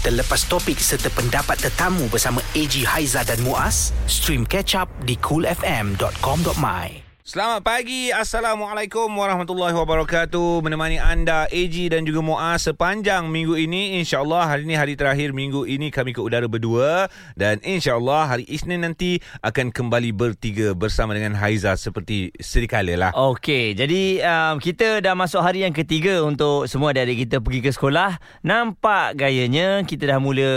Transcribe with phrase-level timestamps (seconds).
[0.00, 6.99] terlepas topik serta pendapat tetamu bersama AG Haiza dan Muaz, stream catch up di coolfm.com.my.
[7.30, 8.10] Selamat pagi.
[8.10, 10.66] Assalamualaikum warahmatullahi wabarakatuh.
[10.66, 14.02] Menemani anda AG dan juga Muaz sepanjang minggu ini.
[14.02, 17.06] InsyaAllah hari ini hari terakhir minggu ini kami ke udara berdua.
[17.38, 23.10] Dan insyaAllah hari Isnin nanti akan kembali bertiga bersama dengan Haiza seperti sedia kala lah.
[23.14, 27.70] Okey, jadi um, kita dah masuk hari yang ketiga untuk semua adik-adik kita pergi ke
[27.70, 28.18] sekolah.
[28.42, 30.50] Nampak gayanya kita dah mula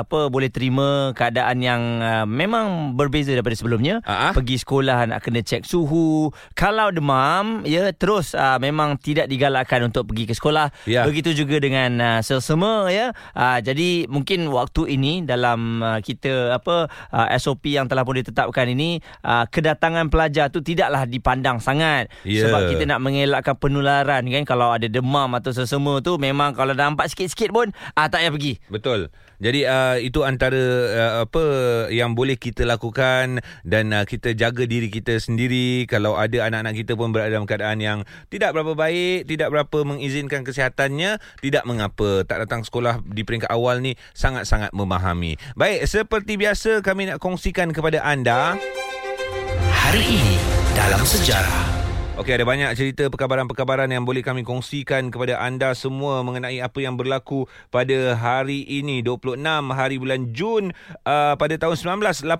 [0.00, 4.00] apa boleh terima keadaan yang uh, memang berbeza daripada sebelumnya.
[4.08, 4.32] Ah.
[4.32, 6.13] Pergi sekolah nak kena cek suhu.
[6.52, 10.68] Kalau demam, ya terus uh, memang tidak digalakkan untuk pergi ke sekolah.
[10.84, 11.06] Ya.
[11.06, 13.14] Begitu juga dengan uh, selsema ya.
[13.32, 18.66] Uh, jadi mungkin waktu ini dalam uh, kita apa uh, SOP yang telah pun ditetapkan
[18.68, 22.46] ini uh, kedatangan pelajar tu tidaklah dipandang sangat Ya.
[22.46, 27.10] sebab kita nak mengelakkan penularan kan kalau ada demam atau selsema tu memang kalau nampak
[27.10, 28.52] sikit-sikit pun ah tak payah pergi.
[28.72, 29.12] Betul.
[29.42, 31.44] Jadi uh, itu antara uh, apa
[31.90, 36.92] yang boleh kita lakukan dan uh, kita jaga diri kita sendiri kalau ada anak-anak kita
[36.94, 37.98] pun berada dalam keadaan yang
[38.30, 43.82] tidak berapa baik, tidak berapa mengizinkan kesihatannya, tidak mengapa tak datang sekolah di peringkat awal
[43.82, 45.34] ni sangat-sangat memahami.
[45.58, 48.54] Baik, seperti biasa kami nak kongsikan kepada anda
[49.94, 50.34] Hari ini
[50.74, 51.73] dalam sejarah.
[52.14, 56.94] Okey, ada banyak cerita perkabaran-perkabaran yang boleh kami kongsikan kepada anda semua mengenai apa yang
[56.94, 59.42] berlaku pada hari ini 26
[59.74, 60.70] hari bulan Jun
[61.02, 62.30] uh, pada tahun 1980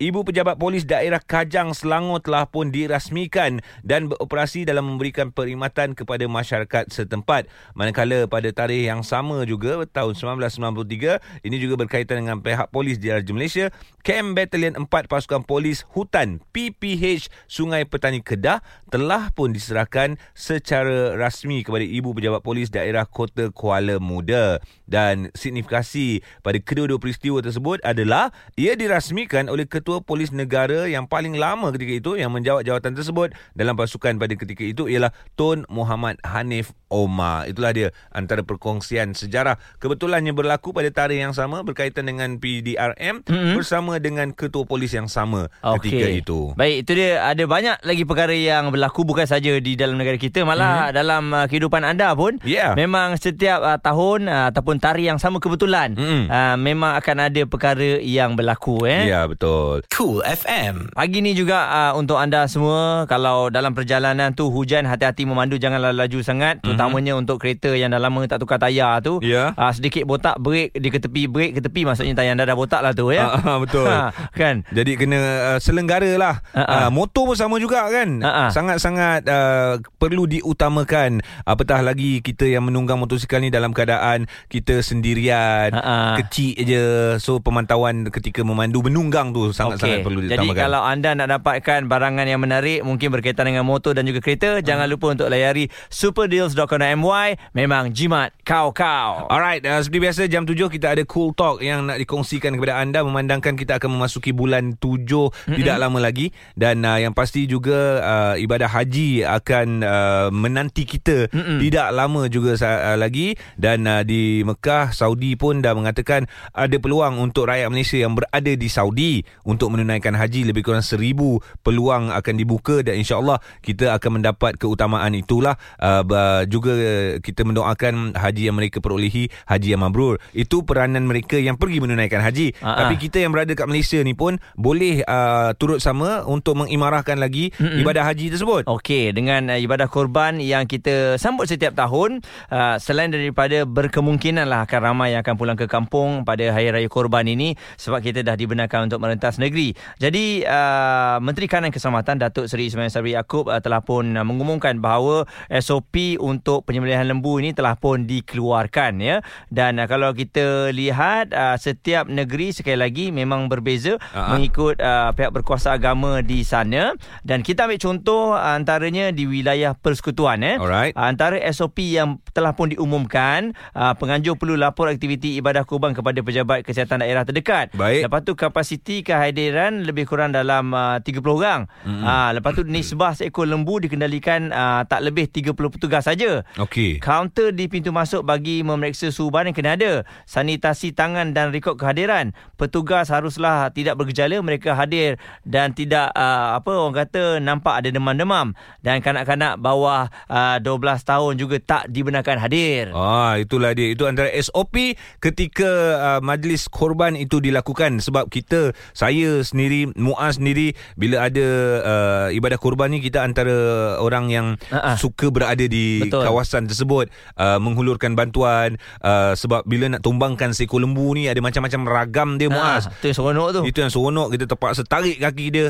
[0.00, 6.24] ibu pejabat polis daerah Kajang Selangor telah pun dirasmikan dan beroperasi dalam memberikan perkhidmatan kepada
[6.24, 7.52] masyarakat setempat.
[7.76, 13.12] Manakala pada tarikh yang sama juga tahun 1993 ini juga berkaitan dengan pihak polis di
[13.12, 13.68] Raja Malaysia
[14.00, 21.66] Kem Battalion 4 Pasukan Polis Hutan PPH Sungai Petani Kedah telah pun diserahkan secara rasmi
[21.66, 24.62] kepada Ibu Pejabat Polis Daerah Kota Kuala Muda.
[24.86, 31.34] Dan signifikasi pada kedua-dua peristiwa tersebut adalah ia dirasmikan oleh Ketua Polis Negara yang paling
[31.34, 36.22] lama ketika itu yang menjawat jawatan tersebut dalam pasukan pada ketika itu ialah Tun Muhammad
[36.22, 37.50] Hanif Omar.
[37.50, 43.58] Itulah dia antara perkongsian sejarah kebetulannya berlaku pada tarikh yang sama berkaitan dengan PDRM mm-hmm.
[43.58, 45.50] bersama dengan Ketua Polis yang sama
[45.82, 46.54] ketika itu.
[46.54, 50.42] Baik, itu dia ada banyak lagi perkara yang berlaku bukan saja di dalam negara kita
[50.42, 50.96] malah mm-hmm.
[50.96, 52.74] dalam uh, kehidupan anda pun Yeah.
[52.74, 56.26] memang setiap uh, tahun uh, ataupun tarikh yang sama kebetulan Mm-mm.
[56.28, 59.06] uh, memang akan ada perkara yang berlaku eh.
[59.06, 59.84] Ya, betul.
[59.92, 60.90] Cool FM.
[60.96, 65.94] Pagi ni juga uh, untuk anda semua kalau dalam perjalanan tu hujan hati-hati memandu janganlah
[65.94, 66.74] laju sangat mm-hmm.
[66.74, 69.22] terutamanya untuk kereta yang dah lama tak tukar tayar tu.
[69.22, 69.54] Ya.
[69.54, 72.80] Uh, sedikit botak break di ke tepi break ke tepi maksudnya tayar anda dah botak
[72.82, 73.30] lah tu ya.
[73.30, 73.86] Ah, ah, betul.
[73.94, 74.66] Ha, kan?
[74.74, 75.18] Jadi kena
[75.54, 76.42] uh, selenggara lah.
[76.50, 76.78] Ah, ah.
[76.86, 78.18] Uh, motor pun sama juga kan.
[78.24, 78.48] Ah, ah.
[78.74, 81.22] Sangat-sangat uh, perlu diutamakan.
[81.46, 86.14] Apatah lagi kita yang menunggang motosikal ni dalam keadaan kita sendirian, Ah, ah.
[86.18, 86.84] kecil je.
[87.22, 90.06] So pemantauan ketika memandu menunggang tu sangat-sangat Okey.
[90.06, 90.58] perlu Jadi diutamakan.
[90.58, 94.66] kalau anda nak dapatkan barangan yang menarik mungkin berkaitan dengan motor dan juga kereta, Hmm.
[94.66, 97.28] jangan lupa untuk layari superdeals.com.my.
[97.54, 99.30] Memang jimat kau-kau.
[99.30, 103.06] Alright, uh, seperti biasa jam 7 kita ada cool talk yang nak dikongsikan kepada anda
[103.06, 105.54] memandangkan kita akan memasuki bulan 7 mm-hmm.
[105.54, 111.28] tidak lama lagi dan uh, yang pasti juga uh, ibadah haji akan uh, menanti kita
[111.30, 111.58] mm-hmm.
[111.60, 113.36] tidak lama juga uh, lagi.
[113.58, 118.52] Dan uh, di Mekah Saudi pun dah mengatakan ada peluang untuk rakyat Malaysia yang berada
[118.52, 120.46] di Saudi untuk menunaikan haji.
[120.48, 125.56] Lebih kurang seribu peluang akan dibuka dan insyaAllah kita akan mendapat keutamaan itulah.
[125.80, 126.02] Uh,
[126.46, 126.74] juga
[127.18, 132.22] kita mendoakan haji yang mereka perolehi haji yang mabrur itu peranan mereka yang pergi menunaikan
[132.22, 132.54] haji.
[132.62, 137.18] Ah, tapi kita yang berada kat Malaysia ni pun boleh uh, turut sama untuk mengimarahkan
[137.18, 137.82] lagi Mm-mm.
[137.82, 142.22] ibadah haji tersebut Okey, dengan uh, ibadah korban yang kita sambut setiap tahun,
[142.54, 146.86] uh, selain daripada berkemungkinan lah akan ramai yang akan pulang ke kampung pada Hari Raya
[146.86, 149.74] Korban ini sebab kita dah dibenarkan untuk merentas negeri.
[149.98, 154.78] Jadi, uh, Menteri Kanan Keselamatan Datuk Seri Ismail Sabri Yaakob uh, telah pun uh, mengumumkan
[154.78, 159.18] bahawa SOP untuk penyembelihan lembu ini telah pun dikeluarkan ya.
[159.50, 164.36] Dan uh, kalau kita lihat uh, setiap negeri sekali lagi memang berbeza Ah.
[164.36, 166.92] mengikut uh, pihak berkuasa agama di sana
[167.24, 170.92] dan kita ambil contoh antaranya di wilayah persekutuan eh Alright.
[170.92, 176.66] Antara SOP yang telah pun diumumkan uh, penganjur perlu lapor aktiviti ibadah kurban kepada pejabat
[176.66, 178.10] kesihatan daerah terdekat Baik.
[178.10, 182.04] lepas tu kapasiti kehadiran lebih kurang dalam uh, 30 orang mm-hmm.
[182.04, 187.54] uh, lepas tu nisbah seekor lembu dikendalikan uh, tak lebih 30 petugas saja okey Kaunter
[187.54, 190.02] di pintu masuk bagi memeriksa suhu badan kena ada.
[190.26, 192.34] Sanitasi tangan dan rekod kehadiran.
[192.58, 198.33] Petugas haruslah tidak bergejala, mereka hadir dan tidak uh, apa orang kata nampak ada demam-demam
[198.34, 198.50] demam
[198.82, 202.90] dan kanak-kanak bawah uh, 12 tahun juga tak dibenarkan hadir.
[202.90, 203.94] Ah, itulah dia.
[203.94, 210.74] Itu antara SOP ketika uh, majlis korban itu dilakukan sebab kita saya sendiri Muaz sendiri
[210.98, 211.46] bila ada
[211.86, 213.54] uh, ibadah korban ni kita antara
[214.02, 214.98] orang yang Ha-ha.
[214.98, 216.26] suka berada di Betul.
[216.26, 217.06] kawasan tersebut
[217.38, 218.74] uh, menghulurkan bantuan
[219.06, 222.90] uh, sebab bila nak tumbangkan seekor lembu ni ada macam-macam ragam dia Muaz.
[222.90, 223.60] Ah, tu yang seronok tu.
[223.70, 225.66] Itu yang seronok kita terpaksa tarik kaki dia,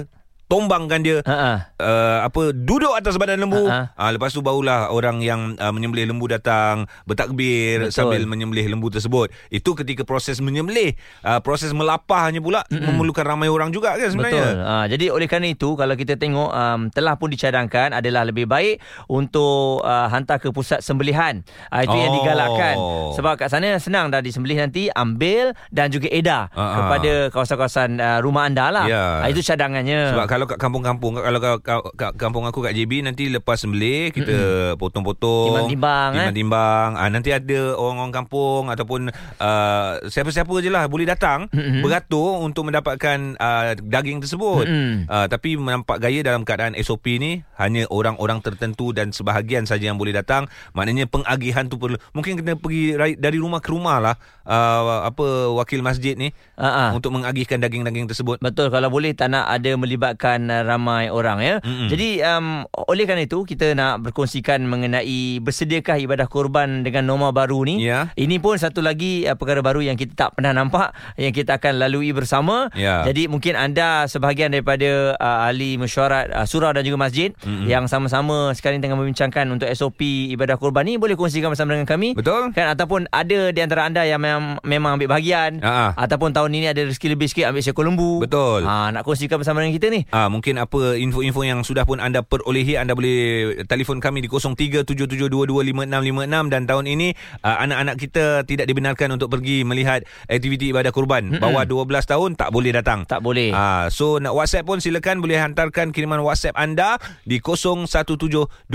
[0.47, 1.19] tombangkan dia.
[1.25, 1.59] Ha ah.
[1.81, 3.67] Uh, apa duduk atas badan lembu.
[3.67, 7.93] Uh, lepas tu barulah orang yang uh, menyembelih lembu datang bertakbir Betul.
[7.93, 9.33] sambil menyembelih lembu tersebut.
[9.49, 14.45] Itu ketika proses menyembelih, uh, proses melapahnya pula mm memerlukan ramai orang juga kan sebenarnya.
[14.45, 14.61] Betul.
[14.61, 18.79] Ha, jadi oleh kerana itu kalau kita tengok um, telah pun dicadangkan adalah lebih baik
[19.09, 21.41] untuk uh, hantar ke pusat sembelihan.
[21.73, 21.99] Uh, itu oh.
[21.99, 22.75] yang digalakkan.
[23.17, 26.77] Sebab kat sana senang dah disembelih nanti ambil dan juga edar Ha, ha.
[26.77, 28.85] kepada kawasan-kawasan uh, rumah anda lah.
[28.85, 29.05] Ya.
[29.25, 30.13] Ah, itu cadangannya.
[30.13, 34.11] Sebab kalau kat kampung-kampung kalau kat, kat, kat kampung aku kat JB nanti lepas sembelih
[34.11, 36.17] kita mm potong-potong Timbang-timbang, eh?
[36.27, 41.85] timbang-timbang ah nanti ada orang-orang kampung ataupun uh, siapa-siapa je lah boleh datang Mm-mm.
[41.85, 44.67] beratur untuk mendapatkan uh, daging tersebut
[45.07, 50.01] uh, tapi menampak gaya dalam keadaan SOP ni hanya orang-orang tertentu dan sebahagian saja yang
[50.01, 54.15] boleh datang maknanya pengagihan tu perlu mungkin kena pergi dari rumah ke rumah lah
[54.49, 56.91] uh, apa wakil masjid ni Ha ah.
[56.95, 61.55] untuk mengagihkan daging-daging tersebut Betul kalau boleh tak nak ada melibatkan uh, ramai orang ya.
[61.61, 61.93] Mm-mm.
[61.93, 67.69] Jadi um, oleh kerana itu kita nak berkongsikan mengenai bersediakah ibadah korban dengan norma baru
[67.69, 67.85] ni.
[67.85, 68.09] Ya.
[68.17, 71.77] Ini pun satu lagi uh, perkara baru yang kita tak pernah nampak yang kita akan
[71.77, 72.73] lalui bersama.
[72.73, 73.05] Ya.
[73.05, 77.69] Jadi mungkin anda sebahagian daripada uh, ahli mesyuarat uh, surau dan juga masjid Mm-mm.
[77.69, 80.01] yang sama-sama sekarang tengah membincangkan untuk SOP
[80.33, 82.17] ibadah korban ni boleh kongsikan bersama dengan kami.
[82.17, 82.55] Betul?
[82.57, 85.87] Kan ataupun ada di antara anda yang memang, memang ambil bahagian Ha, ha.
[85.97, 88.23] ataupun tahun ini ada rezeki lebih sikit ambil seekor lembu.
[88.23, 88.63] Betul.
[88.63, 90.07] Ha, nak kongsikan bersama dengan kita ni.
[90.15, 96.55] Ah mungkin apa info-info yang sudah pun anda perolehi anda boleh telefon kami di 0377225656
[96.55, 101.35] dan tahun ini uh, anak-anak kita tidak dibenarkan untuk pergi melihat aktiviti ibadah kurban.
[101.35, 101.43] Mm-mm.
[101.43, 103.03] Bawah 12 tahun tak boleh datang.
[103.11, 103.51] Tak boleh.
[103.51, 108.71] Ah so nak WhatsApp pun silakan boleh hantarkan kiriman WhatsApp anda di 0172765656.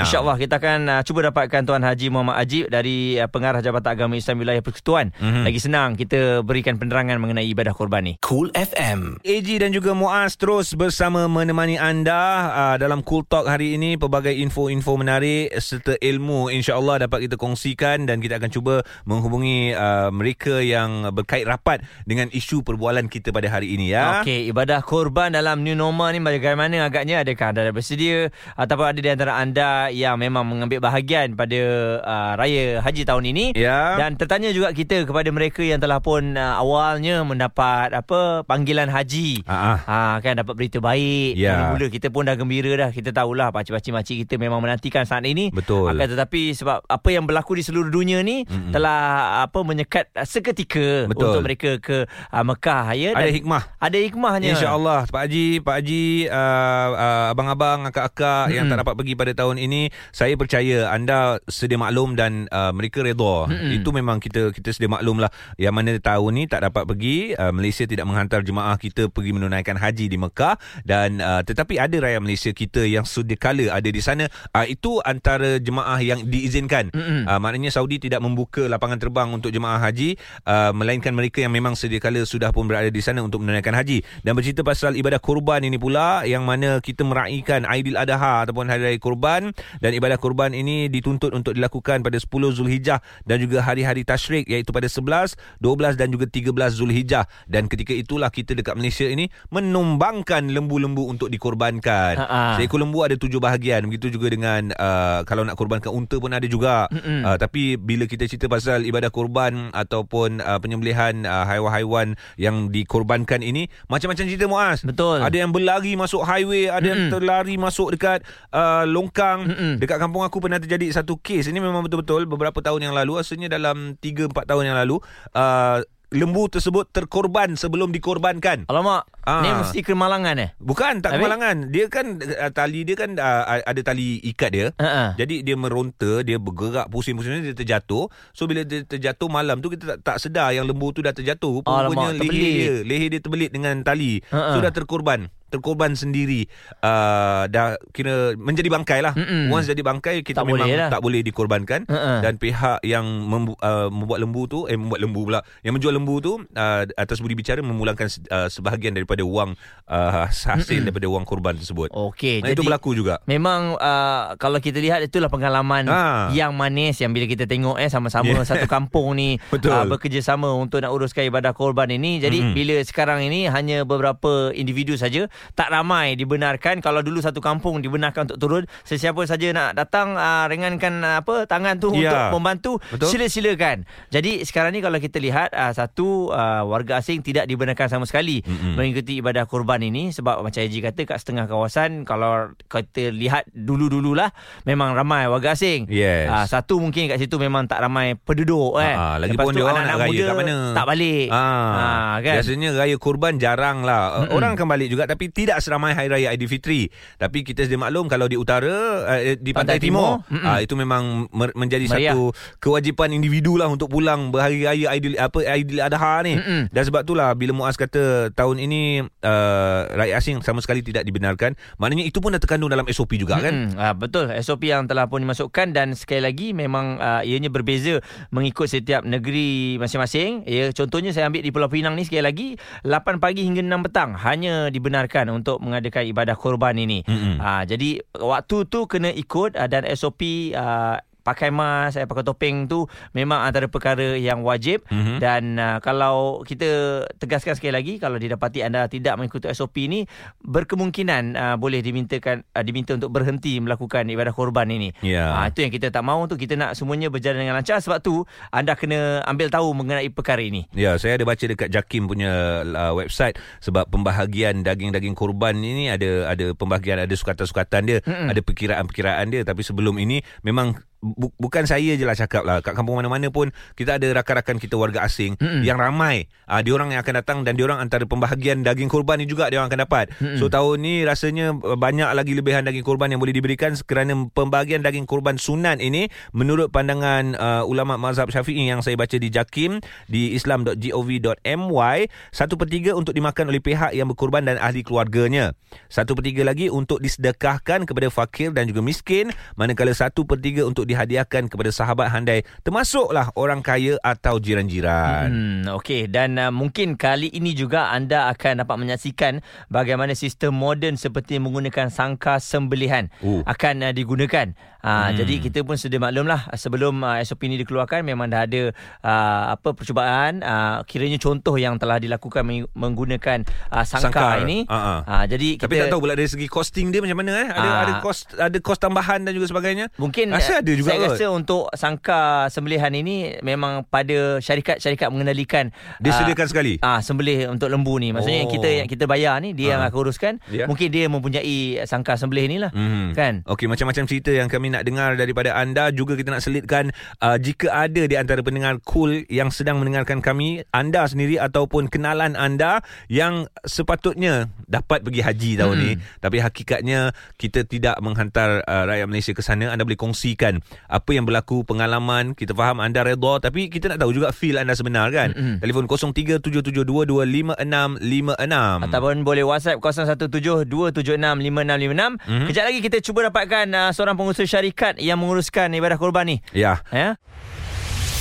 [0.00, 4.16] InsyaAllah kita akan uh, cuba dapatkan Tuan Haji Muhammad Ajib dari uh, Pengarah Jabatan Agama
[4.16, 5.12] Islam Wilayah Persekutuan.
[5.20, 5.44] Mhm.
[5.44, 8.16] Lagi senang kita berikan penerangan mengenai ibadah korban ni.
[8.24, 9.25] Cool FM.
[9.26, 14.30] AG dan juga Muaz terus bersama menemani anda uh, dalam Cool Talk hari ini pelbagai
[14.30, 20.62] info-info menarik serta ilmu insya-Allah dapat kita kongsikan dan kita akan cuba menghubungi uh, mereka
[20.62, 24.22] yang berkait rapat dengan isu perbualan kita pada hari ini ya.
[24.22, 27.26] Okey, ibadah korban dalam new normal ni bagaimana agaknya?
[27.26, 31.58] Adakah anda bersedia ataupun ada di antara anda yang memang mengambil bahagian pada
[31.98, 33.44] uh, raya haji tahun ini?
[33.58, 33.98] Ya.
[33.98, 39.15] Dan tertanya juga kita kepada mereka yang telah pun uh, awalnya mendapat apa panggilan haji.
[39.46, 39.78] Ah.
[39.82, 41.36] Ha kan dapat berita baik.
[41.36, 41.72] Ya.
[41.72, 42.90] Mula kita pun dah gembira dah.
[42.90, 45.50] Kita tahulah pakcik-pakcik makcik kita memang menantikan saat ini.
[45.50, 45.92] Betul.
[45.92, 48.72] Akan tetapi sebab apa yang berlaku di seluruh dunia ni Mm-mm.
[48.72, 49.00] telah
[49.42, 51.32] apa menyekat seketika Betul.
[51.32, 53.62] untuk mereka ke uh, Mekah ya Ada dan hikmah.
[53.76, 54.50] ada hikmahnya.
[54.56, 58.72] InsyaAllah Pak Haji Pak Haji uh, uh, Abang-abang Akak-akak Yang Mm-mm.
[58.72, 63.48] tak dapat pergi pada tahun ini Saya percaya Anda sedia maklum Dan uh, mereka redha
[63.50, 63.76] Mm-mm.
[63.76, 67.52] Itu memang kita Kita sedia maklum lah Yang mana tahun ni Tak dapat pergi uh,
[67.52, 70.56] Malaysia tidak menghantar jemaah kita Pergi menunaikan haji di Mekah
[70.86, 75.02] Dan uh, Tetapi ada rakyat Malaysia kita Yang sedia kala ada di sana uh, Itu
[75.02, 76.94] antara jemaah yang diizinkan.
[76.94, 77.26] Mm-mm.
[77.26, 80.16] uh, Maknanya Saudi tidak membuka Lapangan terbang untuk jemaah haji
[80.46, 84.02] uh, Melainkan mereka yang memang sedia kala Sudah pun berada di sana Untuk menunaikan haji.
[84.22, 89.00] Dan bercerita pasal ibadah kurban ini pula Yang mana kita meraihkan Aidil-Adha Ataupun Hari Raya
[89.02, 89.50] Kurban
[89.82, 94.70] Dan ibadah kurban ini Dituntut untuk dilakukan pada 10 Zulhijjah Dan juga hari-hari tashrik Iaitu
[94.76, 97.24] pada 11, 12 dan juga 13 Zulhijjah.
[97.44, 102.56] Dan ketika itulah kita dekat Malaysia ini Menumbangkan lembu-lembu untuk dikorbankan Ha-ha.
[102.56, 106.48] Seekor lembu ada tujuh bahagian Begitu juga dengan uh, Kalau nak korbankan unta pun ada
[106.48, 107.26] juga Mm-mm.
[107.28, 113.44] uh, Tapi bila kita cerita pasal ibadah korban Ataupun uh, penyembelihan uh, haiwan-haiwan Yang dikorbankan
[113.44, 115.20] ini Macam-macam cerita Muaz Betul.
[115.20, 117.12] Ada yang berlari masuk highway Ada yang Mm-mm.
[117.12, 118.24] terlari masuk dekat
[118.54, 119.72] uh, longkang Mm-mm.
[119.76, 123.52] Dekat kampung aku pernah terjadi satu kes Ini memang betul-betul beberapa tahun yang lalu Asalnya
[123.52, 124.96] dalam 3-4 tahun yang lalu
[125.34, 125.82] uh,
[126.14, 129.42] Lembu tersebut terkorban sebelum dikorbankan Alamak, Ah.
[129.42, 130.50] ni mesti kemalangan eh?
[130.62, 131.26] Bukan tak Habis?
[131.26, 135.56] kemalangan Dia kan uh, Tali dia kan uh, Ada tali ikat dia Ha jadi dia
[135.56, 138.06] meronta, dia bergerak pusing-pusing dia terjatuh.
[138.30, 141.64] So bila dia terjatuh malam tu kita tak, tak sedar yang lembu tu dah terjatuh.
[141.64, 144.20] Rupanya leher dia, leher dia terbelit dengan tali.
[144.28, 144.52] Ha-ha.
[144.52, 145.32] So dah terkorban.
[145.48, 146.46] Terkorban sendiri
[146.80, 149.12] uh, dah kira menjadi bangkai lah.
[149.12, 149.48] Mm-mm.
[149.48, 150.88] Once jadi bangkai kita Tak memang boleh lah.
[150.88, 152.18] tak boleh dikorbankan Uh-uh.
[152.20, 156.14] dan pihak yang membu, uh, membuat lembu tu eh membuat lembu pula yang menjual lembu
[156.18, 160.84] tu uh, atas budi bicara memulangkan uh, sebahagian daripada wang uh, hasil Mm-mm.
[160.84, 161.90] daripada wang korban tersebut.
[161.90, 163.18] Okey, Nah, itu berlaku juga.
[163.24, 166.28] Memang uh, kalau kita lihat itulah pengalaman Ha.
[166.30, 168.42] yang manis yang bila kita tengok eh sama-sama Yeah.
[168.42, 169.70] satu kampung ni Betul.
[169.70, 172.18] uh, bekerjasama untuk nak uruskan ibadah korban ini.
[172.18, 172.54] Jadi Mm-mm.
[172.54, 176.78] bila sekarang ini hanya beberapa individu saja, tak ramai dibenarkan.
[176.80, 181.44] Kalau dulu satu kampung dibenarkan untuk turun, sesiapa saja nak datang uh, ringankan uh, apa
[181.44, 182.12] tangan tu Ya.
[182.12, 183.08] untuk membantu, Betul.
[183.08, 183.88] sila-silakan.
[184.10, 188.44] Jadi sekarang ni kalau kita lihat uh, satu uh, warga asing tidak dibenarkan sama sekali
[188.44, 188.76] Mm-mm.
[188.76, 194.32] mengikuti ibadah korban ini sebab macam Haji kata kat setengah kawasan kalau kita lihat dulu-dululah
[194.64, 195.86] memang ramai warga asing.
[195.88, 196.26] Yes.
[196.28, 198.96] Ah, satu mungkin kat situ memang tak ramai penduduk kan.
[198.96, 200.56] Ah, lagi Lepas pun tu dia orang nak raya muda kat mana?
[200.74, 201.26] Tak balik.
[201.30, 202.34] Ah, kan.
[202.40, 204.02] Biasanya raya kurban jarang lah.
[204.06, 204.36] Uh, Mm-mm.
[204.36, 206.88] Orang akan balik juga tapi tidak seramai hari raya Aidilfitri.
[207.16, 210.74] Tapi kita sedia maklum kalau di utara uh, di pantai, Pantai Timur, timur, uh, itu
[210.78, 212.12] memang mer- menjadi Meriah.
[212.12, 216.36] satu kewajipan individu lah untuk pulang berhari raya Aidil apa Aidil Adha ni.
[216.36, 216.68] Mm-mm.
[216.70, 221.56] Dan sebab itulah bila Muaz kata tahun ini uh, rakyat asing sama sekali tidak dibenarkan,
[221.80, 223.72] maknanya itu pun dah terkandung dalam SOP juga kan?
[223.72, 223.80] Mm-mm.
[223.80, 228.68] Ah, betul SOP yang telah pun dimasukkan dan sekali lagi memang uh, ianya berbeza mengikut
[228.68, 230.44] setiap negeri masing-masing.
[230.44, 232.48] Ya contohnya saya ambil di Pulau Pinang ni sekali lagi
[232.84, 237.00] 8 pagi hingga 6 petang hanya dibenarkan untuk mengadakan ibadah korban ini.
[237.08, 237.40] Mm-mm.
[237.40, 242.70] Ah jadi waktu tu kena ikut uh, dan SOP uh, pakai mask, eh, pakai topeng
[242.70, 245.18] tu memang antara perkara yang wajib Mhm.
[245.18, 250.06] dan uh, kalau kita tegaskan sekali lagi kalau didapati anda tidak mengikuti SOP ini
[250.46, 254.94] berkemungkinan uh, boleh dimintakan uh, diminta untuk berhenti melakukan ibadah korban ini.
[255.02, 255.34] Ya.
[255.34, 258.22] Ah itu yang kita tak mahu tu kita nak semuanya berjalan dengan lancar sebab tu
[258.54, 260.70] anda kena ambil tahu mengenai perkara ini.
[260.70, 266.30] Ya, saya ada baca dekat Jakim punya uh, website sebab pembahagian daging-daging korban ini ada
[266.30, 268.30] ada pembahagian ada sukatan-sukatan dia, Mm-mm.
[268.30, 272.72] ada perkiraan-perkiraan dia tapi sebelum ini memang bu- bukan saya je lah cakap lah kat
[272.72, 275.62] kampung mana-mana pun kita ada rakan-rakan kita warga asing Mm-mm.
[275.62, 279.52] yang ramai uh, diorang yang akan datang dan diorang antara pembahagian daging korban ni juga
[279.52, 280.40] diorang akan dapat Mm-mm.
[280.40, 284.80] so tahun ni rasanya uh, banyak lagi lebihan daging korban yang boleh diberikan kerana pembahagian
[284.80, 289.78] daging korban sunat ini menurut pandangan uh, ulama mazhab syafi'i yang saya baca di Jakim
[290.08, 291.98] di islam.gov.my
[292.32, 295.52] satu per tiga untuk dimakan oleh pihak yang berkorban dan ahli keluarganya
[295.92, 300.64] satu per tiga lagi untuk disedekahkan kepada fakir dan juga miskin manakala satu per tiga
[300.64, 306.94] untuk dihadiahkan kepada sahabat handai termasuklah orang kaya atau jiran-jiran Hmm, okey dan uh, mungkin
[306.94, 309.32] kali ini juga anda akan dapat menyaksikan
[309.66, 313.42] bagaimana sistem moden seperti menggunakan sangka sembelihan Oh.
[313.44, 314.54] akan uh, digunakan.
[314.78, 315.18] Uh, Hmm.
[315.18, 318.70] jadi kita pun sedia maklumlah sebelum uh, SOP ini dikeluarkan memang dah ada
[319.02, 324.46] uh, apa percubaan uh, kiranya contoh yang telah dilakukan meng- menggunakan uh, sangka, Sangkar.
[324.46, 324.62] ini.
[324.66, 325.02] Ah.
[325.02, 327.48] Uh, jadi kita Tapi tak tahu pula dari segi costing dia macam mana eh?
[327.48, 327.82] Ada Ah.
[327.82, 329.90] ada kos ada kos tambahan dan juga sebagainya.
[329.96, 331.08] Mungkin Rasa ada juga Saya kot.
[331.12, 336.72] rasa untuk sangka sembelihan ini memang pada syarikat-syarikat mengendalikan Dia ah, sediakan sekali.
[336.78, 338.12] Ah sembelih untuk lembu ni.
[338.12, 338.52] Maksudnya Oh.
[338.52, 339.88] kita yang kita bayar ni dia yang Ah.
[339.88, 340.34] akan uruskan.
[340.48, 340.66] Ya.
[340.66, 342.70] Mungkin dia mempunyai sangka sembelih ni lah.
[342.70, 343.10] Hmm.
[343.12, 343.42] Kan?
[343.44, 347.72] Okey, macam-macam cerita yang kami nak dengar daripada anda juga kita nak selitkan uh, jika
[347.72, 353.46] ada di antara pendengar cool yang sedang mendengarkan kami, anda sendiri ataupun kenalan anda yang
[353.62, 355.84] sepatutnya dapat pergi haji tahun Hmm.
[355.84, 357.00] ni, tapi hakikatnya
[357.36, 362.34] kita tidak menghantar uh, rakyat Malaysia ke sana, anda boleh kongsikan apa yang berlaku, pengalaman,
[362.34, 365.32] kita faham anda redha tapi kita nak tahu juga feel anda sebenar kan.
[365.34, 365.60] Mm-mm.
[365.62, 368.84] Telefon 0377225656.
[368.86, 372.18] Ataupun boleh WhatsApp 0172765656.
[372.26, 372.46] Mhm.
[372.50, 376.42] Kejap lagi kita cuba dapatkan uh, seorang pengusaha syarikat yang menguruskan ibadah korban ni.
[376.52, 376.80] Ya.
[376.90, 377.16] Ya.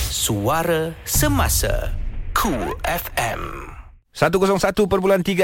[0.09, 1.91] Suara Semasa
[2.33, 3.74] Cool FM
[4.15, 4.79] 101.3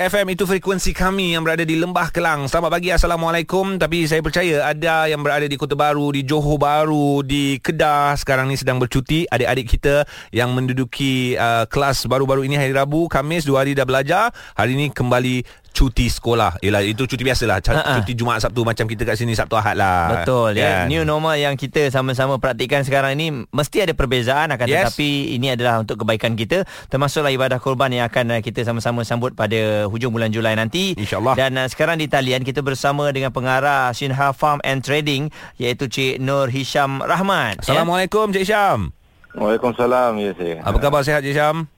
[0.07, 2.47] FM itu frekuensi kami yang berada di Lembah Kelang.
[2.47, 3.75] Selamat pagi, Assalamualaikum.
[3.75, 8.47] Tapi saya percaya ada yang berada di Kota Baru, di Johor Baru, di Kedah sekarang
[8.47, 9.27] ni sedang bercuti.
[9.27, 14.31] Adik-adik kita yang menduduki uh, kelas baru-baru ini hari Rabu, Khamis, dua hari dah belajar.
[14.55, 16.59] Hari ini kembali cuti sekolah.
[16.59, 17.57] Yelah, itu cuti biasalah.
[17.59, 17.93] Ca- Ha-ha.
[17.97, 20.21] Cuti Jumaat Sabtu macam kita kat sini Sabtu Ahad lah.
[20.21, 20.83] Betul ya.
[20.83, 20.91] Kan?
[20.91, 24.91] New normal yang kita sama-sama praktikkan sekarang ini mesti ada perbezaan akan Yes.
[24.93, 29.31] tetapi ini adalah untuk kebaikan kita termasuklah ibadah korban yang akan uh, kita sama-sama sambut
[29.31, 30.93] pada hujung bulan Julai nanti.
[30.93, 31.33] InsyaAllah.
[31.33, 36.19] Dan uh, sekarang di talian kita bersama dengan pengarah Shinha Farm and Trading iaitu Cik
[36.19, 37.57] Nur Hisham Rahman.
[37.57, 38.91] Assalamualaikum, Cik Syam.
[39.31, 40.55] Waalaikumsalam ya saya.
[40.61, 41.01] Apa khabar?
[41.01, 41.71] Sihat, Cik Syam?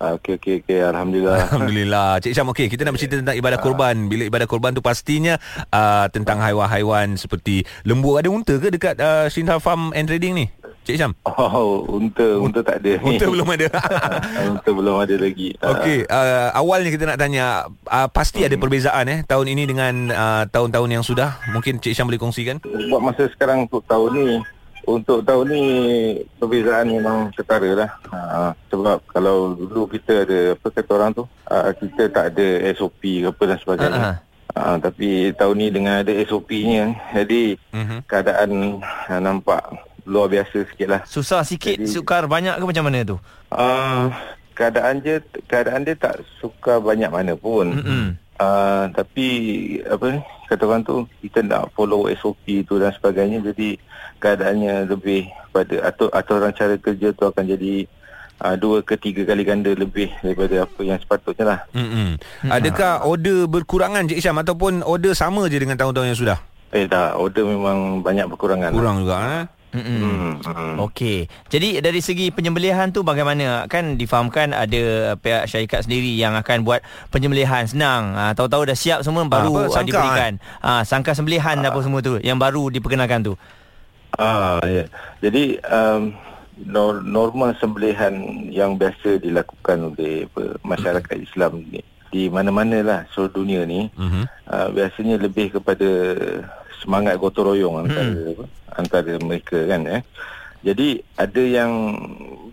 [0.00, 1.44] Ah, Okey okey okey alhamdulillah.
[1.44, 2.08] Alhamdulillah.
[2.24, 4.08] Cik Syam, okey, kita nak bercerta tentang ibadah korban.
[4.08, 5.36] Bila ibadah korban tu pastinya
[5.68, 8.16] uh, tentang haiwan-haiwan seperti lembu.
[8.16, 10.48] Ada unta ke dekat uh, Shinha Farm and Trading ni?
[10.88, 11.12] Cik Syam?
[11.28, 12.96] Oh, unta, unta tak ada.
[13.04, 13.68] Unta belum ada.
[14.56, 15.52] unta belum ada lagi.
[15.60, 20.42] Okey, uh, awalnya kita nak tanya uh, pasti ada perbezaan eh tahun ini dengan uh,
[20.48, 21.44] tahun-tahun yang sudah.
[21.52, 22.56] Mungkin Cik Syam boleh kongsikan?
[22.64, 24.40] Buat masa sekarang untuk tahun ni,
[24.92, 25.64] untuk tahun ni
[26.36, 27.90] perbezaan memang ketara lah.
[28.08, 28.18] Ha,
[28.66, 33.28] sebab kalau dulu kita ada, apa kata orang tu, uh, kita tak ada SOP ke
[33.28, 34.00] apa dan sebagainya.
[34.00, 34.12] Ha,
[34.50, 34.74] ha.
[34.76, 37.96] Tapi tahun ni dengan ada SOP-nya, jadi Mhm.
[38.04, 38.50] keadaan
[38.82, 39.62] uh, nampak
[40.04, 41.00] luar biasa sikit lah.
[41.04, 43.16] Susah sikit, Jadi- sukar banyak ke macam mana tu?
[43.48, 44.10] Uh,
[44.52, 45.16] keadaan je
[45.46, 47.72] keadaan dia tak suka banyak mana pun.
[47.72, 48.06] Mm-mm.
[48.40, 49.28] Uh, tapi
[49.84, 53.76] apa kata orang tu kita nak follow SOP tu dan sebagainya jadi
[54.16, 57.84] keadaannya lebih pada atur aturan cara kerja tu akan jadi
[58.40, 61.60] uh, dua ke tiga kali ganda lebih daripada apa yang sepatutnya lah.
[61.76, 62.16] Mm-mm.
[62.48, 66.38] Adakah order berkurangan Cik Syam ataupun order sama je dengan tahun-tahun yang sudah?
[66.72, 68.72] Eh tak, order memang banyak berkurangan.
[68.72, 69.44] Kurang juga eh.
[69.70, 69.98] Mm-mm.
[70.02, 70.74] Hmm, hmm.
[70.82, 71.18] Okey.
[71.46, 73.64] Jadi dari segi penyembelihan tu bagaimana?
[73.64, 74.82] Kan difahamkan ada
[75.14, 78.12] pihak syarikat sendiri yang akan buat penyembelihan senang.
[78.12, 79.62] Ha, tahu-tahu dah siap semua baru apa?
[79.62, 80.32] ah, Sangka, diberikan.
[80.60, 83.34] Ha, sangka sembelihan apa semua tu yang baru diperkenalkan tu.
[84.12, 84.90] Ah, ya.
[85.22, 86.10] Jadi um,
[86.60, 88.10] nor- norma sembelihan
[88.50, 91.78] yang biasa dilakukan oleh apa, masyarakat Islam ni
[92.10, 94.26] di mana-mana lah seluruh dunia ni Mhm.
[94.50, 95.86] uh, biasanya lebih kepada
[96.80, 98.44] semangat gotong royong antara apa,
[98.74, 100.02] antara mereka kan eh.
[100.60, 101.72] Jadi ada yang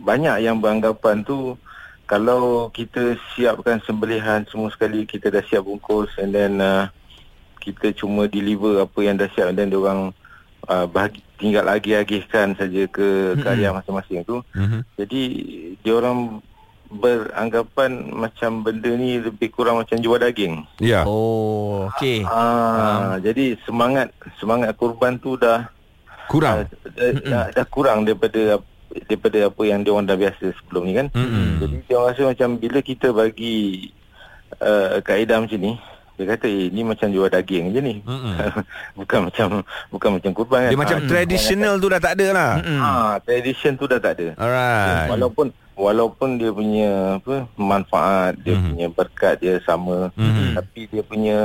[0.03, 1.60] banyak yang beranggapan tu
[2.07, 6.88] kalau kita siapkan sembelihan semua sekali kita dah siap bungkus and then uh,
[7.60, 10.15] kita cuma deliver apa yang dah siap and then diorang
[10.72, 14.39] uh, bahagi, tinggal agih-agihkan saja ke karya masing-masing tu.
[14.55, 14.79] Mhm.
[14.96, 15.22] Jadi
[15.84, 16.39] diorang
[16.89, 20.63] beranggapan macam benda ni lebih kurang macam jual daging.
[20.77, 21.03] Ya.
[21.03, 22.24] Oh, okey.
[22.24, 25.67] Ah, jadi semangat semangat korban tu dah
[26.27, 26.67] Kurang.
[26.67, 28.60] dah, dah, dah kurang daripada
[29.06, 31.08] daripada apa yang dia orang dah biasa sebelum ni kan.
[31.12, 31.60] Mm-mm.
[31.60, 33.88] Jadi dia orang rasa macam bila kita bagi
[34.58, 35.74] uh, kaedah macam ni,
[36.17, 37.96] dia kata eh ni macam jual daging je ni.
[39.00, 40.72] Bukan macam bukan macam kurban kan.
[40.74, 42.51] Dia macam Ah, traditional tu dah tak ada lah.
[42.82, 44.27] Ah, tradition tu dah tak ada.
[44.36, 45.13] Alright.
[45.13, 48.65] Walaupun walaupun dia punya apa manfaat, dia Mhm.
[48.67, 50.57] punya berkat dia sama, Mhm.
[50.57, 51.38] tapi dia punya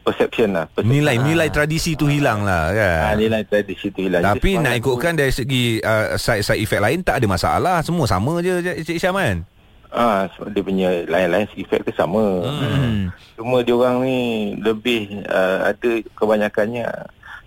[0.00, 0.68] perception lah.
[0.70, 0.94] perception.
[0.94, 3.00] Nilai-nilai tradisi tu hilang lah kan.
[3.02, 4.20] Ah, nilai tradisi tu hilang.
[4.20, 7.76] Tapi semangat nak tu- ikutkan dari segi uh, side-side effect lain tak ada masalah.
[7.80, 9.42] Semua sama je Cik Syam kan?
[9.88, 12.42] Ah, sebab dia punya lain-lain efek dia sama.
[12.42, 13.14] Hmm.
[13.34, 14.18] Cuma dia orang ni
[14.58, 16.86] lebih uh, ada kebanyakannya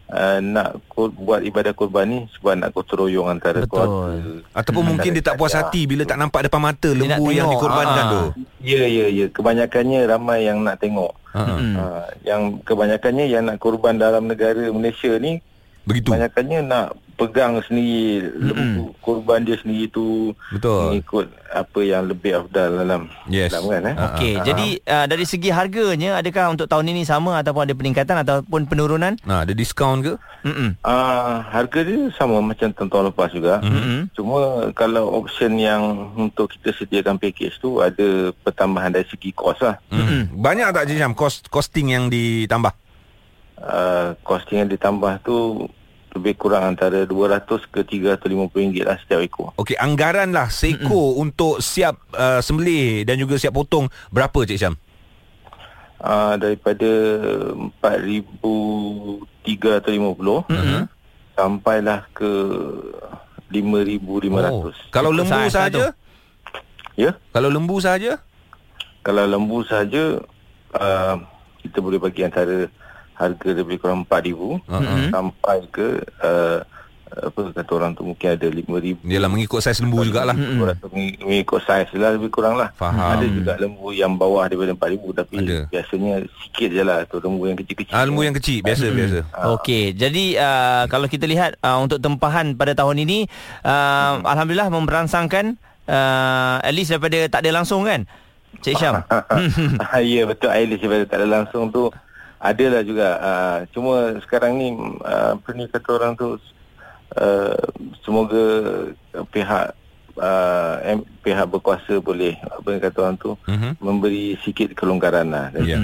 [0.09, 3.79] uh, nak kur, buat ibadah kurban ni sebab nak gotong royong antara Betul.
[3.79, 4.33] keluarga.
[4.53, 4.89] Ataupun Hmm.
[4.91, 8.11] mungkin dia tak puas hati bila tak nampak depan mata Dia lembu yang dikorbankan Ah.
[8.11, 8.21] tu.
[8.59, 9.25] Ya, ya, ya.
[9.29, 11.11] Kebanyakannya ramai yang nak tengok.
[11.31, 11.41] Ha.
[11.43, 15.37] Uh, yang kebanyakannya yang nak kurban dalam negara Malaysia ni
[15.83, 16.09] Begitu.
[16.09, 20.93] kebanyakannya nak pegang sendiri lembu kurban dia sendiri tu Betul.
[20.93, 23.49] mengikut apa yang lebih afdal dalam Yes.
[23.51, 23.95] Islam kan eh.
[23.97, 28.21] Ah, Okey, jadi uh, dari segi harganya adakah untuk tahun ini sama ataupun ada peningkatan
[28.21, 29.17] ataupun penurunan?
[29.25, 30.13] Nah, ada diskaun ke?
[30.45, 30.77] Mm-mm.
[30.85, 33.59] Ah, harga dia sama macam tahun lepas juga.
[33.65, 34.13] Mm-mm.
[34.13, 39.75] Cuma kalau option yang untuk kita sediakan package tu ada pertambahan dari segi kos lah.
[39.89, 40.29] Hmm.
[40.37, 42.73] Banyak tak Syam cost, costing yang ditambah?
[43.57, 45.65] Uh, costing yang ditambah tu
[46.17, 49.53] lebih kurang antara 200 ke 350 ringgit lah setiap ekor.
[49.61, 54.75] Okey, anggaran lah seko untuk siap uh, sembelih dan juga siap potong berapa Cik Syam?
[55.97, 56.89] Uh, daripada
[57.81, 59.17] 4,350
[60.45, 60.83] Mm-mm.
[61.33, 62.31] sampailah ke
[63.49, 64.29] 5,500.
[64.51, 64.69] Oh.
[64.93, 65.85] Kalau lembu saiz lah saja?
[66.97, 67.11] Ya?
[67.31, 68.19] Kalau lembu saja?
[69.05, 70.19] Kalau lembu saja
[70.75, 71.15] uh,
[71.63, 72.67] kita boleh bagi antara
[73.17, 75.09] harga lebih kurang 4,000 Uh-huh.
[75.09, 75.87] sampai ke
[76.21, 76.61] uh,
[77.07, 80.35] apa kata orang tu mungkin ada 5,000 Yalah mengikut saiz lembu jugalah.
[80.35, 80.59] Mm-mm.
[80.59, 82.67] Orang tu mengi- mengikut saiz lah lebih kurang lah.
[82.75, 82.99] Faham.
[83.15, 85.57] Ada juga lembu yang bawah daripada 4,000 tapi Ada.
[85.67, 87.95] biasanya sikit je lah tu lembu yang kecil-kecil.
[87.95, 89.19] Ah, lembu yang kecil biasa biasa.
[89.55, 93.23] Okey, jadi uh, kalau kita lihat uh, untuk tempahan pada tahun ini
[93.63, 95.55] uh, alhamdulillah memberangsangkan
[95.87, 98.03] uh, at least daripada tak ada langsung kan?
[98.57, 98.99] Cik Syam.
[99.07, 99.23] Ah,
[100.03, 101.87] ya betul Ailis daripada tak ada langsung tu
[102.39, 104.67] adalah juga uh, cuma sekarang ni
[105.01, 106.37] uh, apa ni kata orang tu
[107.17, 107.57] uh,
[108.01, 108.45] semoga
[109.27, 109.73] pihak
[110.15, 113.77] uh, M, pihak berkuasa boleh apa yang kata orang tu Mhm.
[113.79, 115.77] memberi sikit kelonggaran lah Ya.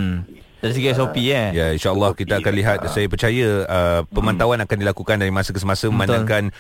[0.63, 0.71] Hmm.
[0.71, 1.52] Dari segi SOP eh.
[1.52, 2.80] Ya insyaAllah kita akan lihat.
[2.88, 6.56] Saya percaya uh, Pemantauan akan dilakukan Dari masa ke semasa Memandangkan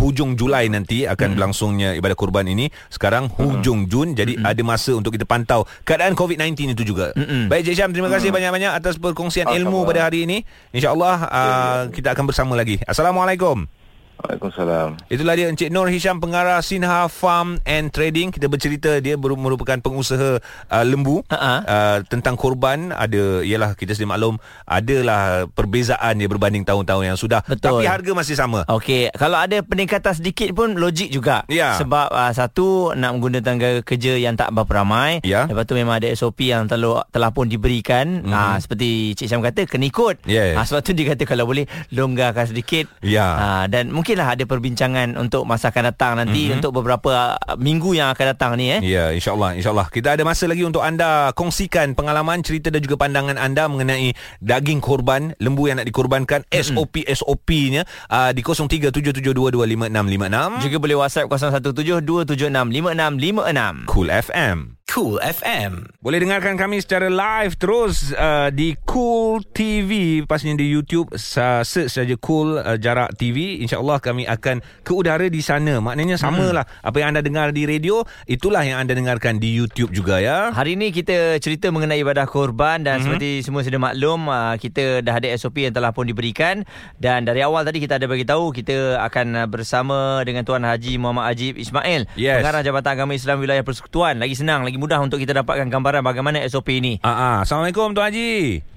[0.00, 2.72] Hujung Julai nanti Akan berlangsungnya Ibadah kurban ini.
[2.88, 7.12] Sekarang hujung Jun Jadi ada masa Untuk kita pantau Keadaan COVID-19 itu juga.
[7.12, 7.52] Mm-mm.
[7.52, 10.48] Baik Cik Syam Terima kasih banyak-banyak Atas perkongsian ilmu pada hari ini.
[10.72, 12.80] InsyaAllah uh, Kita akan bersama lagi.
[12.88, 13.81] Assalamualaikum
[14.20, 15.00] Waalaikumsalam.
[15.08, 18.30] Itulah dia Encik Nur Hisham pengarah Sinha Farm and Trading.
[18.30, 21.54] Kita bercerita dia merupakan pengusaha uh, lembu Ha-ha.
[21.64, 27.42] uh, tentang korban ada ialah kita sedia maklum adalah perbezaan dia berbanding tahun-tahun yang sudah
[27.46, 27.82] Betul.
[27.82, 28.66] tapi harga masih sama.
[28.68, 31.46] Okey, kalau ada peningkatan sedikit pun logik juga.
[31.46, 31.78] Ya.
[31.78, 35.22] Sebab uh, satu nak menggunakan tenaga kerja yang tak berapa ramai.
[35.22, 35.46] Ya.
[35.46, 38.22] Lepas tu memang ada SOP yang telah, telah pun diberikan.
[38.22, 38.32] Mm-hmm.
[38.34, 40.24] Uh, seperti Cik Syam kata kena ikut.
[40.26, 40.58] Yes.
[40.58, 42.88] Ah, sebab tu dia kata kalau boleh longgarkan sedikit.
[43.02, 43.26] Ya.
[43.26, 46.58] Ah, dan mungkinlah ada perbincangan untuk masa akan datang nanti mm-hmm.
[46.58, 48.82] untuk beberapa uh, minggu yang akan datang ni eh.
[48.82, 49.86] Ya, insyaAllah, insyaAllah.
[49.94, 54.10] Kita ada masa lagi untuk anda kongsikan pengalaman, cerita dan juga pandangan anda mengenai
[54.42, 60.66] daging korban, lembu yang nak dikorbankan, SOP-SOP-nya uh, di 0377225656.
[60.66, 63.86] Juga boleh WhatsApp 0172765656.
[63.86, 64.81] Cool FM.
[64.92, 65.88] Cool FM.
[66.04, 71.96] Boleh dengarkan kami secara live terus uh, di Cool TV pastinya di YouTube uh, search
[71.96, 76.88] saja Cool uh, Jarak TV insyaallah kami akan ke udara di sana maknanya samalah hmm.
[76.92, 80.76] apa yang anda dengar di radio itulah yang anda dengarkan di YouTube juga ya Hari
[80.76, 83.04] ini kita cerita mengenai ibadah korban dan mm-hmm.
[83.08, 86.68] seperti semua sudah maklum uh, kita dah ada SOP yang telah pun diberikan
[87.00, 91.00] dan dari awal tadi kita ada bagi tahu kita akan uh, bersama dengan Tuan Haji
[91.00, 92.44] Muhammad Ajib Ismail Yes.
[92.44, 96.42] pengarah Jabatan Agama Islam Wilayah Persekutuan lagi senang lagi mudah untuk kita dapatkan gambaran bagaimana
[96.50, 97.36] SOP ini Ah, ah.
[97.46, 98.32] Assalamualaikum Tuan Haji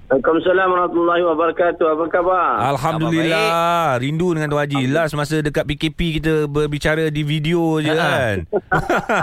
[0.06, 1.82] Waalaikumsalam warahmatullahi wabarakatuh.
[1.88, 2.62] Apa khabar?
[2.70, 8.46] Alhamdulillah Rindu dengan Tuan Haji Last masa dekat PKP kita berbicara di video je kan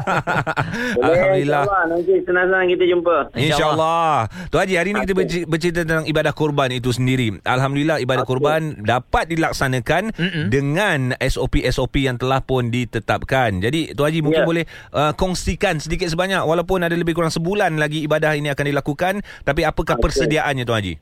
[1.00, 1.64] Boleh, Alhamdulillah.
[1.88, 3.18] Nanti senang-senang kita jumpa.
[3.32, 5.14] InsyaAllah Tuan Haji hari ini kita
[5.48, 10.46] bercerita tentang ibadah korban itu sendiri Alhamdulillah ibadah korban dapat dilaksanakan Mm-mm.
[10.52, 14.42] dengan SOP-SOP yang telah pun ditetapkan Jadi Tuan Haji mungkin Ya.
[14.44, 19.14] boleh uh, kongsikan sedikit sebanyak Walaupun ada lebih kurang sebulan lagi ibadah ini akan dilakukan
[19.46, 20.04] Tapi apakah Okey.
[20.04, 20.94] persediaannya Tuan Haji?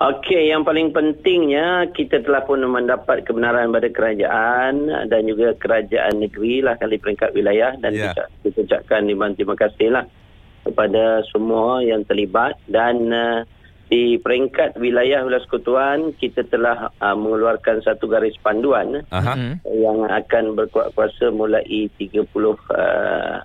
[0.00, 6.64] Okey, yang paling pentingnya kita telah pun mendapat kebenaran pada kerajaan dan juga kerajaan negeri
[6.64, 8.16] lah kali peringkat wilayah dan Ya.
[8.16, 10.04] kita, kita ucapkan terima, terima kasih lah
[10.64, 13.44] kepada semua yang terlibat dan uh,
[13.90, 19.34] di peringkat wilayah wilayah sekutuan kita telah uh, mengeluarkan satu garis panduan Aha.
[19.36, 19.54] Mm-mm.
[19.84, 21.66] yang akan berkuat kuasa mulai
[22.00, 22.54] 30 uh,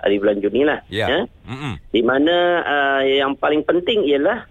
[0.06, 0.80] hari bulan Juni lah.
[0.88, 1.28] Ya.
[1.50, 1.82] Mm-mm.
[1.92, 4.46] Di mana uh, yang paling penting ialah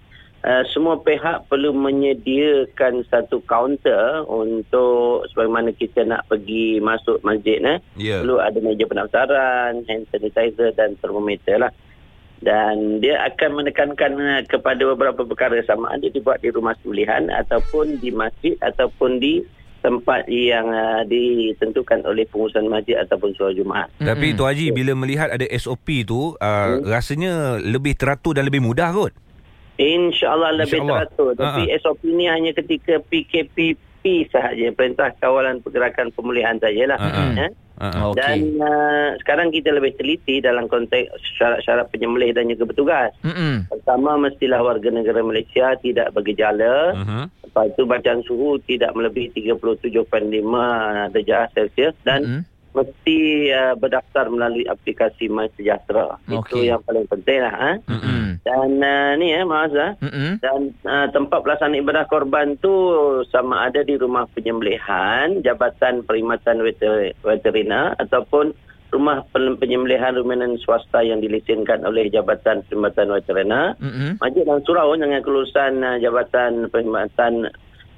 [0.45, 7.79] uh, semua pihak perlu menyediakan satu kaunter untuk sebagaimana kita nak pergi masuk masjid eh.
[7.97, 8.21] Ya.
[8.21, 11.73] Perlu ada meja pendaftaran, hand sanitizer dan termometer lah.
[12.45, 17.99] Dan dia akan menekankan uh, kepada beberapa perkara sama ada dibuat di rumah sembelihan ataupun
[18.05, 19.41] di masjid ataupun di
[19.85, 23.93] tempat yang uh, ditentukan oleh pengurusan masjid ataupun surau Jumaat.
[24.01, 24.39] Tapi Mm-mm.
[24.41, 29.13] Tuan Haji bila melihat ada SOP tu uh, rasanya lebih teratur dan lebih mudah kot
[29.77, 30.99] InsyaAllah lebih InsyaAllah.
[31.11, 31.31] teratur.
[31.35, 31.79] Tapi Ha-ha.
[31.83, 34.71] SOP ni hanya ketika PKPP sahaja.
[34.71, 36.99] Perintah Kawalan Pergerakan Pemulihan sajalah.
[37.01, 37.25] Ha-ha.
[37.35, 37.49] Ya?
[37.75, 38.15] uh-uh.
[38.15, 38.19] Okey.
[38.19, 43.11] Dan uh, sekarang kita lebih teliti dalam konteks syarat-syarat penyembelih dan juga petugas.
[43.27, 43.67] Mm-mm.
[43.67, 46.95] Pertama, mestilah warga negara Malaysia tidak bergejala.
[46.95, 47.25] Uh-huh.
[47.43, 50.15] Lepas itu, bacaan suhu tidak melebihi 37.5
[51.11, 51.95] darjah Celsius.
[52.07, 52.43] Dan Mm-mm.
[52.75, 53.19] mesti
[53.51, 56.19] uh, berdaftar melalui aplikasi MySejahtera.
[56.27, 56.71] Itu Okey.
[56.71, 57.55] yang paling penting lah.
[57.55, 57.73] Ha?
[57.91, 58.24] Mm-mm.
[58.45, 59.73] Dan uh, ni eh, Mas.
[59.73, 59.97] ah.
[60.05, 60.37] Mm-mm.
[60.45, 62.71] Dan uh, tempat pelaksanaan ibadah korban tu
[63.33, 68.53] sama ada di rumah penyembelihan, Jabatan Perkhidmatan Veter- Veterina ataupun
[68.93, 74.21] rumah pen- penyembelihan ruminan swasta yang dilesenkan oleh Jabatan Perkhidmatan Veterina, Mm-mm.
[74.21, 77.49] masjid dan surau dengan kelulusan uh, Jabatan Perkhidmatan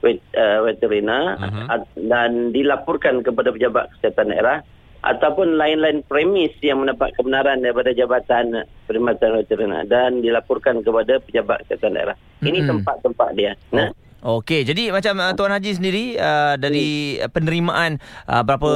[0.07, 1.65] vet, uh, Veterina Mhm.
[1.67, 4.63] uh, dan dilaporkan kepada pejabat kesihatan daerah
[5.07, 11.95] ataupun lain-lain premis yang mendapat kebenaran daripada Jabatan Perkhidmatan Veterina dan dilaporkan kepada pejabat kesihatan
[11.95, 12.17] daerah.
[12.43, 12.69] Ini Mhm.
[12.69, 13.55] tempat-tempat dia.
[13.71, 13.95] Nah,
[14.27, 18.73] Okey, jadi macam uh, Tuan Haji sendiri uh, dari uh, penerimaan uh, berapa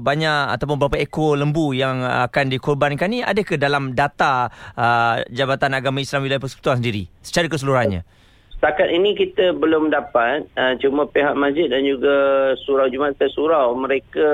[0.00, 5.20] banyak ataupun berapa ekor lembu yang uh, akan dikorbankan ni ada ke dalam data uh,
[5.28, 8.00] Jabatan Agama Islam Wilayah Persekutuan sendiri secara keseluruhannya?
[8.56, 12.14] Setakat ini kita belum dapat uh, cuma pihak masjid dan juga
[12.64, 14.24] surau Jumaat surau mereka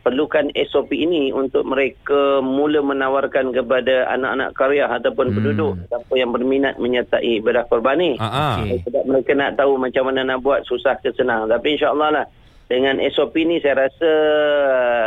[0.00, 5.36] perlukan SOP ini untuk mereka mula menawarkan kepada anak-anak karya ataupun Hmm.
[5.36, 8.12] penduduk siapa yang berminat menyertai ibadah korban ni.
[8.16, 8.64] Ah, ah.
[8.64, 11.46] Sebab mereka nak tahu macam mana nak buat susah ke senang.
[11.46, 12.26] Tapi insyaAllah lah
[12.66, 14.10] dengan SOP ni saya rasa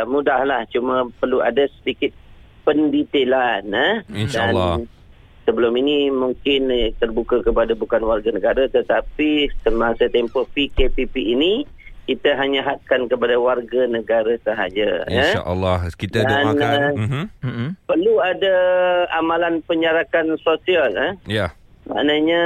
[0.06, 0.62] mudah lah.
[0.70, 2.14] Cuma perlu ada sedikit
[2.64, 3.62] pendetailan.
[3.70, 3.94] Eh?
[4.24, 4.80] InsyaAllah.
[4.80, 4.88] Dan
[5.44, 11.68] sebelum ini mungkin eh, terbuka kepada bukan warga negara tetapi semasa tempoh PKPP ini
[12.04, 15.08] kita hanya hadkan kepada warga negara sahaja.
[15.08, 15.32] Ya?
[15.32, 16.68] InsyaAllah kita Dan, doakan.
[16.68, 17.24] uh, Mhm.
[17.40, 17.68] Mm-mm.
[17.84, 18.54] Perlu ada
[19.14, 20.92] amalan penyarakan sosial.
[20.92, 21.12] Eh?
[21.26, 21.56] Ya.
[21.84, 22.42] Maknanya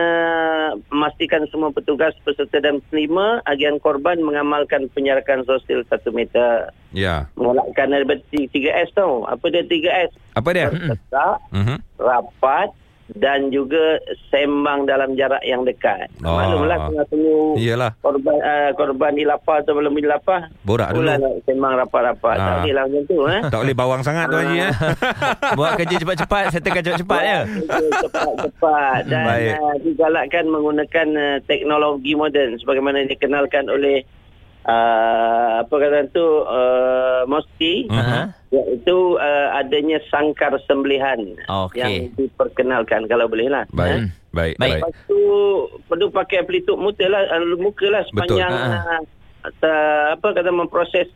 [0.89, 6.75] memastikan semua petugas, peserta dan penerima agian korban mengamalkan penjarakan sosial 1 meter.
[6.91, 7.31] Ya.
[7.35, 9.23] Mengelakkan daripada 3S tau.
[9.25, 10.11] Apa dia 3S?
[10.35, 10.67] Apa dia?
[10.71, 11.77] Tersesak, Mhm.
[11.99, 12.69] rapat
[13.17, 13.97] dan juga
[14.29, 16.13] sembang dalam jarak yang dekat.
[16.21, 16.45] Ah.
[16.45, 17.91] Maklumlah tengah tunggu Iyalah.
[18.05, 20.53] korban uh, korban dilapar atau belum dilapar.
[20.69, 21.09] Borak dulu.
[21.09, 22.37] Nak sembang rapat-rapat.
[22.37, 22.45] Ah.
[22.45, 23.19] Tak boleh lah macam tu.
[23.25, 23.41] Eh?
[23.53, 24.71] Tak boleh bawang sangat tu Haji ya.
[25.59, 27.41] Buat kerja cepat-cepat, settlekan cepat-cepat ya.
[28.05, 29.53] cepat-cepat dan Baik.
[29.57, 34.05] uh, digalakkan menggunakan uh, teknologi moden sebagaimana dikenalkan oleh
[34.69, 38.25] uh, apa kata tu uh, Mosti Mhm.
[38.49, 41.81] iaitu uh, adanya sangkar sembelihan Okey.
[41.81, 43.93] yang diperkenalkan kalau boleh lah Baik.
[43.93, 44.01] Eh.
[44.29, 44.55] Baik.
[44.55, 44.55] Baik.
[44.61, 44.81] Baik.
[44.85, 45.21] Lepas tu
[45.89, 48.69] perlu pakai pelitup muka lah, uh, muka lah sepanjang Ha.
[48.69, 49.03] uh,
[49.65, 51.09] uh, apa kata memproses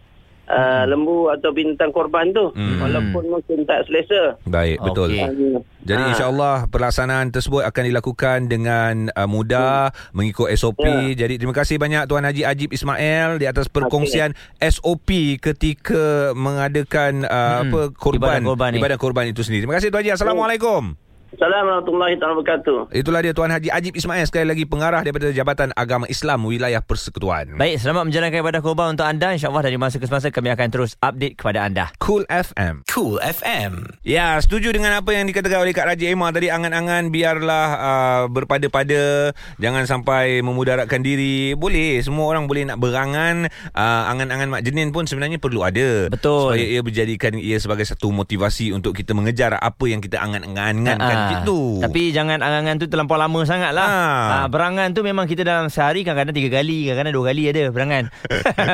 [0.52, 2.78] uh, lembu atau bintang korban tu Hmm.
[2.78, 4.36] walaupun mungkin tak selesa.
[4.44, 5.08] Baik, betul.
[5.08, 5.24] Okey.
[5.24, 6.08] Uh, Jadi ah.
[6.14, 10.84] insyaAllah pelaksanaan tersebut akan dilakukan dengan uh, mudah mengikut SOP.
[10.84, 11.26] Ya.
[11.26, 15.10] Jadi terima kasih banyak Tuan Haji Ajib Ismail di atas perkongsian SOP
[15.40, 17.62] ketika mengadakan uh, Hmm.
[17.66, 19.66] apa korban Ibadah korban ibadah korban itu sendiri.
[19.66, 20.12] Terima kasih Tuan Haji.
[20.14, 21.01] Assalamualaikum.
[21.32, 22.78] Assalamualaikum warahmatullahi wabarakatuh.
[22.92, 27.56] Itulah dia Tuan Haji Ajib Ismail sekali lagi pengarah daripada Jabatan Agama Islam Wilayah Persekutuan.
[27.56, 29.32] Baik, selamat menjalankan ibadah korban untuk anda.
[29.32, 31.88] InsyaAllah dari masa ke semasa kami akan terus update kepada anda.
[32.04, 32.84] Cool FM.
[32.84, 33.96] Cool FM.
[34.04, 36.52] Ya, setuju dengan apa yang dikatakan oleh Kak Raja Emma tadi.
[36.52, 39.32] Angan-angan biarlah uh, berpada-pada.
[39.56, 41.56] Jangan sampai memudaratkan diri.
[41.56, 43.48] Boleh, semua orang boleh nak berangan.
[43.72, 46.12] Uh, angan-angan mak jenin pun sebenarnya perlu ada.
[46.12, 46.52] Betul.
[46.52, 51.30] Supaya ia menjadikan ia sebagai satu motivasi untuk kita mengejar apa yang kita angan-angankan Ah,
[51.38, 51.78] gitu.
[51.78, 53.86] Tapi jangan angan-angan tu terlampau lama sangat lah.
[53.86, 54.22] Ah.
[54.42, 58.04] Ah, berangan tu memang kita dalam sehari kadang-kadang tiga kali, kadang-kadang dua kali ada berangan.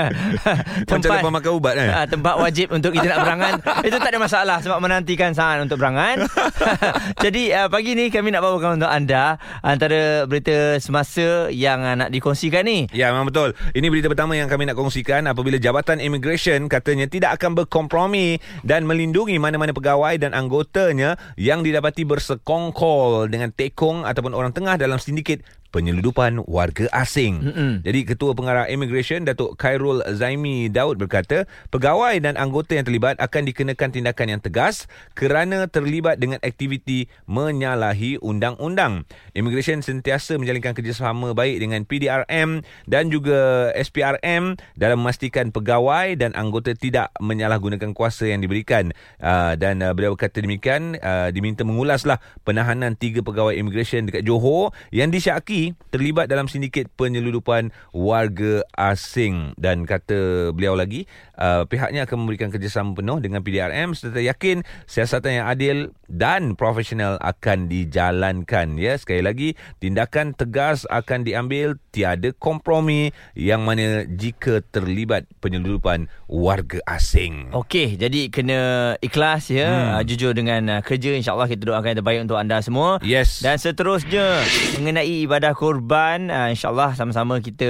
[0.88, 1.88] Macam lepas makan ubat kan?
[1.92, 3.52] Ah, tempat wajib untuk kita nak berangan.
[3.88, 6.24] Itu tak ada masalah sebab menantikan saat untuk berangan.
[7.24, 12.08] Jadi uh, pagi ni kami nak bawakan untuk anda antara berita semasa yang uh, nak
[12.10, 12.88] dikongsikan ni.
[12.94, 17.36] Ya memang betul Ini berita pertama yang kami nak kongsikan Apabila Jabatan Immigration katanya tidak
[17.36, 22.02] akan berkompromi Dan melindungi mana-mana pegawai dan anggotanya Yang didapati
[22.38, 27.44] bersekongkol dengan tekong Ataupun orang tengah dalam sindiket penyeludupan warga asing.
[27.44, 27.72] Mm-mm.
[27.84, 33.42] Jadi Ketua Pengarah Immigration Datuk Khairul Zaimi Daud berkata, pegawai dan anggota yang terlibat akan
[33.52, 39.04] dikenakan tindakan yang tegas kerana terlibat dengan aktiviti menyalahi undang-undang.
[39.36, 46.72] Immigration sentiasa menjalinkan kerjasama baik dengan PDRM dan juga SPRM dalam memastikan pegawai dan anggota
[46.72, 48.96] tidak menyalahgunakan kuasa yang diberikan.
[49.20, 54.72] Uh, dan uh, beliau berkata demikian, uh, diminta mengulaslah penahanan tiga pegawai immigration dekat Johor
[54.88, 55.57] yang disyaki
[55.88, 61.04] terlibat dalam sindiket penyeludupan warga asing dan kata beliau lagi
[61.36, 67.16] uh, pihaknya akan memberikan kerjasama penuh dengan PDRM serta yakin siasatan yang adil dan profesional
[67.20, 75.28] akan dijalankan ya sekali lagi tindakan tegas akan diambil tiada kompromi yang mana jika terlibat
[75.40, 78.60] penyeludupan warga asing Okey, jadi kena
[79.00, 79.88] ikhlas ya, Hmm.
[80.00, 80.04] hmm.
[80.04, 83.00] jujur dengan uh, kerja insya-Allah kita doakan yang terbaik untuk anda semua.
[83.00, 84.40] yes Dan seterusnya
[84.76, 87.68] mengenai ibadah korban uh, insyaAllah sama-sama kita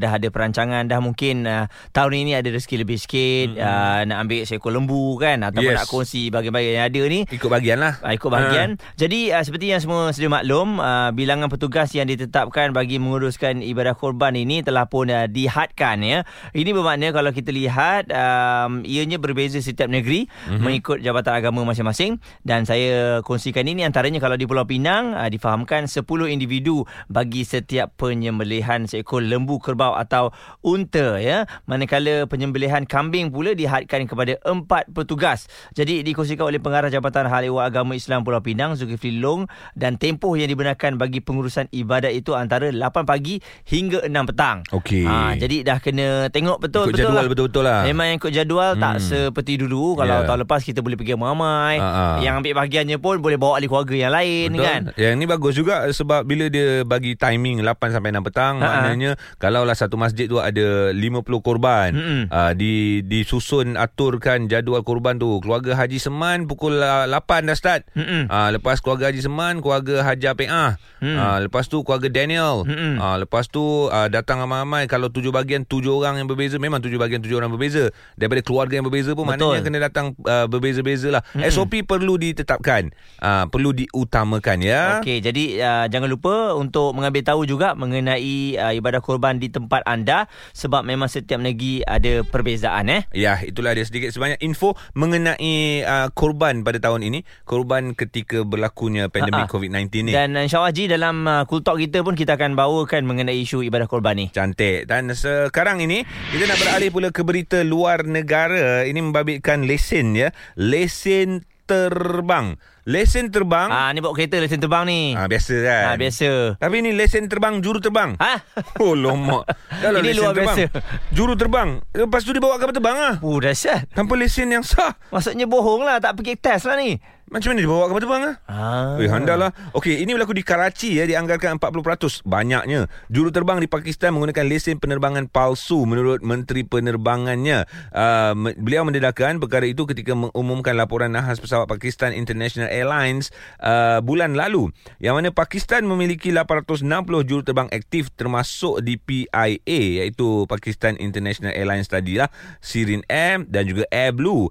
[0.00, 3.66] dah ada perancangan dah mungkin uh, tahun ini ada rezeki lebih sikit mm-hmm.
[3.66, 5.80] uh, nak ambil seekor lembu kan ataupun Yes.
[5.80, 8.76] nak kongsi bahagian-bahagian yang ada ni ikut bahagian lah uh, ikut bahagian.
[8.94, 13.96] Jadi uh, seperti yang semua sedia maklum uh, bilangan petugas yang ditetapkan bagi menguruskan ibadah
[13.98, 16.22] korban ini telah pun uh, dihadkan ya.
[16.54, 20.60] Ini bermakna kalau kita lihat um, ianya berbeza setiap negeri mm-hmm.
[20.62, 25.90] mengikut jabatan agama masing-masing dan saya kongsikan ini antaranya kalau di Pulau Pinang uh, difahamkan
[25.90, 31.44] 10 individu bagi setiap penyembelihan seekor lembu kerbau atau unta ya.
[31.64, 35.46] Manakala penyembelihan kambing pula dihadkan kepada empat petugas.
[35.72, 40.34] Jadi dikongsikan oleh pengarah Jabatan Hal Ehwal Agama Islam Pulau Pinang Zulkifli Long dan tempoh
[40.34, 44.62] yang dibenarkan bagi pengurusan ibadat itu antara 8 pagi hingga 6 petang.
[44.70, 45.04] Okey.
[45.04, 47.30] Ha, jadi dah kena tengok betul ikut betul jadual lah.
[47.30, 48.80] betul-betul lah Memang yang ikut jadual hmm.
[48.80, 50.22] tak seperti dulu Kalau Ya.
[50.24, 52.06] tahun lepas kita boleh pergi ramai Ha, ha.
[52.18, 54.64] Yang ambil bahagiannya pun boleh bawa ahli keluarga yang lain Betul.
[54.64, 58.66] kan Yang ni bagus juga sebab bila dia bagi timing 8 sampai 6 petang Ha-ha.
[58.86, 61.00] maknanya kalaulah satu masjid tu ada 50
[61.40, 62.22] korban Mm-mm.
[62.28, 67.82] uh, di disusun aturkan jadual korban tu keluarga Haji Seman pukul uh, 8 dah start
[67.92, 68.26] Mm-mm.
[68.26, 71.16] uh, lepas keluarga Haji Seman keluarga Haja Peah Hmm.
[71.16, 72.96] uh, lepas tu keluarga Daniel Mm-mm.
[72.96, 76.96] uh, lepas tu uh, datang ramai-ramai kalau tujuh bahagian tujuh orang yang berbeza memang tujuh
[76.96, 79.52] bahagian tujuh orang berbeza daripada keluarga yang berbeza pun Betul.
[79.52, 81.48] maknanya kena datang uh, berbeza-beza lah Mm-mm.
[81.48, 87.46] SOP perlu ditetapkan uh, perlu diutamakan ya Okey, jadi uh, jangan lupa untuk mengambil tahu
[87.48, 93.02] juga mengenai uh, ibadah korban di tempat anda sebab memang setiap negeri ada perbezaan eh.
[93.14, 97.22] Ya, itulah dia sedikit sebanyak info mengenai uh, korban pada tahun ini.
[97.46, 99.54] korban ketika berlakunya pandemik Ha-ha.
[99.54, 100.12] COVID-19 ni.
[100.12, 103.62] Dan uh, insyaAllah Ji dalam uh, Cool Talk kita pun kita akan bawakan mengenai isu
[103.62, 104.26] ibadah korban ni.
[104.34, 104.90] Cantik.
[104.90, 106.02] Dan sekarang ini
[106.34, 108.82] kita nak beralih pula ke berita luar negara.
[108.82, 110.34] Ini membabitkan lesen ya.
[110.58, 112.56] Lesen terbang.
[112.84, 113.72] Lesen terbang.
[113.72, 115.16] Ah ni bawa kereta lesen terbang ni.
[115.16, 115.84] Ah, biasa kan?
[115.88, 116.60] Ah biasa.
[116.60, 118.12] Tapi ni lesen terbang juru terbang.
[118.20, 118.44] Ha?
[118.84, 119.48] Oh lomak.
[119.80, 120.68] Dah lah Ini luar terbang.
[120.68, 120.84] biasa.
[121.08, 121.80] Juru terbang.
[121.96, 123.14] Lepas tu dia bawa kapal terbang ah.
[123.24, 123.88] Oh dahsyat.
[123.88, 124.92] Tanpa lesen yang sah.
[125.08, 127.00] Maksudnya bohong lah tak pergi test lah ni.
[127.24, 128.34] Macam mana dia bawa kapal terbang ah?
[128.44, 128.94] Ah.
[129.00, 129.50] Eh, handal lah.
[129.72, 132.20] Okey, ini berlaku di Karachi ya, dianggarkan 40%.
[132.22, 132.84] Banyaknya.
[133.08, 137.64] Juru terbang di Pakistan menggunakan lesen penerbangan palsu menurut Menteri Penerbangannya.
[137.90, 143.30] Uh, beliau mendedahkan perkara itu ketika mengumumkan laporan nahas pesawat Pakistan International Airlines
[143.62, 144.74] uh, bulan lalu.
[144.98, 146.82] Yang mana Pakistan memiliki 860
[147.22, 152.26] juru terbang aktif termasuk di PIA iaitu Pakistan International Airlines tadilah,
[152.58, 154.50] Sirin Air dan juga Air Blue.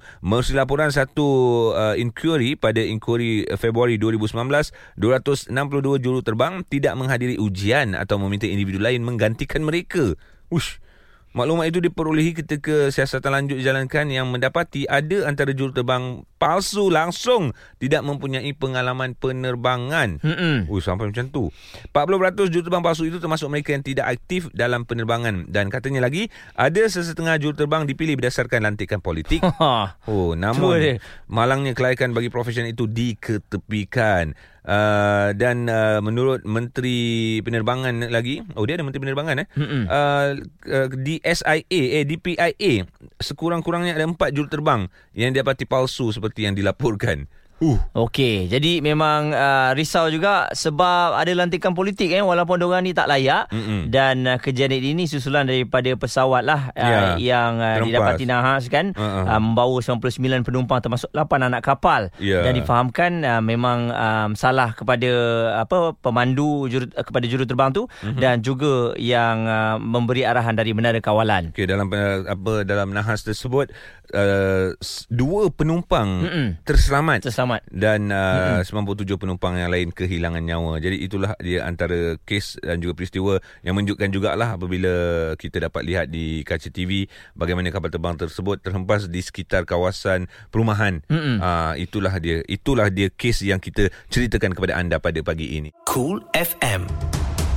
[0.54, 1.28] Laporan satu
[1.76, 5.52] uh, inquiry pada inquiry Februari 2019, 262
[6.00, 10.16] juru terbang tidak menghadiri ujian atau meminta individu lain menggantikan mereka.
[10.48, 10.80] Ush.
[11.34, 17.56] Maklumat itu diperolehi ketika siasatan lanjut dijalankan yang mendapati ada antara juru terbang palsu langsung.
[17.80, 20.20] Tidak mempunyai pengalaman penerbangan.
[20.68, 21.48] Oh sampai macam tu.
[21.96, 25.48] 40% juru terbang palsu itu termasuk mereka yang tidak aktif dalam penerbangan.
[25.48, 26.28] Dan katanya lagi
[26.60, 29.40] Ada sesetengah juru terbang dipilih berdasarkan lantikan politik.
[29.64, 30.02] Ha.
[30.10, 30.98] Oh namun.
[31.30, 34.34] Malangnya kelayakan bagi profesion itu diketepikan.
[34.64, 39.48] Uh, dan uh, menurut Menteri Penerbangan lagi Oh dia ada Menteri Penerbangan eh?
[39.60, 40.40] Uh,
[40.72, 42.88] uh, Di SIA eh di PIA
[43.20, 47.30] sekurang-kurangnya ada empat juru terbang yang dapati palsu seperti yang dilaporkan.
[47.63, 47.80] Uh.
[47.95, 53.08] Okey, jadi memang uh, risau juga sebab ada lantikan politik eh walaupun diorang ni tak
[53.08, 53.88] layak Mm-mm.
[53.88, 58.91] dan uh, kejadian ini susulan daripada pesawat lah uh, Ya, yang uh, didapati nahas kan
[58.91, 59.23] Uh-uh.
[59.26, 62.43] uh, membawa 99 penumpang termasuk 8 anak kapal Ya.
[62.43, 65.08] dan difahamkan uh, memang um, salah kepada
[65.56, 68.19] apa pemandu juru, uh, kepada juru terbang tu Mhm.
[68.19, 71.56] dan juga yang uh, memberi arahan dari menara kawalan.
[71.56, 73.71] Okey dalam uh, apa dalam nahas tersebut
[74.12, 74.76] uh,
[75.08, 76.47] dua penumpang Mm-mm.
[76.65, 77.53] terselamat Terselamat.
[77.70, 80.80] Dan uh, 97 penumpang yang lain kehilangan nyawa.
[80.80, 84.94] Jadi itulah dia antara kes dan juga peristiwa yang menunjukkan jugalah apabila
[85.38, 87.06] kita dapat lihat di kaca TV
[87.38, 91.04] bagaimana kapal terbang tersebut terhempas di sekitar kawasan perumahan.
[91.10, 95.70] Uh, itulah dia itulah dia kes yang kita ceritakan kepada anda pada pagi ini.
[95.89, 96.88] Cool FM.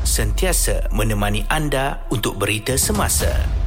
[0.06, 3.65] Sentiasa menemani anda untuk berita semasa.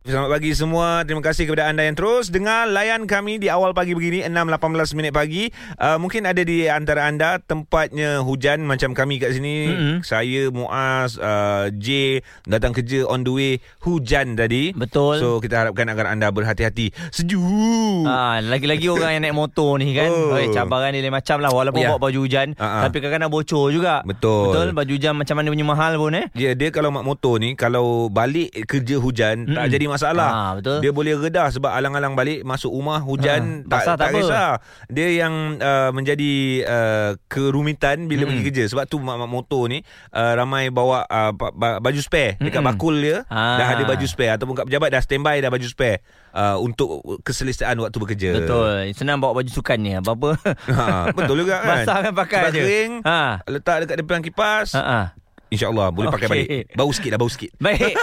[0.00, 1.04] Selamat pagi semua.
[1.04, 5.12] Terima kasih kepada anda yang terus dengar layan kami di awal pagi begini 6.18 minit
[5.12, 5.52] pagi.
[5.76, 9.68] Uh, mungkin ada di antara anda tempatnya hujan macam kami kat sini.
[9.68, 9.96] Mm-mm.
[10.00, 12.16] Saya Muaz, uh, J
[12.48, 13.52] datang kerja on the way
[13.84, 14.72] hujan tadi.
[14.72, 15.20] Betul.
[15.20, 16.96] So kita harapkan agar anda berhati-hati.
[17.12, 18.08] Sejuk.
[18.08, 20.08] Ah, lagi-lagi orang yang naik motor ni kan.
[20.08, 20.32] Oh.
[20.32, 20.48] Oh.
[20.48, 21.92] cabaran dia macam lah walaupun Ya.
[21.92, 22.88] bawa baju hujan ah.
[22.88, 24.00] tapi kadang-kadang bocor juga.
[24.08, 24.48] Betul.
[24.48, 26.24] Betul baju hujan macam mana punya mahal pun eh.
[26.32, 29.68] Ya, dia kalau mak motor ni kalau balik kerja hujan tak Mm-mm.
[29.68, 29.99] jadi masalah.
[30.02, 30.78] Ah, betul.
[30.78, 34.18] Dia boleh redah sebab alang-alang balik masuk rumah hujan basah tak, tak tak apa.
[34.18, 34.50] kisah.
[34.88, 36.32] Dia yang uh, menjadi
[36.62, 38.30] uh, kerumitan bila Mm-mm.
[38.34, 42.36] pergi kerja sebab tu mak-mak motor ni uh, ramai bawa uh, ba- ba- baju spare
[42.36, 42.70] dekat Mm-mm.
[42.70, 43.56] bakul dia Ah.
[43.56, 46.88] dah ada baju spare ataupun kat pejabat dah standby dah baju spare uh, untuk
[47.20, 48.30] keselesaan waktu bekerja.
[48.36, 48.90] Betul.
[48.92, 50.36] Senang bawa baju sukan ni apa-apa.
[50.70, 51.68] Ha, betul juga kan.
[51.82, 52.58] Basah kan pakai Sebab je.
[52.58, 53.20] kering, Ha.
[53.44, 54.72] letak dekat depan kipas.
[54.72, 55.06] Ha ah.
[55.50, 56.32] InsyaAllah boleh pakai Okey.
[56.46, 56.48] balik.
[56.78, 57.50] Bau sikit dah, bau sikit.
[57.64, 57.94] Baik.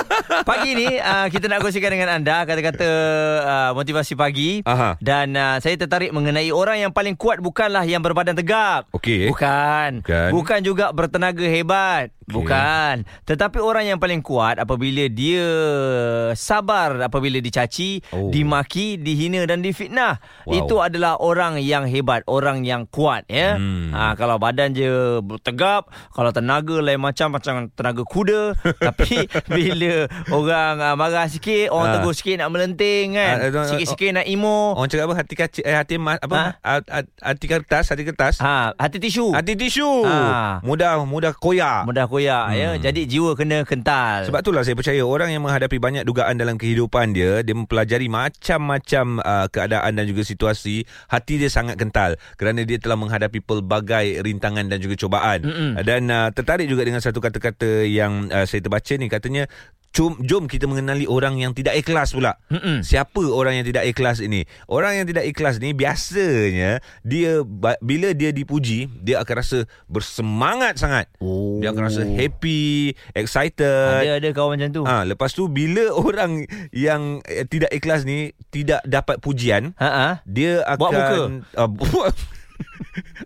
[0.44, 2.90] Pagi ni uh, kita nak kongsikan dengan anda kata-kata
[3.42, 4.62] uh, motivasi pagi.
[4.68, 5.00] Aha.
[5.00, 8.92] Dan uh, saya tertarik mengenai orang yang paling kuat bukanlah yang berbadan tegap.
[8.92, 9.32] Okey.
[9.32, 10.04] Bukan.
[10.04, 10.30] Bukan.
[10.36, 12.17] Bukan juga bertenaga hebat.
[12.28, 12.44] Okey.
[12.44, 12.96] Bukan.
[13.24, 15.48] Tetapi orang yang paling kuat apabila dia
[16.34, 18.28] sabar apabila dicaci, Oh.
[18.28, 20.20] dimaki, dihina dan difitnah.
[20.44, 20.52] Wow.
[20.54, 23.56] Itu adalah orang yang hebat, orang yang kuat ya.
[23.56, 23.92] Hmm.
[23.92, 24.92] Ha, kalau badan je
[25.40, 28.60] tegap, kalau tenaga lain macam macam tenaga kuda,
[28.92, 31.94] tapi bila orang uh, marah sikit, orang Ah.
[31.96, 33.36] tegur sikit nak melenting kan.
[33.40, 34.76] Ah, ah, Sikit-sikit nak emo.
[34.76, 36.84] Orang cakap apa hati kaci eh hati emas apa ha?
[37.22, 39.32] hati kertas hati kertas Ha, hati tisu.
[39.32, 40.60] hati tisu Ha.
[40.62, 42.58] mudah mudah koyak Mudah koyak hmm.
[42.58, 42.70] ya.
[42.82, 44.26] Jadi jiwa kena kental.
[44.28, 49.20] sebab itulah saya percaya orang yang menghadapi banyak dugaan dalam kehidupan dia dia mempelajari macam-macam
[49.22, 54.68] uh, keadaan dan juga situasi hati dia sangat kental kerana dia telah menghadapi pelbagai rintangan
[54.68, 55.72] dan juga cubaan Mm-mm.
[55.84, 59.44] dan uh, tertarik juga dengan satu kata-kata yang uh, saya terbaca ni katanya
[59.96, 62.38] Jom, jom kita mengenali orang yang tidak ikhlas pula.
[62.54, 62.86] Mm-mm.
[62.86, 64.46] Siapa orang yang tidak ikhlas ini?
[64.70, 67.42] Orang yang tidak ikhlas ni biasanya dia
[67.82, 71.10] bila dia dipuji, dia akan rasa bersemangat sangat.
[71.18, 71.58] Oh.
[71.64, 74.06] Dia akan rasa happy, excited.
[74.06, 74.82] Ada ada kawan macam tu.
[74.86, 80.14] Ha, lepas tu bila orang yang eh, tidak ikhlas ni tidak dapat pujian, Ha ah.
[80.30, 81.16] dia akan Buat muka.
[81.58, 82.12] Uh,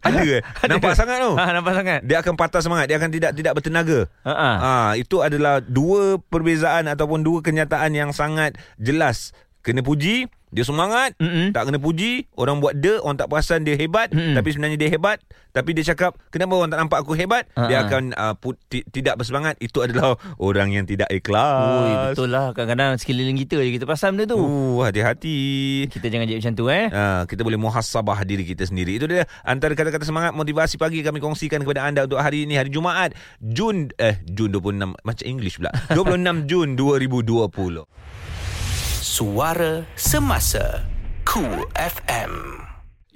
[0.04, 0.42] Ada eh?
[0.68, 1.32] Nampak sangat tu.
[1.36, 2.00] Ha, nampak sangat.
[2.04, 4.00] Dia akan patah semangat, dia akan tidak tidak bertenaga.
[4.26, 9.32] Ha, itu adalah dua perbezaan ataupun dua kenyataan yang sangat jelas.
[9.62, 11.16] Kena puji, dia semangat.
[11.18, 11.52] Mm-mm.
[11.52, 14.36] Tak kena puji, orang buat dia, orang tak perasan dia hebat, Mm-mm.
[14.36, 15.18] tapi sebenarnya dia hebat.
[15.50, 17.44] Tapi dia cakap, kenapa orang tak nampak aku hebat?
[17.56, 19.60] Ha, Dia akan uh, pu- ti- tidak bersemangat.
[19.60, 21.68] Itu adalah orang yang tidak ikhlas.
[21.68, 22.52] Ui, betul lah.
[22.52, 24.40] Kadang-kadang sekeliling kita je kita perasan benda tu.
[24.40, 25.40] Uh, hati-hati.
[25.88, 26.88] Kita jangan jadi macam tu eh.
[26.88, 28.96] Uh, kita boleh muhasabah diri kita sendiri.
[28.96, 32.72] Itu dia antara kata-kata semangat motivasi pagi kami kongsikan kepada anda untuk hari ini hari
[32.72, 35.72] Jumaat Jun eh Jun 26 macam English pula.
[36.00, 37.84] 26 Jun 2020.
[39.12, 40.88] Suara Semasa
[41.28, 42.71] Cool FM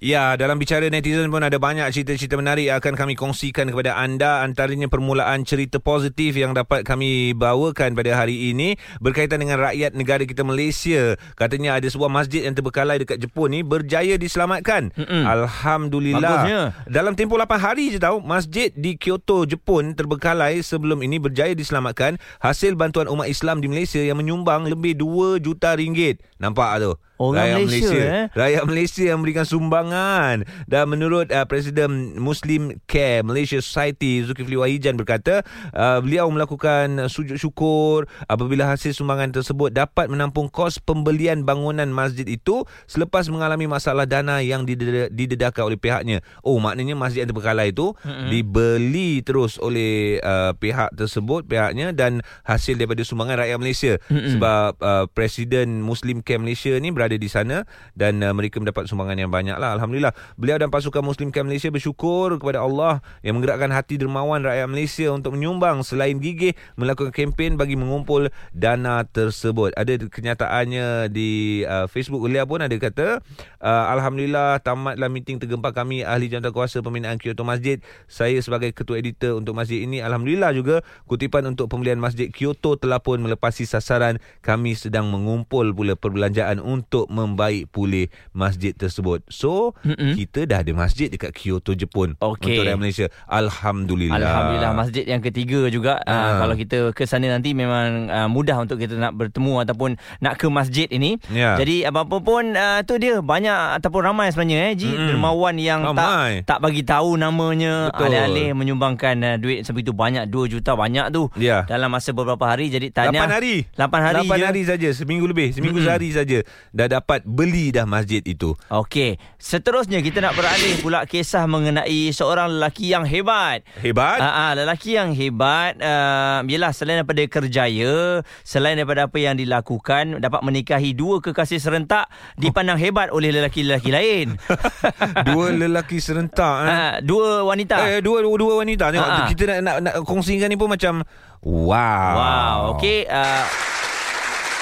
[0.06, 4.45] Ya, dalam bicara netizen pun ada banyak cerita-cerita menarik yang akan kami kongsikan kepada anda.
[4.45, 10.22] Antaranya permulaan cerita positif yang dapat kami bawakan pada hari ini berkaitan dengan rakyat negara
[10.30, 11.18] kita Malaysia.
[11.34, 14.93] Katanya ada sebuah masjid yang terbengkalai dekat Jepun ni berjaya diselamatkan.
[14.93, 15.26] Mm-mm.
[15.26, 16.22] Alhamdulillah.
[16.22, 16.62] Bagusnya.
[16.86, 22.22] Dalam tempoh 8 hari je tahu, masjid di Kyoto, Jepun terbengkalai sebelum ini berjaya diselamatkan
[22.45, 26.22] hasil bantuan umat Islam di Malaysia yang menyumbang lebih 2 juta ringgit.
[26.38, 26.93] Nampak tu?
[27.16, 28.26] Orang Rakyat Malaysia, eh?
[28.36, 34.99] Rakyat Malaysia yang memberikan sumbangan dan menurut uh, Presiden Muslim Care Malaysia Society Zulkifli Wahijan
[34.99, 35.39] berkata
[35.72, 42.28] uh, beliau melakukan sujud syukur apabila hasil sumbangan tersebut dapat menampung kos pembelian bangunan masjid
[42.28, 46.20] itu selepas mengalami masalah dana yang dideda- didedahkan oleh pihaknya.
[46.43, 48.28] Oh maknanya masjid yang terbengkalai itu Mm-mm.
[48.28, 54.36] dibeli terus oleh uh, pihak tersebut pihaknya dan hasil daripada sumbangan rakyat Malaysia Mm-mm.
[54.36, 57.62] sebab uh, Presiden Muslim Camp Malaysia ni berada di sana
[57.93, 60.18] dan uh, mereka mendapat sumbangan yang banyak lah Alhamdulillah.
[60.41, 65.14] Beliau dan pasukan Muslim Camp Malaysia bersyukur kepada Allah yang menggerakkan hati dermawan rakyat Malaysia
[65.14, 69.78] untuk menyumbang selain gigih melakukan kempen bagi mengumpul dana tersebut.
[69.78, 73.20] Ada kenyataannya di uh, Facebook Ulia pun ada kata
[73.62, 77.84] uh, Alhamdulillah tamatlah meeting tergempar kami ahli jawatankuasa pembinaan Kyoto Masjid.
[78.08, 83.03] Saya sebagai ketua editor untuk masjid ini Alhamdulillah juga kutipan untuk pembelian masjid Kyoto telah
[83.03, 84.24] pun melepasi sasaran.
[84.39, 90.15] Kami sedang mengumpul pula perbelanjaan untuk membaik pulih masjid tersebut so Mm-mm.
[90.15, 92.55] kita dah ada masjid dekat Kyoto Jepun Okey.
[92.55, 96.39] untuk rakyat Malaysia Alhamdulillah Alhamdulillah masjid yang ketiga juga uh, Ah.
[96.39, 100.47] kalau kita ke sana nanti memang uh, mudah untuk kita nak bertemu ataupun nak ke
[100.47, 101.17] masjid ini.
[101.27, 101.55] Ya.
[101.55, 105.07] Jadi apa-apa pun uh, tu dia banyak ataupun ramai sebenarnya eh Ji Mm-mm.
[105.07, 106.41] dermawan yang Ramai.
[106.41, 111.27] tak tak bagi tahu namanya alih-alih menyumbangkan uh, duit sebegitu banyak 2 juta banyak tu
[111.35, 111.63] Ya.
[111.63, 114.45] dalam masa beberapa hari jadi tanya 8 hari 8 hari 8 je.
[114.45, 115.87] hari saja Seminggu lebih Seminggu Mm-mm.
[115.87, 116.39] sehari saja
[116.86, 118.53] Dah dapat beli dah masjid itu.
[118.69, 123.65] Okey, seterusnya kita nak beralih pula kisah mengenai seorang lelaki yang hebat.
[123.81, 124.21] Hebat?
[124.21, 130.21] Ah, ah, lelaki yang hebat uh, Yelah selain daripada kerjaya Selain daripada apa yang dilakukan
[130.21, 132.05] Dapat menikahi dua kekasih serentak
[132.38, 134.38] Dipandang hebat oleh lelaki-lelaki lain.
[135.27, 136.69] Dua lelaki serentak eh.
[136.69, 137.81] Ah, Dua wanita.
[137.81, 138.93] Eh, dua, dua, dua wanita.
[138.93, 139.25] Tengok Ha.
[139.25, 141.01] kita nak, nak, nak kongsikan ni pun macam
[141.41, 142.13] Wow.
[142.13, 143.45] Wow, okey uh,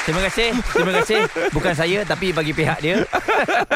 [0.04, 1.20] Terima kasih, terima kasih.
[1.56, 3.08] Bukan saya tapi bagi pihak dia.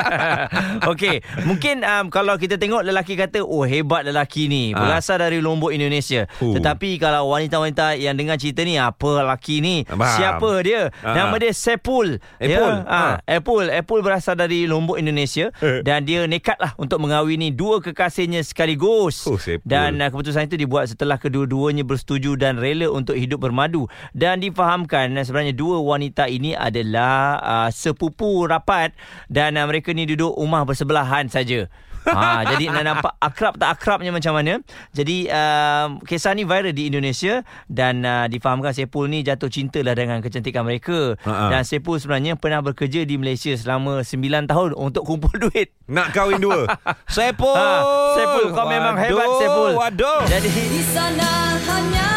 [0.91, 4.84] Okey, mungkin um, kalau kita tengok lelaki kata, "Oh, hebat lelaki ni, Ah.
[4.84, 6.51] berasal dari Lombok Indonesia." Oh.
[6.51, 9.88] Tetapi kalau wanita-wanita yang dengar cerita ni, apa lelaki ni?
[9.88, 10.03] Faham.
[10.19, 10.91] Siapa dia?
[10.99, 11.15] Ah.
[11.15, 12.19] Nama dia Sepul.
[12.38, 12.73] Epul.
[12.75, 15.80] Ya, ah, Epul, Epul berasal dari Lombok Indonesia Eh.
[15.80, 19.23] dan dia nekatlah untuk mengahwini dua kekasihnya sekaligus.
[19.23, 19.63] Oh, Sepul.
[19.63, 25.15] Dan uh, keputusan itu dibuat setelah kedua-duanya bersetuju dan rela untuk hidup bermadu dan difahamkan
[25.15, 28.97] uh, sebenarnya dua wanita ini adalah uh, sepupu rapat
[29.30, 31.70] dan uh, mereka ni duduk rumah bersebelahan saja.
[32.07, 34.63] Ha, jadi nak nampak akrab tak akrabnya macam mana.
[34.95, 39.91] Jadi uh, kisah ni viral di Indonesia dan uh, difahamkan Sepul ni jatuh cinta lah
[39.91, 41.20] dengan kecantikan mereka.
[41.28, 41.51] Ha-ha.
[41.51, 45.76] Dan Sepul sebenarnya pernah bekerja di Malaysia selama 9 tahun untuk kumpul duit.
[45.88, 46.68] Nak kahwin dua
[47.07, 47.84] Sepul Ha,
[48.15, 49.72] Sepul kau memang hebat Sepul.
[49.80, 52.16] Waduh Jadi Di sana hanyalah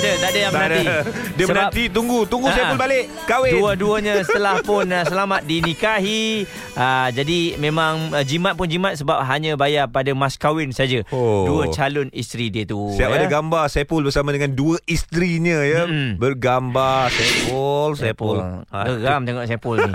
[0.00, 0.80] ada, tak ada yang Tak menanti.
[0.80, 0.96] ada.
[1.30, 2.54] Dia Sebab- menanti Tunggu Tunggu Ah.
[2.56, 6.24] Sepul balik Kahwin Dua-duanya setelah pun uh, selamat dinikahi.
[6.72, 11.04] Uh, jadi memang uh, jimat pun jimat sebab hanya bayar pada mas kahwin saja.
[11.10, 11.44] Oh.
[11.44, 12.90] Dua calon isteri dia tu.
[12.90, 13.16] Siap ya.
[13.16, 15.84] ada gambar Sepul bersama dengan dua isterinya ya.
[15.84, 16.16] Mm-mm.
[16.16, 18.36] Bergambar Sepul, Sepul.
[18.40, 18.78] Ha.
[18.96, 19.92] Geram tengok Sepul ni.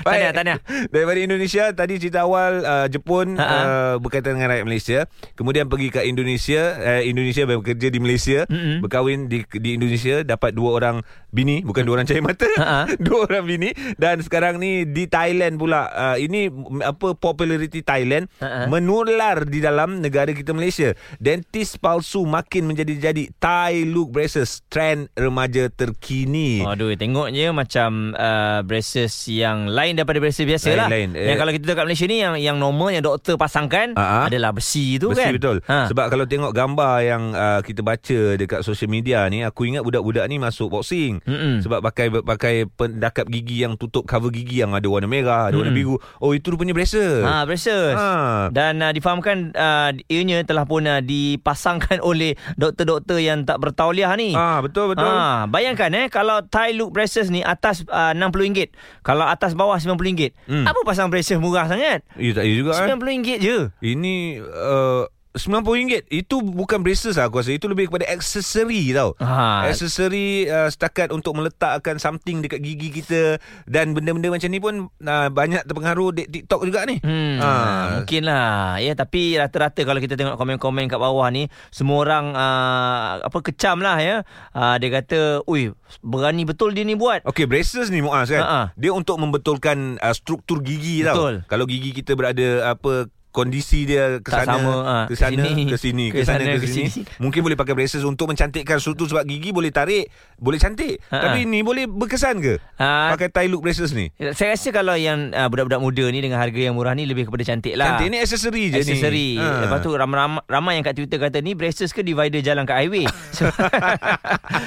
[0.00, 0.04] Baik.
[0.04, 0.58] Tahniah, tahniah.
[0.88, 4.98] Daripada Indonesia tadi cerita awal uh, Jepun uh, berkaitan dengan rakyat Malaysia.
[5.34, 8.40] Kemudian pergi ke Indonesia, uh, Indonesia bekerja di Malaysia.
[8.46, 8.59] Mm-mm.
[8.60, 8.78] Mm-hmm.
[8.84, 10.96] berkahwin di di Indonesia dapat dua orang
[11.28, 12.80] bini bukan dua orang cahaya mata Ha-ha.
[13.06, 16.52] dua orang bini dan sekarang ni di Thailand pula uh, ini
[16.82, 18.68] apa populariti Thailand Ha-ha.
[18.68, 25.70] menular di dalam negara kita Malaysia dentist palsu makin menjadi-jadi Thai look braces trend remaja
[25.70, 30.86] terkini Aduh, tengok je macam uh, braces yang lain daripada braces biasa lah.
[30.90, 31.14] Lain-lain.
[31.14, 31.38] Yang Eh.
[31.38, 34.26] kalau kita tengok kat Malaysia ni yang yang normal yang doktor pasangkan ah.
[34.26, 35.32] adalah besi tu Besi kan.
[35.32, 35.56] betul.
[35.64, 35.86] Ha.
[35.86, 40.26] Sebab kalau tengok gambar yang uh, kita baca dekat social media ni, aku ingat budak-budak
[40.26, 41.22] ni masuk boxing.
[41.22, 41.62] Mm-mm.
[41.62, 45.70] Sebab pakai pakai pendakap gigi yang tutup cover gigi yang ada warna merah, ada warna
[45.70, 45.94] Mm-mm.
[45.94, 45.96] biru.
[46.18, 47.22] Oh, itu rupanya braces.
[47.22, 47.94] Ha, braces.
[47.94, 48.08] Ha.
[48.50, 54.34] Dan uh, difahamkan uh, ianya telah pun uh, dipasangkan oleh doktor-doktor yang tak bertauliah ni.
[54.34, 55.06] Ah, betul betul.
[55.06, 58.74] Ha, bayangkan eh kalau Thai look braces ni atas uh, RM60,
[59.06, 60.34] kalau atas bawah RM90.
[60.50, 60.66] Hmm.
[60.66, 62.02] Apa pasang braces murah sangat?
[62.18, 62.90] Ya tak ya juga eh.
[62.90, 63.58] RM90 je.
[63.84, 69.68] Ini uh, RM90 Itu bukan braces lah aku rasa Itu lebih kepada aksesori tau Ha.
[69.68, 75.28] Aksesori uh, setakat untuk meletakkan something dekat gigi kita Dan benda-benda macam ni pun uh,
[75.28, 77.50] Banyak terpengaruh di TikTok juga ni Hmm, Ha.
[77.96, 78.76] mungkin lah.
[78.78, 83.80] Ya, tapi rata-rata kalau kita tengok komen-komen kat bawah ni, semua orang uh, apa kecam
[83.80, 84.16] lah ya.
[84.50, 88.42] Uh, dia kata, "Ui, berani betul dia ni buat." Okey, braces ni Muaz kan.
[88.42, 88.62] Ha-ha.
[88.74, 91.40] Dia untuk membetulkan uh, struktur gigi Betul.
[91.40, 91.48] tau.
[91.48, 96.06] Kalau gigi kita berada apa kondisi dia ke sana ha, ke sana sini, ke sini
[96.08, 96.90] ke sana ke sini
[97.22, 101.24] mungkin boleh pakai braces untuk mencantikkan struktur sebab gigi boleh tarik boleh cantik Ha-ha.
[101.24, 103.12] tapi ni boleh berkesan ke Ha.
[103.12, 106.58] pakai tie look braces ni Saya rasa kalau yang uh, budak-budak muda ni dengan harga
[106.60, 107.94] yang murah ni lebih kepada cantik lah.
[107.94, 109.28] cantik ni aksesori je ni Aksesori.
[109.36, 109.62] Ha.
[109.62, 113.04] Lepas tu ramai, ramai yang kat Twitter kata ni braces ke divider jalan kat highway.
[113.36, 113.52] Sebab,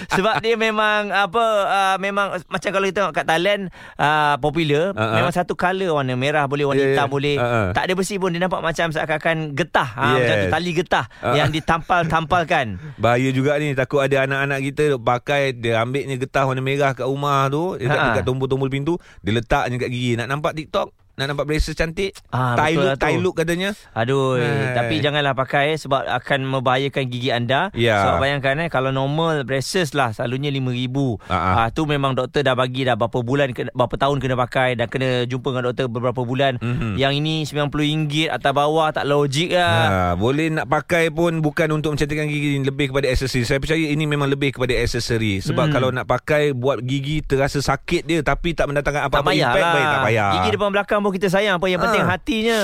[0.09, 3.61] sebab dia memang apa uh, memang macam kalau kita tengok kat Thailand
[3.97, 5.13] uh, popular Ha, ha.
[5.15, 6.93] memang satu colour warna merah boleh warna Ya, ya.
[6.93, 7.35] hitam boleh.
[7.35, 7.61] Ha, ha.
[7.71, 9.89] Tak ada besi pun dia nampak macam seakan-akan getah.
[9.89, 10.17] Ha, Yes.
[10.19, 11.29] macam tu tali getah Ha.
[11.33, 12.65] yang ditampal-tampalkan.
[13.01, 17.47] Bahaya juga ni Takut ada anak-anak kita Pakai Dia ambilnya getah warna merah Kat rumah
[17.47, 18.07] tu Dekat, Ha-ha.
[18.11, 22.57] dekat tombol-tombol pintu Dia letaknya kat gigi Nak nampak TikTok Nak nampak braces cantik Ah,
[22.57, 22.97] Tie betul look lah.
[22.99, 24.73] Tie look katanya Aduh, Hai.
[24.73, 27.69] tapi janganlah pakai sebab akan membahayakan gigi anda.
[27.73, 28.01] Ya.
[28.01, 30.97] Sebab bayangkan eh kalau normal braces lah selalunya RM5,000.
[31.23, 31.53] Ah, ah.
[31.55, 35.23] Ah tu memang doktor dah bagi dah berapa bulan berapa tahun kena pakai dan kena
[35.23, 36.57] jumpa dengan doktor beberapa bulan.
[36.57, 36.97] Mhm.
[36.97, 37.77] Yang ini RM90
[38.27, 39.77] atas bawah tak logik lah.
[39.83, 43.45] Ha, boleh nak pakai pun bukan untuk mencantikkan gigi lebih kepada aksesori.
[43.45, 45.43] Saya percaya ini memang lebih kepada aksesori.
[45.43, 45.73] Sebab Hmm.
[45.73, 49.61] kalau nak pakai buat gigi terasa sakit dia tapi tak mendatangkan Tak apa-apa payah impact
[49.61, 49.73] lah.
[49.73, 50.29] baik tak payah.
[50.33, 52.09] Gigi depan belakang pun kita sayang apa yang penting Ah.
[52.09, 52.61] hatinya.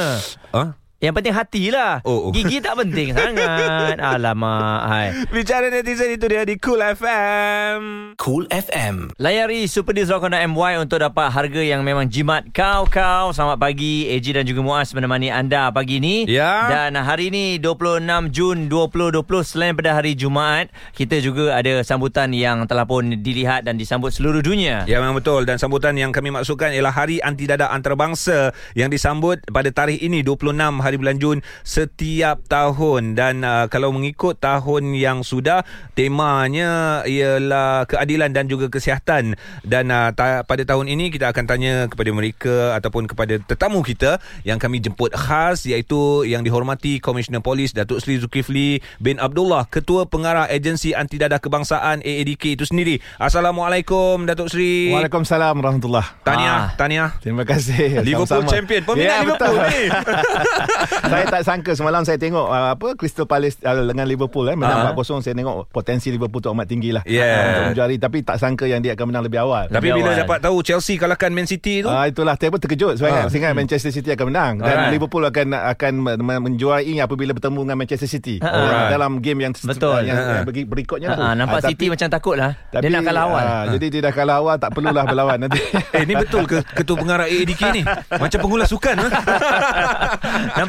[0.55, 0.63] Ha?
[0.99, 2.03] Yang penting hatilah.
[2.03, 2.31] Oh, oh.
[2.35, 4.03] Gigi tak penting sangat.
[4.11, 4.79] Alamak.
[4.83, 5.07] Hai.
[5.31, 7.79] Bicara netizen itu dia di Cool FM.
[8.19, 9.15] Cool FM.
[9.15, 13.31] Layari superdeals.com.my untuk dapat harga yang memang jimat kau-kau.
[13.31, 16.27] Selamat pagi AG dan juga Muaz menemani anda pagi ni.
[16.27, 16.67] Ya.
[16.67, 20.67] Dan hari ini 26 Jun 2020 selain pada hari Jumaat,
[20.99, 24.83] kita juga ada sambutan yang telah pun dilihat dan disambut seluruh dunia.
[24.83, 29.39] Ya memang betul dan sambutan yang kami maksudkan ialah Hari Anti Dadah Antarabangsa yang disambut
[29.47, 35.21] pada tarikh ini 26 hari bulan Jun setiap tahun dan uh, kalau mengikut tahun yang
[35.21, 35.61] sudah
[35.93, 41.73] temanya ialah keadilan dan juga kesihatan dan uh, ta- pada tahun ini kita akan tanya
[41.85, 47.71] kepada mereka ataupun kepada tetamu kita yang kami jemput khas iaitu yang dihormati Komisioner Polis
[47.71, 54.23] Datuk Seri Zulkifli bin Abdullah Ketua Pengarah Agensi Anti Dadah Kebangsaan AADK itu sendiri Assalamualaikum
[54.23, 56.67] Datuk Seri Waalaikumsalam warahmatullahi Tahniah, Ah.
[56.75, 57.09] tahniah.
[57.19, 57.99] Terima kasih.
[57.99, 58.51] Liverpool Sama-sama.
[58.51, 58.81] champion.
[58.83, 59.67] Peminat Ya, Liverpool betul.
[59.67, 59.83] ni.
[61.11, 64.77] saya tak sangka semalam saya tengok uh, apa Crystal Palace uh, dengan Liverpool eh menang
[64.81, 64.91] Ah.
[64.91, 67.25] 4-0 saya tengok potensi Liverpool tu amat tinggi lah Yeah.
[67.25, 69.67] uh, untuk menjuari tapi tak sangka yang dia akan menang lebih awal.
[69.67, 70.21] Tapi Lebih bila awal.
[70.21, 72.95] dapat tahu Chelsea kalahkan Man City tu, Ah itulah saya pun terkejut Ah.
[72.95, 73.23] sebenarnya.
[73.27, 74.91] Saya ingat Manchester City akan menang dan Alright.
[74.91, 76.69] Liverpool akan akan men- menjuarai
[76.99, 78.89] apabila bertemu dengan Manchester City uh, Alright.
[78.89, 80.03] dalam game yang Betul.
[80.03, 80.31] yang, Ah.
[80.33, 81.09] yang beri- berikutnya.
[81.11, 82.51] Ha, nampak Ah, tapi- City macam takut lah.
[82.71, 83.43] Dia nak kalah awal.
[83.43, 85.59] ah, Jadi dia dah kalah awal tak perlulah berlawan nanti.
[85.97, 87.81] eh ni betul ke ketua pengarah AADK ni?
[88.09, 89.07] Macam pengulas sukan ha?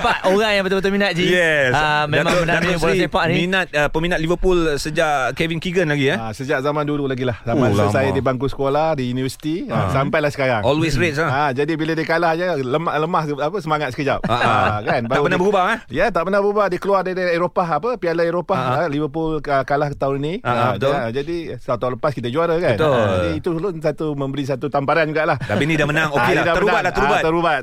[0.00, 1.28] Nampak orang yang betul-betul minat Ji.
[1.28, 1.70] Yes.
[1.70, 3.34] Ah, memang Datuk- benar ni bola sepak ni.
[3.38, 6.16] Minat uh, peminat Liverpool sejak Kevin Keegan lagi eh.
[6.16, 7.92] Ah, sejak zaman dulu lagi lah Zaman Oh, lama.
[7.92, 9.92] saya di bangku sekolah Di universiti ah.
[9.92, 11.26] Sampailah sekarang Always ha.
[11.28, 14.24] Ah, jadi bila dia kalah je lemah lemah apa semangat sekejap.
[14.24, 14.78] Ah, ah.
[14.80, 15.78] kan Tak pernah berubah eh?
[15.90, 16.64] Ya, tak pernah berubah.
[16.66, 20.34] Dia keluar dari Eropah apa Piala Eropah Ah, ah, Liverpool ka- kalah tahun ni.
[20.40, 20.92] Ah, ah, betul.
[20.92, 22.74] ja- jadi satu tahun lepas kita juara kan.
[22.74, 22.96] Betul.
[22.96, 25.36] Ah, jadi itu dulu satu memberi satu tamparan jugalah.
[25.36, 25.98] Tapi ni dah menang.
[26.10, 26.44] Ah, Okey dia lah.
[26.44, 26.84] dah Terubat menang.
[26.86, 26.92] lah.
[27.22, 27.60] Terubat.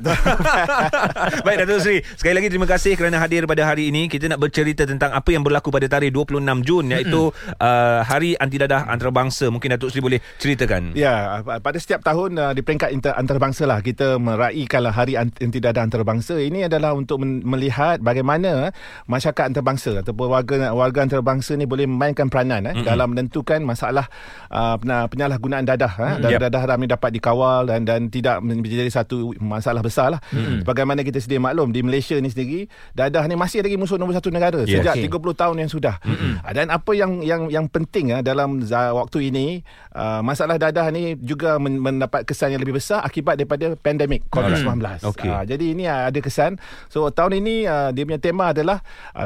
[1.44, 1.98] Baik Datuk Seri
[2.28, 4.04] Sekali lagi terima kasih kerana hadir pada hari ini.
[4.04, 8.60] Kita nak bercerita tentang apa yang berlaku pada tarikh 26 Jun iaitu uh, Hari Anti
[8.60, 9.48] Dadah Antarabangsa.
[9.48, 10.92] Mungkin Datuk Seri boleh ceritakan.
[10.92, 15.80] Ya, pada setiap tahun uh, di peringkat inter, antarabangsa lah kita meraihkanlah Hari Anti Dadah
[15.80, 16.36] Antarabangsa.
[16.36, 18.76] Ini adalah untuk men- melihat bagaimana
[19.08, 24.04] masyarakat antarabangsa ataupun warga warga antarabangsa ni boleh memainkan peranan eh, dalam menentukan masalah
[24.52, 24.76] uh,
[25.08, 25.92] penyalahgunaan dadah.
[25.96, 26.14] Eh.
[26.20, 26.40] Dadah, Yep.
[26.44, 30.20] dadah kami dapat dikawal dan dan tidak menjadi satu masalah besar lah.
[30.36, 32.60] Sebagaimana kita sedia maklum di Malaysia ni sendiri
[32.92, 34.78] dadah ni masih lagi musuh nombor satu negara Ya.
[34.78, 35.08] sejak Okey.
[35.08, 35.94] 30 tahun yang sudah.
[36.40, 39.60] Ah, Dan apa yang yang yang penting ah dalam waktu ini
[39.92, 45.02] uh, masalah dadah ni juga men- mendapat kesan yang lebih besar akibat daripada pandemik COVID-19.
[45.04, 45.28] Okey.
[45.28, 46.56] Ah, jadi ini ah, ada kesan.
[46.86, 48.82] So tahun ini dia punya tema adalah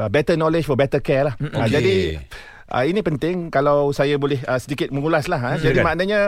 [0.07, 1.35] better knowledge for better care lah.
[1.51, 1.71] Ah, Okey.
[1.71, 1.93] jadi
[2.73, 5.37] Uh, ini penting kalau saya boleh uh, sedikit mengulas lah.
[5.37, 5.49] Ha.
[5.61, 5.85] Jadi Silakan.
[5.85, 6.19] maknanya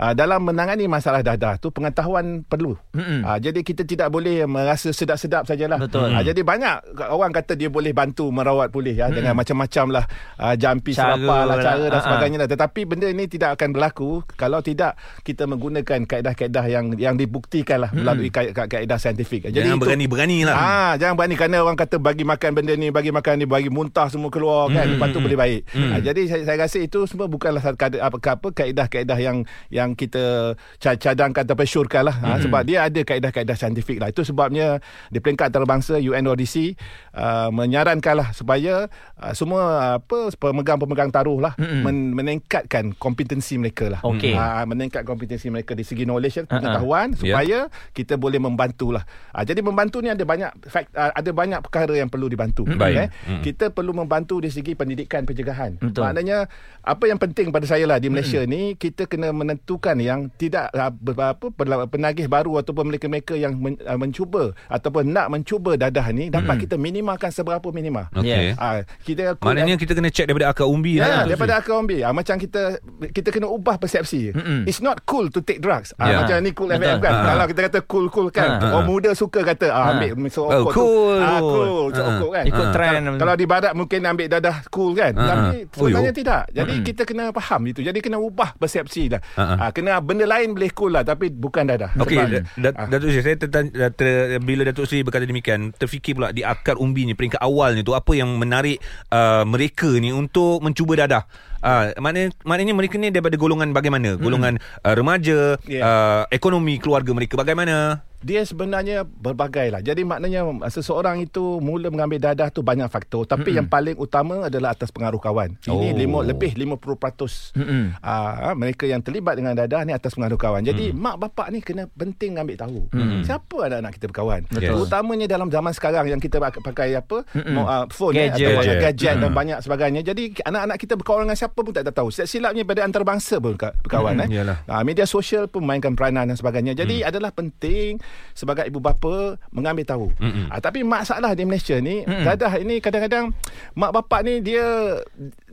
[0.00, 2.80] uh, dalam menangani masalah dadah tu pengetahuan perlu.
[2.96, 5.76] Uh, jadi kita tidak boleh merasa sedap-sedap sajalah.
[5.76, 6.08] Betul.
[6.08, 10.04] Uh, jadi banyak orang kata dia boleh bantu merawat pulih ya dengan macam-macam lah
[10.40, 11.56] uh, jampi Cara serapa lah, lah.
[11.60, 12.48] cara dan sebagainya lah.
[12.48, 17.92] Tetapi benda ini tidak akan berlaku kalau tidak kita menggunakan kaedah-kaedah yang yang dibuktikan lah
[17.92, 19.44] melalui ka- ka- kaedah saintifik.
[19.44, 20.56] Jadi Jangan itu- berani-berani lah.
[20.56, 24.08] Ah, jangan berani kerana orang kata bagi makan benda ni, bagi makan ni, bagi muntah
[24.08, 25.60] semua keluar kan, lepas tu boleh baik.
[25.82, 29.92] Ah, jadi saya, saya rasa itu semua bukanlah satu kada, apa, apa kaedah-kaedah yang yang
[29.92, 32.16] kita ca- cadangkan atau syorkan lah.
[32.20, 34.08] Ah, sebab dia ada kaedah-kaedah saintifik lah.
[34.08, 34.78] Itu sebabnya
[35.08, 36.74] di peringkat antarabangsa UNODC
[37.14, 39.62] uh, menyarankan lah supaya uh, semua
[39.98, 44.00] apa pemegang-pemegang taruh lah men, meningkatkan kompetensi mereka lah.
[44.02, 44.34] Okey.
[44.34, 47.18] Ah, meningkat kompetensi mereka di segi knowledge pengetahuan Ya.
[47.18, 47.58] supaya
[47.92, 49.06] kita boleh membantu lah.
[49.30, 52.66] Ah, jadi membantu ni ada banyak fact, ah, ada banyak perkara yang perlu dibantu.
[52.66, 52.96] Baik.
[52.96, 53.08] Eh?
[53.28, 53.42] Mm.
[53.44, 55.61] Kita perlu membantu dari segi pendidikan pencegahan.
[55.72, 56.02] Betul.
[56.02, 56.38] Maknanya
[56.82, 60.90] apa yang penting pada saya lah di Malaysia ni kita kena menentukan yang tidak ah,
[60.90, 61.46] apa
[61.86, 66.74] penagih baru ataupun mereka-mereka yang men, ah, mencuba ataupun nak mencuba dadah ni dapat kita
[66.74, 68.10] minimalkan seberapa minima.
[68.12, 68.58] Okey.
[68.58, 71.06] Ah, kita Maknanya kita kena check daripada akar umbi Ya, lah.
[71.06, 72.02] yeah, daripada akar umbi.
[72.02, 74.34] Ah, macam kita kita kena ubah persepsi.
[74.34, 74.64] Mm-mm.
[74.64, 75.94] It's not cool to take drugs.
[75.96, 76.16] Ah, Ya.
[76.20, 76.82] Macam ni cool Betul.
[76.82, 77.12] FM kan.
[77.12, 77.24] Ah.
[77.24, 78.48] Kalau kita kata cool-cool kan.
[78.58, 78.72] Ah.
[78.72, 79.90] Orang muda suka kata ah, Ah.
[79.94, 81.14] ambil so Oh, cool.
[81.14, 81.22] tu.
[81.22, 81.86] Ah, cool.
[81.88, 82.10] So Ah.
[82.12, 82.44] okok kan.
[82.44, 83.02] Ikut trend.
[83.04, 85.12] Kalau, kalau di barat mungkin ambil dadah cool kan.
[85.14, 85.26] Ah.
[85.28, 86.18] Tapi Oh, sebenarnya yo.
[86.18, 86.42] tidak.
[86.50, 87.80] Jadi kita kena faham itu.
[87.80, 89.20] Jadi kena ubah persepsi lah.
[89.34, 89.56] Ah, ah.
[89.58, 91.92] Ah, kena benda lain boleh cool lah tapi bukan dadah.
[91.96, 92.86] Okey, Ah.
[92.88, 97.04] Datuk Seri, saya tertan, ter, bila Datuk Seri berkata demikian, terfikir pula di akar umbi
[97.04, 101.24] ni, peringkat awal ni tu, apa yang menarik uh, mereka ni untuk mencuba dadah?
[101.62, 104.18] Uh, maknanya, maknanya mereka ni daripada golongan bagaimana?
[104.18, 105.80] Golongan uh, remaja, Ya.
[105.80, 108.02] uh, ekonomi keluarga mereka bagaimana?
[108.22, 109.80] Dia sebenarnya berbagai lah.
[109.80, 113.22] Jadi maknanya seseorang itu mula mengambil dadah tu banyak faktor.
[113.24, 115.58] Tapi mm yang paling utama adalah atas pengaruh kawan.
[115.60, 115.92] Ini Oh.
[115.92, 117.92] lima, lebih 50% Mm-mm.
[117.96, 120.62] uh, mereka yang terlibat dengan dadah ni atas pengaruh kawan.
[120.62, 122.78] Jadi mak bapak ni kena penting ambil tahu.
[123.22, 124.40] Siapa anak-anak kita berkawan.
[124.46, 124.86] Betul.
[124.86, 127.52] Terutamanya dalam zaman sekarang yang kita pak- pakai apa Mm-mm.
[127.52, 128.40] mo- uh, phone Gadget.
[128.40, 128.80] eh, atau Gadget.
[128.80, 130.00] gadget dan banyak sebagainya.
[130.02, 132.08] Jadi anak-anak kita berkawan dengan siapa pun tak tahu.
[132.08, 134.16] Silap-silapnya pada antarabangsa pun ka- berkawan.
[134.16, 134.38] Mm-mm, eh.
[134.38, 134.58] yalah.
[134.64, 136.72] Uh, media sosial pun mainkan peranan dan sebagainya.
[136.74, 137.98] Jadi adalah penting
[138.32, 140.06] sebagai ibu bapa mengambil tahu.
[140.16, 140.48] Mm-mm.
[140.48, 143.30] Uh, tapi masalah di Malaysia ni dadah ini kadang-kadang
[143.72, 144.64] mak bapak ni dia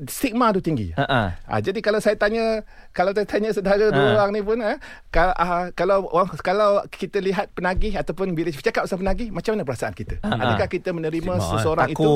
[0.06, 0.92] stigma tu tinggi.
[0.94, 1.36] Ha-ha.
[1.42, 3.92] Ah, jadi kalau saya tanya kalau saya tanya saudara Ha.
[3.92, 4.76] dua orang ni pun eh,
[5.10, 9.64] kalau, ah, kalau orang kalau kita lihat penagih ataupun bila cakap pasal penagih macam mana
[9.64, 10.20] perasaan kita?
[10.20, 10.30] Ha.
[10.30, 11.92] Adakah kita menerima Stigma, seseorang eh.
[11.92, 12.08] Takut.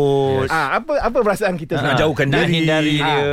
[0.43, 0.51] itu?
[0.51, 1.73] Ah, apa apa perasaan kita?
[1.73, 2.01] Nak sebenarnya?
[2.01, 2.53] jauhkan Nak diri.
[2.53, 3.05] hindari Ah.
[3.05, 3.31] dia.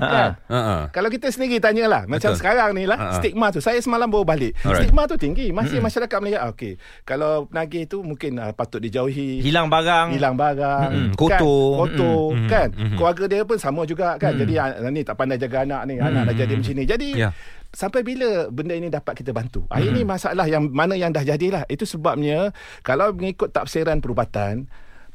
[0.00, 0.08] Ha.
[0.08, 0.30] Kan?
[0.46, 0.80] Uh-uh.
[0.90, 2.40] Kalau kita sendiri tanyalah Macam Betul.
[2.40, 3.16] sekarang ni lah Ha, ha.
[3.16, 4.82] Stigma tu Saya semalam baru balik Alright.
[4.82, 9.40] Stigma tu tinggi Masih masyarakat melihat ah, Okey Kalau penagih tu Mungkin uh, patut dijauhi
[9.40, 10.10] Hilang barang.
[10.10, 11.08] hilang barang Mm-mm.
[11.12, 11.14] kan?
[11.14, 11.68] Kotor.
[11.78, 12.48] kotor Mm-mm.
[12.48, 12.96] kan Mm-mm.
[12.96, 16.24] keluarga dia pun sama juga kan jadi ah, ni tak pandai jaga anak ni anak
[16.24, 17.30] dah jadi macam ni jadi Ya.
[17.68, 21.66] sampai bila benda ini dapat kita bantu ah, ini masalah yang mana yang dah jadilah
[21.66, 24.64] itu sebabnya kalau mengikut tafsiran perubatan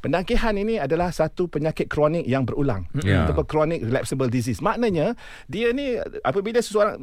[0.06, 3.26] Penagihan ini adalah satu penyakit kronik yang berulang Ya.
[3.26, 4.62] ataupun chronic relapsable disease.
[4.62, 6.94] Maknanya dia ni apabila seseorang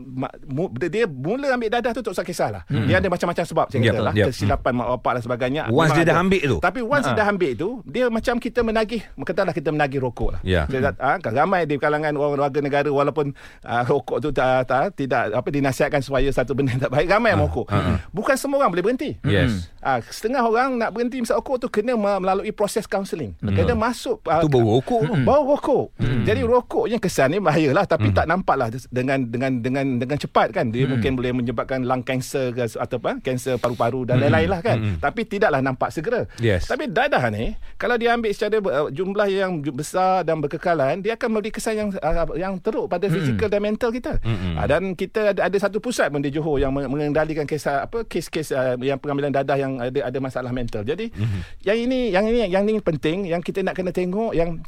[0.81, 2.63] dia mula ambil dadah tu tak usah kisahlah.
[2.65, 4.13] Dia ada macam-macam sebab saya Yep, kata lah.
[4.13, 4.27] yep.
[4.31, 5.61] Kesilapan mak bapak dan sebagainya.
[5.67, 6.57] Once dia dah ambil tu.
[6.59, 7.09] Tapi once Ha.
[7.09, 10.41] dia dah ambil tu, dia macam kita menagih, katalah kita menagih rokok lah.
[10.41, 10.63] Ya.
[10.65, 15.33] Saya, ha, ramai di kalangan orang warga negara walaupun uh, rokok tu tak, tak, tidak
[15.33, 17.67] apa dinasihatkan supaya satu benda tak baik, ramai yang merokok.
[17.67, 17.93] ha, ha.
[18.09, 19.19] Bukan semua orang boleh berhenti.
[19.21, 19.67] Yes.
[19.79, 23.33] Ah, setengah orang nak berhenti misal rokok tu kena me- melalui proses kaunseling.
[23.41, 25.13] Kena masuk uh, Tu bau rokok tu.
[25.25, 25.85] Bau rokok.
[25.97, 26.21] Hmm.
[26.21, 28.17] Jadi rokoknya kesan ni bahayalah tapi hmm.
[28.21, 30.69] tak nampaklah dengan dengan dengan dengan cepat kan.
[30.69, 30.91] Dia hmm.
[30.93, 34.77] mungkin boleh menyebabkan lung kanser ke atau apa kanser paru-paru dan lain-lain lah kan.
[34.77, 34.97] Hmm.
[35.01, 36.29] Tapi tidaklah nampak segera.
[36.37, 36.69] Yes.
[36.69, 41.27] Tapi dadah ni kalau dia ambil secara uh, jumlah yang besar dan berkekalan dia akan
[41.33, 44.21] memberi kesan yang uh, yang teruk pada fizikal dan mental kita.
[44.21, 44.59] Hmm.
[44.59, 48.03] Uh, dan kita ada, ada satu pusat pun di Johor yang meng- mengendalikan kes apa
[48.03, 50.83] kes-kes uh, yang pengambilan dadah yang ada ada masalah mental.
[50.83, 51.39] Jadi Hmm.
[51.63, 54.59] yang ini yang ini yang ini penting yang kita nak kena tengok yang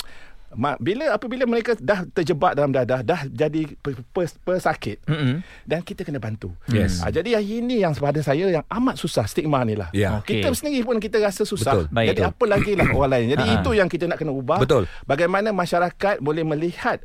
[0.55, 5.43] Ma- bila apabila mereka dah terjebak dalam dadah dah jadi pe- pe- pesakit Mm-mm.
[5.67, 6.55] dan kita kena bantu.
[6.71, 7.03] Yes.
[7.03, 9.91] Ah, jadi yang ini yang pada saya yang amat susah stigma ni lah.
[9.91, 10.15] Ya.
[10.15, 10.39] Okey.
[10.39, 11.75] Kita sendiri pun kita rasa susah.
[11.75, 11.85] Betul.
[11.91, 12.29] Baik jadi tu.
[12.31, 13.25] apa lagi lah orang lain.
[13.35, 13.53] Jadi Ha.
[13.57, 14.63] itu yang kita nak kena ubah.
[14.63, 14.87] Betul.
[15.03, 17.03] Bagaimana masyarakat boleh melihat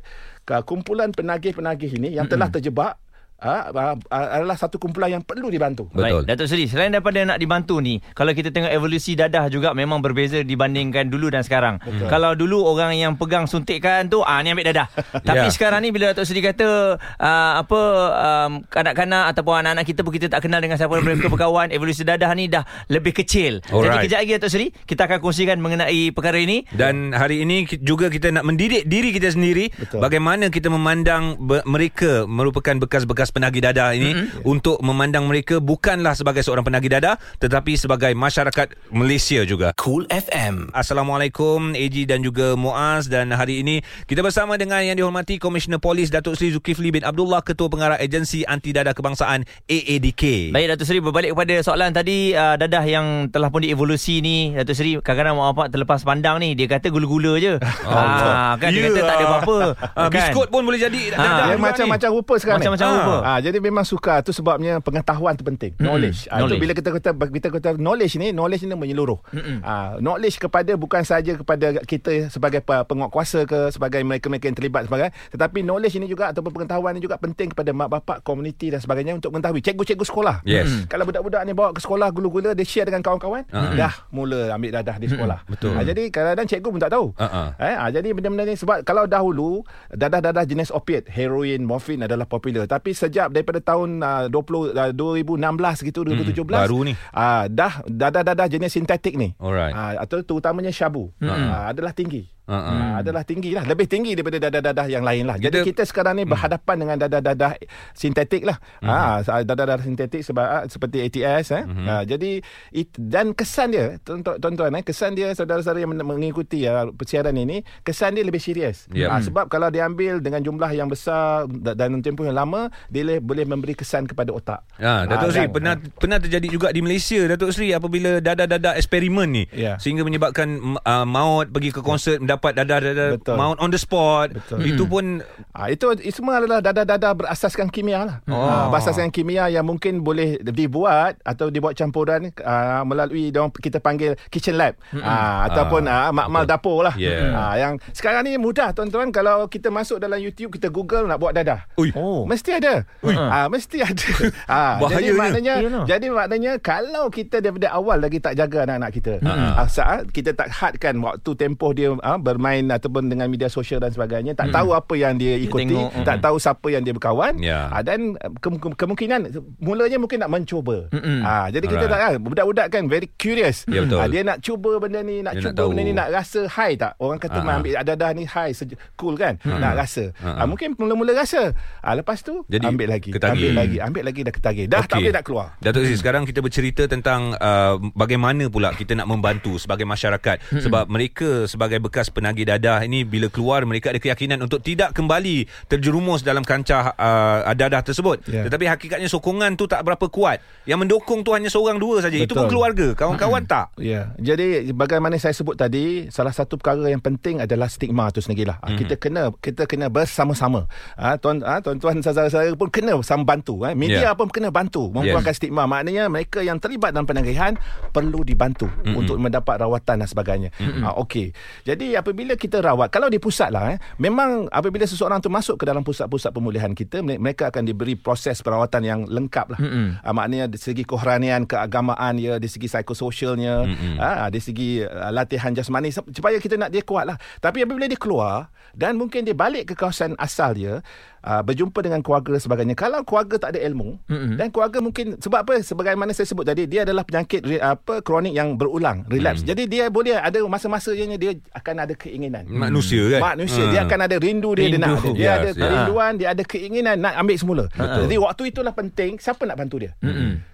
[0.63, 2.95] kumpulan penagih-penagih ini yang telah terjebak
[3.41, 5.89] uh, uh, uh, adalah satu kumpulan yang perlu dibantu.
[5.89, 6.21] Betul.
[6.21, 9.99] Baik, Datuk Seri, selain daripada nak dibantu ni, kalau kita tengok evolusi dadah juga memang
[9.99, 11.77] berbeza dibandingkan dulu dan sekarang.
[11.79, 12.07] Betul.
[12.07, 14.87] Kalau dulu orang yang pegang suntikan tu, ah ni ambil dadah.
[15.27, 15.49] Tapi Ya.
[15.49, 17.79] sekarang ni bila Datuk Seri kata uh, apa
[18.13, 22.29] um, kanak-kanak ataupun anak-anak kita pun kita tak kenal dengan siapa mereka berkawan, evolusi dadah
[22.31, 23.57] ni dah lebih kecil.
[23.59, 24.05] Jadi Alright.
[24.05, 26.63] kejap lagi Datuk Seri, kita akan kongsikan mengenai perkara ini.
[26.69, 29.99] Dan hari ini juga kita nak mendidik diri kita sendiri Betul.
[29.99, 34.43] bagaimana kita memandang be- mereka merupakan bekas-bekas penagih dadah ini mm-hmm.
[34.43, 39.71] untuk memandang mereka bukanlah sebagai seorang penagih dadah tetapi sebagai masyarakat Malaysia juga.
[39.75, 40.69] Cool FM.
[40.71, 46.07] Assalamualaikum AG dan juga Muaz dan hari ini kita bersama dengan yang dihormati Komisioner Polis
[46.07, 50.51] Datuk Seri Zulkifli bin Abdullah Ketua Pengarah Agensi Anti Dadah Kebangsaan AADK.
[50.51, 54.75] Baik Datuk Seri berbalik kepada soalan tadi uh, dadah yang telah pun dievolusi ni Datuk
[54.75, 57.55] Seri kadang-kadang mak bapak terlepas pandang ni dia kata gula-gula je.
[57.87, 58.89] ah kan dia Ya.
[58.89, 59.57] kata tak ada apa-apa.
[59.93, 60.11] Ah, kan?
[60.11, 62.95] biskut pun boleh jadi Ah, dadah Dia juga macam-macam rupa sekarang Macam-macam ni.
[62.97, 63.15] rupa.
[63.23, 65.73] Ah, jadi memang suka tu sebabnya pengetahuan tu penting.
[65.73, 65.85] Mm-mm.
[65.85, 66.19] Knowledge.
[66.27, 66.59] Ah, Knowledge.
[66.59, 69.19] Bila kita kata kita kata knowledge ni, knowledge ni menyeluruh.
[69.61, 74.81] Ah, knowledge kepada bukan saja kepada kita sebagai pe- penguatkuasa ke sebagai mereka-mereka yang terlibat
[74.83, 78.79] sebagai tetapi knowledge ini juga ataupun pengetahuan ini juga penting kepada mak bapak, komuniti dan
[78.79, 80.35] sebagainya untuk mengetahui cikgu-cikgu sekolah.
[80.43, 80.67] Yes.
[80.67, 80.83] Mm.
[80.87, 83.71] Kalau budak-budak ni bawa ke sekolah gula-gula dia share dengan kawan-kawan, Ah.
[83.71, 85.39] dah mula ambil dadah di sekolah.
[85.45, 85.73] betul.
[85.73, 87.07] Ah, jadi kadang-kadang cikgu pun tak tahu.
[87.15, 87.47] Ah, ah.
[87.57, 92.65] Eh, ah, jadi benda-benda ni sebab kalau dahulu dadah-dadah jenis opiat, heroin, morfin adalah popular.
[92.65, 96.95] Tapi sejak daripada tahun uh, 20 uh, 2016 gitu 2017 baru ni.
[97.11, 99.35] ah dah dadah-dadah jenis sintetik ni.
[99.35, 99.75] Alright.
[99.75, 102.31] Ah, atau terutamanya syabu ah, adalah tinggi.
[102.43, 105.37] Ah, adalah tinggi lah Lebih tinggi daripada dadah-dadah yang lain lah.
[105.37, 107.55] Jadi Kita- kita sekarang ni berhadapan dengan dadah-dadah
[107.93, 108.57] sintetik lah.
[108.79, 111.63] Ah, Dadah-dadah sintetik sebab, ah, seperti ATS eh.
[111.85, 116.65] ah, Jadi it, Dan kesan dia tuan- Tuan-tuan eh, Kesan dia saudara-saudara yang men- mengikuti
[116.65, 118.89] ah, persiaran ini Kesan dia lebih serius.
[118.89, 119.07] Yep.
[119.07, 123.05] Ah, Sebab kalau dia ambil dengan jumlah yang besar da- Dan tempoh yang lama Dia
[123.05, 124.65] le- boleh memberi kesan kepada otak.
[124.75, 128.75] Ha, Datuk Ah, Seri dan- pernah pernah terjadi juga di Malaysia Datuk Seri apabila dadah-dadah
[128.75, 129.77] eksperimen ni Ya.
[129.77, 130.47] sehingga menyebabkan
[130.79, 133.35] uh, maut pergi ke konsert mendapat dadah-dadah Betul.
[133.37, 134.65] maut on the spot Betul.
[134.65, 135.21] itu pun
[135.51, 138.17] Ah itu itu semua adalah dadah-dadah berasaskan kimia lah.
[138.29, 138.37] Oh.
[138.37, 138.47] Oh.
[138.47, 144.15] Ah, berasaskan kimia yang mungkin boleh dibuat atau dibuat campuran ah, melalui dia kita panggil
[144.31, 144.79] kitchen lab.
[145.03, 146.53] Ah, ataupun ah, makmal betul.
[146.55, 146.95] dapur lah.
[146.95, 147.35] Yeah.
[147.35, 151.35] Ah, yang sekarang ni mudah tuan-tuan kalau kita masuk dalam YouTube kita Google nak buat
[151.35, 151.67] dadah.
[151.75, 151.91] Ui.
[151.99, 152.23] Oh.
[152.23, 152.87] Mesti ada.
[153.03, 154.07] Ah, mesti ada.
[154.51, 155.15] Ah, jadi Bahayanya.
[155.15, 155.85] maknanya Yalah.
[155.87, 159.13] jadi maknanya kalau kita daripada awal lagi tak jaga anak-anak kita.
[159.25, 163.89] Ah, saat kita tak hadkan waktu tempoh dia ah, bermain ataupun dengan media sosial dan
[163.89, 166.23] sebagainya, tak tahu apa yang dia ikuti, tengok, tak mm.
[166.23, 167.33] tahu siapa yang dia berkawan.
[167.37, 167.67] Ya.
[167.67, 169.19] Ah, dan ke- ke- kemungkinan
[169.57, 170.85] mulanya mungkin nak mencuba.
[170.89, 171.19] Mm-mm.
[171.21, 171.99] Ah, jadi kita Alright.
[171.99, 173.65] tak ah, budak-budak kan very curious.
[173.65, 173.97] Ya, betul.
[173.97, 175.69] Ah, dia nak cuba benda ni, nak Dia nak cuba tahu.
[175.69, 176.93] benda ni, nak rasa high tak?
[176.95, 177.57] Orang kata Ah, ah.
[177.57, 179.41] ambil ada-ada ni high, sejuk, cool kan?
[179.41, 180.13] Nak rasa.
[180.21, 181.51] Ah, mungkin mula-mula rasa.
[181.79, 183.09] Ah, lepas tu Jadi, ambil lagi.
[183.09, 183.33] ketagih.
[183.33, 184.65] Ambil lagi, ambil lagi dah ketagih.
[184.67, 184.99] Dah tak Okey.
[185.01, 185.47] boleh nak keluar.
[185.57, 190.59] Datuk Seri sekarang kita bercerita tentang uh, bagaimana pula kita nak membantu sebagai masyarakat Hmm.
[190.59, 195.47] sebab mereka sebagai bekas penagih dadah ini bila keluar mereka ada keyakinan untuk tidak kembali
[195.71, 198.45] terjerumus dalam kancah uh, dadah tersebut Ya.
[198.47, 200.39] tetapi hakikatnya sokongan tu tak berapa kuat
[200.69, 205.15] yang mendokong tu hanya seorang dua saja itu pun keluarga kawan-kawan tak Ya, jadi bagaimana
[205.15, 208.59] saya sebut tadi, salah satu perkara yang penting adalah stigma tu sendirilah.
[208.61, 208.67] Mhm.
[208.67, 208.77] Mm.
[208.83, 210.67] Kita kena kita kena bersama-sama.
[210.97, 213.73] Ah tuan ah tuan-tuan saudara-saudara pun kena sama bantu eh.
[213.77, 214.17] Media yeah.
[214.17, 215.39] pun kena bantu membuangkan yes.
[215.39, 215.69] stigma.
[215.69, 217.55] Maknanya mereka yang terlibat dalam penagihan
[217.93, 218.99] perlu dibantu mm-hmm.
[218.99, 220.49] untuk mendapat rawatan dan sebagainya.
[220.57, 220.83] Mm-hmm.
[220.83, 221.31] Ah okey.
[221.63, 225.69] Jadi apabila kita rawat, kalau di pusat lah, eh, memang apabila seseorang tu masuk ke
[225.69, 229.59] dalam pusat-pusat pemulihan kita, me- mereka akan diberi proses perawatan yang lengkap lah.
[229.61, 230.01] Mm-mm.
[230.01, 233.69] Uh, maknanya dari segi kerohanian, keagamaan ya, dari segi psikososialnya,
[234.01, 237.17] uh, dari segi uh, latihan jasmani sup- supaya kita nak dia kuat lah.
[237.37, 240.81] Tapi apabila dia keluar dan mungkin dia balik ke kawasan asal dia,
[241.21, 242.73] uh, berjumpa dengan keluarga dan sebagainya.
[242.73, 244.35] Kalau keluarga tak ada ilmu Mm-mm.
[244.35, 245.53] dan keluarga mungkin sebab apa?
[245.59, 249.41] Sebagaimana saya sebut tadi, dia adalah penyakit apa kronik yang berulang, relapse.
[249.41, 252.45] Jadi dia boleh ada masa-masanya dia akan ada keinginan.
[252.45, 253.33] Manusia kan?
[253.33, 253.69] Manusia Ha.
[253.69, 255.01] dia akan ada rindu dia dia nak Rindu.
[255.03, 255.09] ada.
[255.11, 259.43] dia Yes, ada kerinduan dia ada keinginan nak ambil semula jadi waktu itulah penting siapa
[259.43, 259.91] nak bantu dia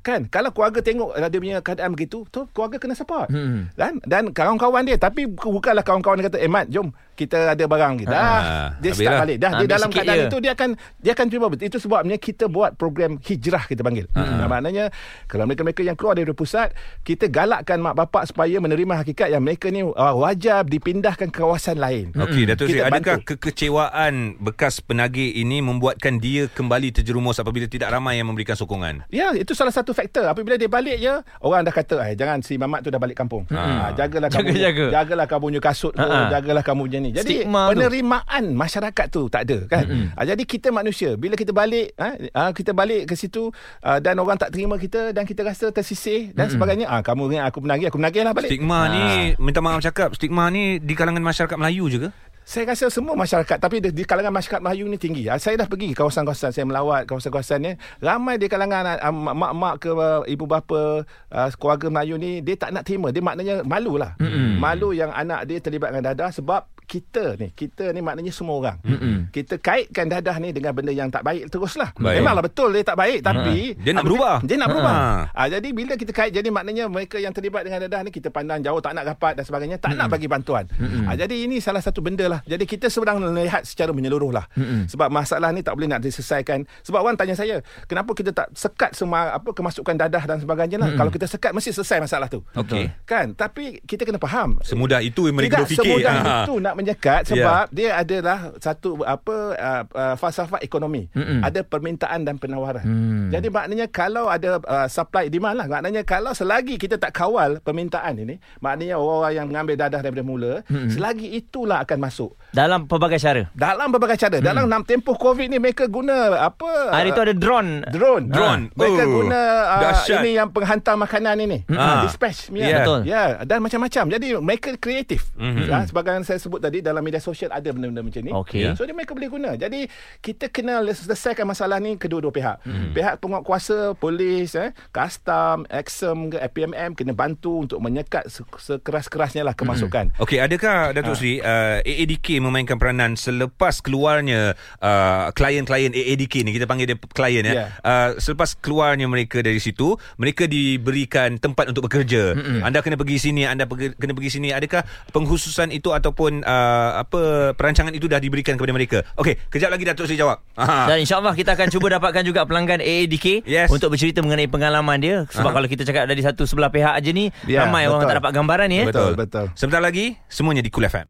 [0.02, 3.72] kan kalau keluarga tengok dia punya keadaan begitu tu keluarga kena support Mm-mm.
[3.74, 7.66] dan dan kawan-kawan dia tapi bu- bukanlah kawan-kawan dia kata eh Mat jom kita ada
[7.66, 9.20] barang kita Ha, ah, dia start lah.
[9.20, 12.16] balik dah dia Ambil dalam keadaan itu dia akan dia akan cuba betul itu sebabnya
[12.16, 14.94] kita buat program hijrah kita panggil Nah, maknanya
[15.26, 16.70] kalau mereka-mereka yang keluar dari pusat
[17.02, 21.78] kita galakkan mak bapak supaya menerima hakikat yang mereka ni uh, wajar dipindahkan ke kawasan
[21.78, 23.34] lain Okey, Datuk Sri, adakah bantu.
[23.36, 29.08] kekecewaan bekas penagih ini membuatkan dia kembali terjerumus apabila tidak ramai yang memberikan sokongan?
[29.08, 30.24] Ya, itu salah satu faktor.
[30.24, 31.10] Apabila dia balik je,
[31.40, 34.54] orang dah kata, "Eh, jangan si Mamat tu dah balik kampung." Ha, jagalah kamu.
[34.90, 36.30] Jagalah kamu punya kasut tu, Ha-ha.
[36.30, 37.07] jagalah kamu punya ni.
[37.14, 37.80] Jadi Stigma tu.
[37.80, 39.86] penerimaan masyarakat tu tak ada kan.
[40.16, 43.52] Ha, jadi kita manusia, bila kita balik, ha, ha, kita balik ke situ
[43.84, 47.52] ha, dan orang tak terima kita dan kita rasa tersisih dan sebagainya, ah kamu ingat
[47.52, 48.50] aku menagih, aku menagih lah balik.
[48.50, 49.06] Stigma ni,
[49.40, 52.10] minta maaf cakap, stigma ni di kalangan masyarakat Melayu je ke?
[52.48, 55.28] Saya rasa semua masyarakat tapi di, di kalangan masyarakat Melayu ni tinggi.
[55.28, 59.92] Ah, Saya dah pergi kawasan-kawasan saya melawat kawasan-kawasan ni ramai di kalangan ah, mak-mak ke
[59.92, 63.12] ah, ibu bapa ah, keluarga Melayu ni dia tak nak terima.
[63.12, 64.16] Dia maknanya malu lah.
[64.24, 64.64] Mm-hmm.
[64.64, 68.78] Malu yang anak dia terlibat dengan dadah sebab kita ni kita ni maknanya semua orang.
[68.80, 69.28] Mm-mm.
[69.28, 71.92] Kita kaitkan dadah ni dengan benda yang tak baik teruslah.
[72.00, 72.24] Baik.
[72.24, 74.40] Memanglah betul dia tak baik tapi Dia nak berubah.
[74.40, 74.96] Dia nak berubah.
[74.96, 75.36] Ha.
[75.36, 78.64] Ah, jadi bila kita kait jadi maknanya mereka yang terlibat dengan dadah ni kita pandang
[78.64, 80.64] jauh tak nak rapat dan sebagainya tak nak bagi bantuan.
[81.04, 82.40] Ah, jadi ini salah satu benda lah.
[82.48, 84.48] Jadi kita sedang melihat secara menyeluruh lah.
[84.88, 86.64] Sebab masalah ni tak boleh nak diselesaikan.
[86.88, 90.96] Sebab orang tanya saya, kenapa kita tak sekat semua apa kemasukan dadah dan sebagainya lah.
[90.96, 92.40] Kalau kita sekat mesti selesai masalah tu.
[92.56, 92.96] Okey.
[93.04, 93.36] Kan?
[93.36, 94.56] Tapi kita kena faham.
[94.64, 96.00] Semudah itu mereka Tidak berfikir.
[96.00, 96.44] semudah Ha.
[96.44, 97.34] itu nak menyekat Ya.
[97.34, 101.10] sebab dia adalah satu apa uh, uh, falsafah ekonomi.
[101.18, 101.42] Mm-mm.
[101.42, 102.86] Ada permintaan dan penawaran.
[102.86, 103.28] Hmm.
[103.34, 105.66] Jadi maknanya kalau ada uh, supply demand lah.
[105.66, 110.54] Maknanya kalau selagi kita tak kawal permintaan ini, maknanya orang-orang yang mengambil dadah daripada mula,
[110.70, 112.38] selagi itulah akan masuk.
[112.50, 113.52] Dalam pelbagai cara.
[113.52, 114.38] Dalam berbagai cara.
[114.40, 116.90] Dalam enam tempoh COVID ni mereka guna apa?
[116.90, 117.84] Hari tu ada drone.
[117.86, 118.26] drone.
[118.28, 118.64] Drone.
[118.66, 120.20] Ha, mereka Oh, guna uh, dahsyat.
[120.20, 121.58] ini yang penghantar makanan ini.
[121.70, 122.02] Ah.
[122.02, 122.50] Uh, dispatch.
[122.50, 122.66] Ya.
[122.66, 122.78] Ya.
[122.80, 123.00] Betul.
[123.04, 124.04] Ya, dan macam-macam.
[124.10, 125.28] Jadi mereka kreatif.
[125.34, 125.44] Mhm.
[125.48, 125.70] Mm-hmm.
[125.70, 128.32] Ha, sebagaimana saya sebut tadi dalam media sosial ada benda-benda macam ni.
[128.32, 128.74] Okey.
[128.74, 129.50] So dia mereka boleh guna.
[129.54, 129.86] Jadi
[130.20, 132.64] kita kena selesaikan masalah ni kedua-dua pihak.
[132.64, 132.92] Mm-hmm.
[132.92, 139.54] Pihak penguatkuasa, polis, eh, custom, Exum ke APMM kena bantu untuk menyekat se- sekeras-kerasnya lah
[139.54, 140.16] kemasukan.
[140.18, 141.18] Okey, adakah Datuk Ha.
[141.18, 147.44] Sri uh, AADK memainkan peranan selepas keluarnya uh, klien-klien AADK ni kita panggil dia klien
[147.44, 147.54] ya.
[147.54, 147.66] Ya.
[147.82, 152.34] Uh, selepas keluarnya mereka dari situ, mereka diberikan tempat untuk bekerja.
[152.38, 152.60] Mm-mm.
[152.62, 154.50] Anda kena pergi sini, anda pergi, kena pergi sini.
[154.52, 159.02] Adakah penghususan itu ataupun uh, apa perancangan itu dah diberikan kepada mereka?
[159.18, 160.42] Okey, kejap lagi Datuk Sri jawab.
[160.56, 160.90] Aha.
[160.90, 163.70] Dan insyaAllah kita akan cuba dapatkan juga pelanggan AADK Yes.
[163.70, 165.18] untuk bercerita mengenai pengalaman dia.
[165.32, 165.56] Sebab Aha.
[165.62, 168.12] kalau kita cakap dari satu sebelah pihak aja ni, Ya, ramai orang betul.
[168.12, 168.78] tak dapat gambaran ni.
[168.84, 168.88] Eh.
[168.90, 169.46] Betul, betul.
[169.56, 171.08] Sebentar lagi semuanya di Cool FM.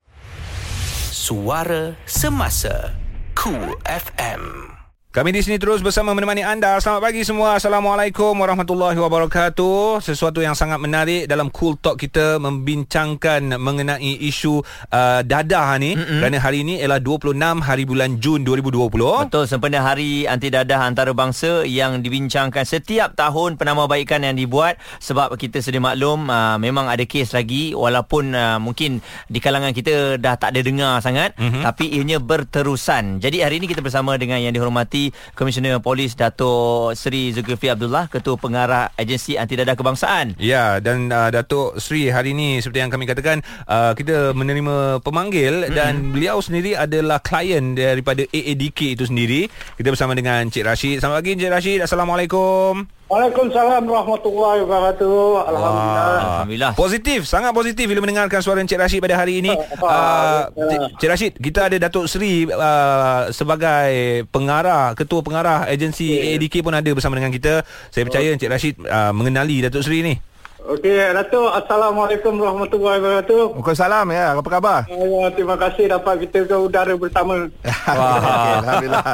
[1.28, 2.96] Suara Semasa
[3.36, 4.77] Cool FM.
[5.18, 6.78] Kami di sini terus bersama menemani anda.
[6.78, 7.58] Selamat pagi semua.
[7.58, 9.98] Assalamualaikum warahmatullahi wabarakatuh.
[9.98, 14.62] Sesuatu yang sangat menarik dalam Cool Talk kita membincangkan mengenai isu
[14.94, 15.98] uh, dadah ni.
[15.98, 16.22] Mm-hmm.
[16.22, 17.34] Kerana hari ini ialah 26
[17.66, 18.78] hari bulan Jun 2020.
[19.26, 25.66] Betul, sempena Hari Anti Dadah Antarabangsa yang dibincangkan setiap tahun penambahbaikan yang dibuat sebab kita
[25.66, 30.54] sedia maklum uh, memang ada kes lagi walaupun uh, mungkin di kalangan kita dah tak
[30.54, 31.66] ada dengar sangat mm-hmm.
[31.66, 33.18] tapi ianya berterusan.
[33.18, 38.36] Jadi hari ini kita bersama dengan yang dihormati Komisioner Polis Dato' Seri Zulkifli Abdullah Ketua
[38.40, 40.40] Pengarah Agensi Anti Dadah Kebangsaan.
[40.40, 45.68] Ya dan uh, Datuk Sri hari ini seperti yang kami katakan uh, kita menerima pemanggil
[45.68, 45.76] mm-hmm.
[45.76, 49.52] dan beliau sendiri adalah klien daripada AADK itu sendiri.
[49.78, 50.98] Kita bersama dengan Cik Rashid.
[51.00, 51.80] Selamat pagi Cik Rashid.
[51.84, 52.97] Assalamualaikum.
[53.08, 55.48] Waalaikumsalam warahmatullahi wabarakatuh.
[55.48, 56.20] Alhamdulillah.
[56.20, 56.72] Alhamdulillah.
[56.76, 59.56] Positif, sangat positif bila mendengarkan suara Encik Rashid pada hari ini.
[59.80, 66.60] Uh, Cik- Cik Rashid, kita ada Datuk Seri uh, sebagai pengarah, ketua pengarah agensi AADK
[66.60, 67.64] pun ada bersama dengan kita.
[67.96, 70.16] Saya percaya Encik Rashid uh, mengenali Datuk Seri ni.
[70.68, 71.48] Okey, Datuk.
[71.48, 73.56] Assalamualaikum warahmatullahi wabarakatuh.
[73.56, 74.36] Waalaikumsalam ya.
[74.36, 74.80] Apa khabar?
[74.92, 77.48] Uh, terima kasih dapat kita ke udara bersama.
[77.96, 79.06] Okey, Alhamdulillah.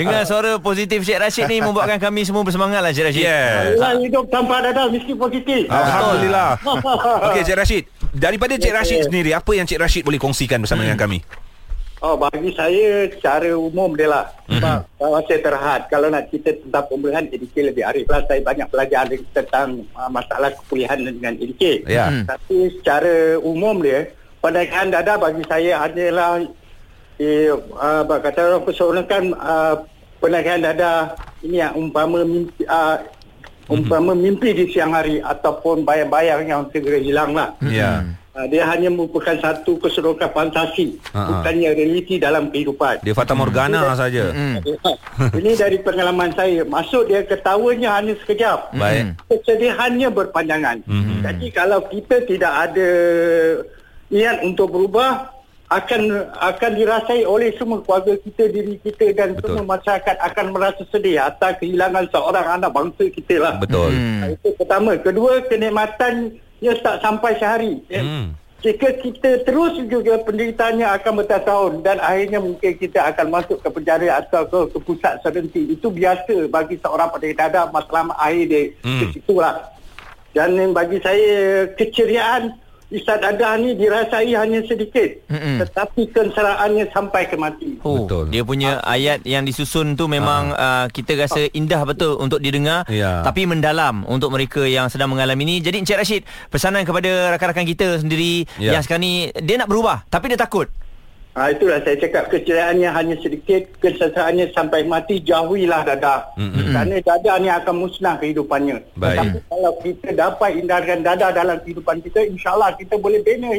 [0.00, 3.20] Dengan suara positif Syed Rashid ni membuatkan kami semua bersemangat lah Syed Rashid.
[3.20, 3.76] Yes.
[3.76, 5.68] Orang hidup tanpa dadah mesti positif.
[5.68, 6.50] Alhamdulillah.
[7.28, 7.84] Okey Cik Rashid,
[8.16, 11.20] Daripada Cik Rashid sendiri, apa yang Cik Rashid boleh kongsikan bersama dengan kami?
[11.98, 14.30] Oh, bagi saya secara umum dia lah.
[14.46, 18.22] Sebab kalau saya terhad, kalau nak cerita tentang pemulihan EDK lebih arif lah.
[18.30, 21.90] Saya banyak belajar tentang uh, masalah kepulihan dengan EDK.
[21.90, 22.06] Ya.
[22.06, 22.22] Hmm.
[22.30, 26.46] Tapi secara umum dia, penaikan dada bagi saya hanyalah
[27.18, 29.82] eh, uh, kata orang persoalan uh,
[30.22, 33.02] penaikan dada ini yang umpama mimpi, uh,
[33.66, 37.58] umpama mimpi di siang hari ataupun bayang-bayang yang segera hilang lah.
[37.66, 38.06] Ya.
[38.06, 41.28] Uh, dia hanya merupakan satu keserokan fantasi, Ha, ha.
[41.42, 43.02] bukannya realiti dalam kehidupan.
[43.02, 44.30] Dia Fata Morgana saja.
[44.30, 44.62] Hmm.
[45.42, 46.62] Ini dari pengalaman saya.
[46.62, 48.76] Masuk dia ketawanya hanya sekejap.
[48.76, 49.18] Baik.
[49.26, 50.86] Kesedihannya berpanjangan.
[50.86, 51.26] Mhm.
[51.26, 52.90] Jadi kalau kita tidak ada
[54.12, 55.34] niat untuk berubah
[55.68, 59.52] akan akan dirasai oleh semua keluarga kita, diri kita dan Betul.
[59.52, 63.54] semua masyarakat akan merasa sedih atas kehilangan seorang anak bangsa kita lah.
[63.60, 63.92] Betul.
[63.92, 64.32] Hmm.
[64.32, 64.96] Itu pertama.
[64.96, 65.44] Kedua,
[66.58, 67.78] kenikmatannya tak sampai sehari.
[67.90, 68.34] Hmm.
[68.58, 74.18] Jika kita terus juga penderitaannya akan bertahun-tahun dan akhirnya mungkin kita akan masuk ke penjara
[74.18, 75.78] atau ke, ke pusat serenti.
[75.78, 79.14] Itu biasa bagi seorang penderita dada masalah akhir dia Hmm.
[79.14, 79.62] situ lah.
[80.34, 85.60] Dan bagi saya keceriaan Isat dada ni dirasai hanya sedikit Mm-mm.
[85.60, 87.76] tetapi kenseraannya sampai ke mati.
[87.84, 88.32] Oh, Betul.
[88.32, 93.20] Dia punya ayat yang disusun tu memang uh, kita rasa indah betul untuk didengar Ya.
[93.20, 95.56] tapi mendalam untuk mereka yang sedang mengalami ini.
[95.60, 98.72] Jadi Encik Rashid, pesanan kepada rakan-rakan kita sendiri Ya.
[98.72, 100.72] yang sekarang ni dia nak berubah tapi dia takut.
[101.38, 106.34] Ha, itulah saya cakap keceriaannya hanya sedikit, keseseraannya sampai mati jauhilah dada.
[106.34, 106.74] Mm-mm.
[106.74, 108.82] Kerana dada ni akan musnah kehidupannya.
[108.98, 109.18] Baik.
[109.22, 113.54] Tapi kalau kita dapat hindarkan dada dalam kehidupan kita, insyaAllah kita boleh bina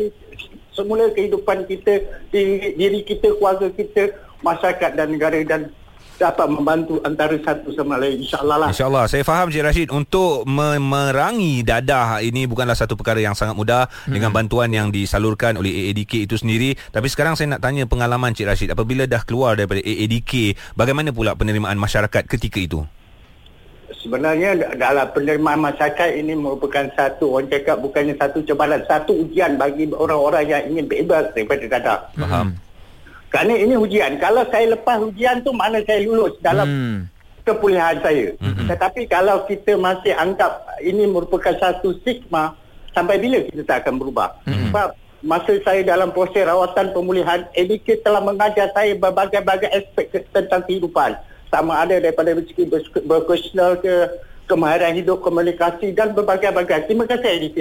[0.76, 2.04] semula kehidupan kita,
[2.36, 4.12] diri, diri kita, keluarga kita,
[4.44, 5.72] masyarakat dan negara dan
[6.20, 8.20] dapat membantu antara satu sama lain.
[8.20, 8.70] InsyaAllah lah.
[8.76, 13.88] InsyaAllah Saya faham Cik Rashid Untuk memerangi dadah Ini bukanlah satu perkara yang sangat mudah
[13.88, 14.14] hmm.
[14.14, 18.48] Dengan bantuan yang disalurkan oleh AADK itu sendiri Tapi sekarang saya nak tanya pengalaman Cik
[18.48, 22.80] Rashid Apabila dah keluar daripada AADK Bagaimana pula penerimaan masyarakat ketika itu?
[24.00, 29.58] Sebenarnya da- dalam penerimaan masyarakat ini merupakan satu orang cakap bukannya satu cabaran, satu ujian
[29.58, 32.00] bagi orang-orang yang ingin bebas daripada dadah.
[32.16, 32.56] Faham?
[33.30, 34.18] Kerana ini ujian.
[34.18, 36.98] Kalau saya lepas ujian tu mana saya lulus dalam Hmm.
[37.46, 38.34] kepulihan saya.
[38.42, 42.54] Tetapi kalau kita masih anggap ini merupakan satu stigma,
[42.94, 44.34] sampai bila kita tak akan berubah?
[44.46, 44.88] Sebab
[45.22, 51.18] masa saya dalam proses rawatan pemulihan, EDK telah mengajar saya berbagai-bagai aspek tentang kehidupan.
[51.50, 53.94] Sama ada daripada segi bers- berprofesional ke
[54.50, 56.90] kemahiran hidup, komunikasi dan berbagai-bagai.
[56.90, 57.58] Terima kasih EDK.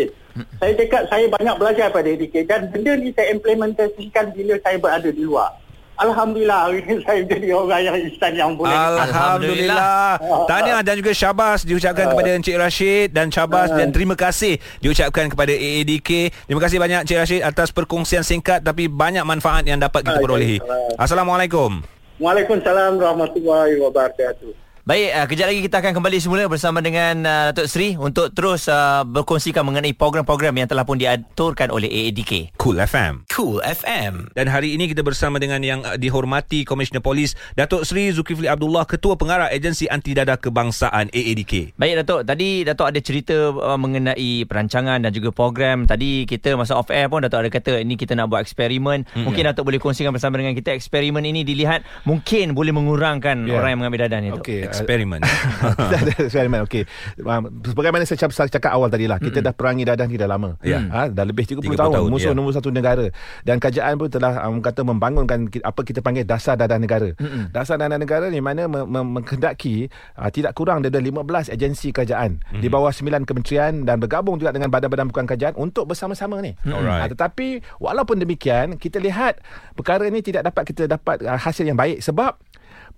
[0.57, 5.11] Saya cakap saya banyak belajar pada EDK dan benda ni saya implementasikan bila saya berada
[5.13, 5.53] di luar.
[5.99, 10.15] Alhamdulillah hari ini saya jadi orang yang instan yang boleh Alhamdulillah.
[10.47, 15.51] Tahniah dan juga syabas diucapkan kepada Encik Rashid dan syabas dan terima kasih diucapkan kepada
[15.51, 16.31] AADK.
[16.47, 20.63] Terima kasih banyak Encik Rashid atas perkongsian singkat tapi banyak manfaat yang dapat kita perolehi.
[20.95, 21.83] Assalamualaikum.
[22.23, 24.68] Waalaikumsalam warahmatullahi wabarakatuh.
[24.89, 28.73] Baik, uh, kejap lagi kita akan kembali semula bersama dengan uh, Datuk Seri untuk terus
[28.73, 32.57] uh, berkongsikan mengenai program-program yang telah pun diaturkan oleh AADK.
[32.57, 33.29] Cool FM.
[33.29, 34.33] Cool FM.
[34.33, 38.89] Dan hari ini kita bersama dengan yang uh, dihormati Komisioner Polis Datuk Seri Zulkifli Abdullah
[38.89, 41.77] Ketua Pengarah Agensi Anti Dadah Kebangsaan AADK.
[41.77, 45.85] Baik Datuk, tadi Datuk ada cerita uh, mengenai perancangan dan juga program.
[45.85, 49.05] Tadi kita masa off air pun Datuk ada kata ini kita nak buat eksperimen.
[49.05, 49.25] Mm-hmm.
[49.29, 53.61] Mungkin Datuk boleh kongsikan bersama dengan kita eksperimen ini dilihat mungkin boleh mengurangkan yeah.
[53.61, 54.49] orang yang mengambil dadah ni Datuk.
[54.49, 54.78] Okey.
[54.81, 55.21] Eksperimen.
[55.93, 56.83] Dah ada eksperimen okey.
[57.23, 60.29] Um, Sebagaimana saya cakap, saya cakap awal tadi lah, kita dah perangi dadah ni dah
[60.31, 60.55] lama.
[60.63, 60.81] Ya.
[60.89, 62.37] Ha, dah lebih 30, 30 tahun, tahun, musuh ya.
[62.37, 63.07] nombor satu negara.
[63.43, 67.13] Dan kerajaan pun telah um, kata membangunkan apa kita panggil dasar dadah negara.
[67.19, 67.51] Mm-mm.
[67.51, 72.41] Dasar dadah negara ni mana me- me- menghendaki uh, tidak kurang daripada 15 agensi kerajaan
[72.59, 76.55] di bawah 9 kementerian dan bergabung juga dengan badan-badan bukan kerajaan untuk bersama-sama ni.
[76.65, 77.05] Alright.
[77.05, 79.41] Ah, tetapi walaupun demikian kita lihat
[79.75, 82.37] perkara ini tidak dapat kita dapat uh, hasil yang baik sebab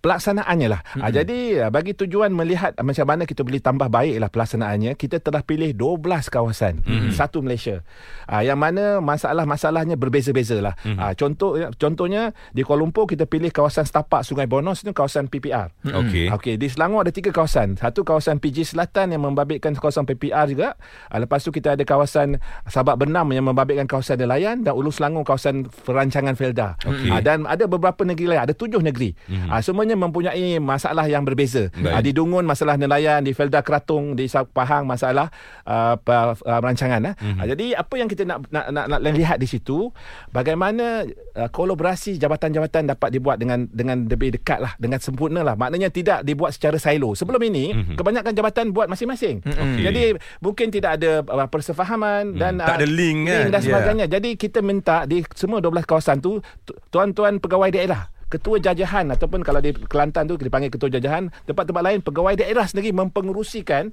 [0.00, 0.80] pelaksanaannya lah.
[0.82, 1.02] Mm-hmm.
[1.04, 1.38] Uh, jadi
[1.68, 6.00] uh, bagi tujuan melihat macam mana kita boleh tambah baiklah pelaksanaannya, kita telah pilih 12
[6.32, 6.80] kawasan.
[6.82, 7.12] Mm-hmm.
[7.14, 7.84] Satu Malaysia.
[8.26, 10.74] Uh, yang mana masalah-masalahnya berbeza-beza lah.
[10.82, 10.98] Mm-hmm.
[10.98, 15.70] Uh, contoh contohnya di Kuala Lumpur kita pilih kawasan setapak Sungai Bonos itu kawasan PPR.
[15.84, 16.32] Okey.
[16.32, 17.76] Okey, di Selangor ada tiga kawasan.
[17.76, 20.80] Satu kawasan PG Selatan yang membabitkan kawasan PPR juga.
[21.12, 25.28] Uh, lepas tu kita ada kawasan Sabak Bernam yang membabitkan kawasan nelayan dan Ulu Selangor
[25.28, 26.80] kawasan perancangan Felda.
[26.88, 27.12] Okey.
[27.12, 29.12] Uh, dan ada beberapa negeri lain, ada tujuh negeri.
[29.28, 29.50] Mm-hmm.
[29.52, 31.66] Uh, semuanya kesemuanya mempunyai masalah yang berbeza.
[31.72, 31.90] Baik.
[31.90, 35.30] Uh, di Dungun masalah nelayan, di Felda Keratung, di Pahang masalah
[35.66, 37.02] uh, pa, uh, rancangan.
[37.02, 37.14] Uh.
[37.18, 37.36] Mhm.
[37.36, 39.90] Uh, jadi apa yang kita nak nak, nak, nak lihat di situ
[40.30, 41.02] bagaimana
[41.34, 45.54] uh, kolaborasi jabatan-jabatan dapat dibuat dengan dengan lebih dekat lah, dengan sempurna lah.
[45.54, 47.12] Maknanya tidak dibuat secara silo.
[47.12, 47.94] Sebelum ini Mhm.
[47.96, 49.42] kebanyakan jabatan buat masing-masing.
[49.42, 49.82] Okey.
[49.82, 50.02] Jadi
[50.40, 52.66] mungkin tidak ada uh, persefahaman dan Hmm.
[52.66, 53.46] Tak ada link kan?
[53.48, 53.64] dan Ya.
[53.64, 54.06] sebagainya.
[54.06, 56.42] Jadi kita minta di semua 12 kawasan tu-
[56.90, 61.98] tuan-tuan pegawai daerah ketua jajahan ataupun kalau di Kelantan tu dipanggil ketua jajahan tempat-tempat lain
[62.00, 63.90] pegawai daerah sendiri mempengerusikan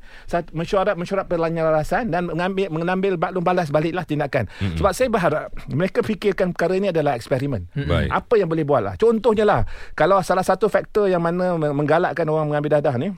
[0.53, 4.77] mesyuarat-mesyuarat penyelarasan dan mengambil mengambil baklum balas baliklah tindakan mm-hmm.
[4.77, 8.13] sebab saya berharap mereka fikirkan perkara ini adalah eksperimen Baik.
[8.13, 9.61] apa yang boleh buat lah contohnya lah
[9.97, 13.09] kalau salah satu faktor yang mana menggalakkan orang mengambil dadah ni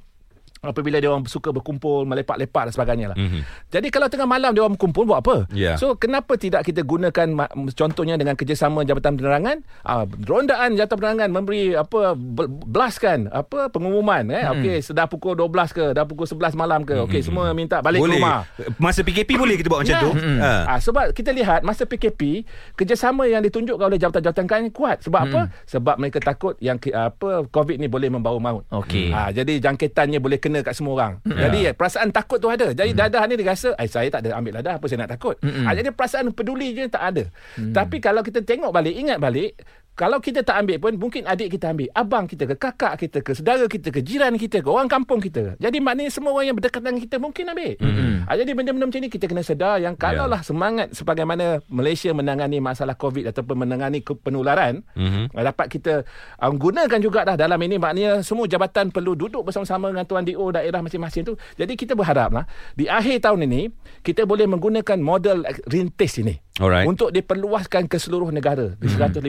[0.62, 3.18] apabila dia orang suka berkumpul melepak-lepak dan sebagainya lah.
[3.18, 3.41] Mhm.
[3.70, 5.36] Jadi kalau tengah malam dia orang berkumpul buat apa?
[5.51, 5.76] Ya.
[5.76, 7.28] So kenapa tidak kita gunakan
[7.72, 12.14] contohnya dengan kerjasama Jabatan Penerangan, ah, rondaan Jabatan Penerangan memberi apa
[12.60, 14.53] blaskan apa pengumuman eh Hmm.
[14.57, 18.16] okey sudah pukul 12 ke dah pukul 11 malam ke okey semua minta balik boleh.
[18.16, 18.39] ke rumah.
[18.78, 20.01] Masa PKP boleh kita buat macam Ya.
[20.01, 20.12] tu.
[20.39, 20.51] Ha.
[20.68, 22.43] Ah, sebab kita lihat masa PKP
[22.74, 25.01] kerjasama yang ditunjukkan oleh jabatan-jabatan kan kuat.
[25.01, 25.41] Sebab apa?
[25.66, 28.64] Sebab mereka takut yang ki- apa COVID ni boleh membawa maut.
[28.70, 29.10] Okey.
[29.10, 31.14] Ah, jadi jangkitannya boleh kena kat semua orang.
[31.30, 31.45] Ya.
[31.45, 32.74] Jadi perasaan takut tu ada.
[32.74, 35.38] Jadi dadah ni dia rasa, "Eh saya tak ada ambil dadah, apa saya nak takut?"
[35.70, 37.24] Ah, jadi perasaan peduli je tak ada.
[37.56, 39.54] Tapi kalau kita tengok balik, ingat balik,
[40.00, 43.36] kalau kita tak ambil pun mungkin adik kita ambil, abang kita ke, kakak kita ke,
[43.36, 45.60] saudara kita ke, jiran kita ke, orang kampung kita.
[45.60, 47.76] Jadi maknanya semua orang yang berdekatan dengan kita mungkin ambil.
[48.24, 52.93] Ah, jadi benda-benda macam ni kita kena sedar yang kalaulah semangat sebagaimana Malaysia menangani masalah
[52.93, 55.34] COVID ataupun menangani ke- penularan, Mhm.
[55.34, 59.89] uh, dapat kita uh, gunakan juga dah dalam ini maknanya semua jabatan perlu duduk bersama-sama
[59.89, 61.36] dengan tuan DO daerah masing-masing tu.
[61.56, 63.68] Jadi kita berharaplah di akhir tahun ini
[64.00, 66.38] kita boleh menggunakan model eh, rintis ini.
[66.60, 66.84] Alright.
[66.86, 69.24] Untuk diperluaskan ke seluruh negara di 155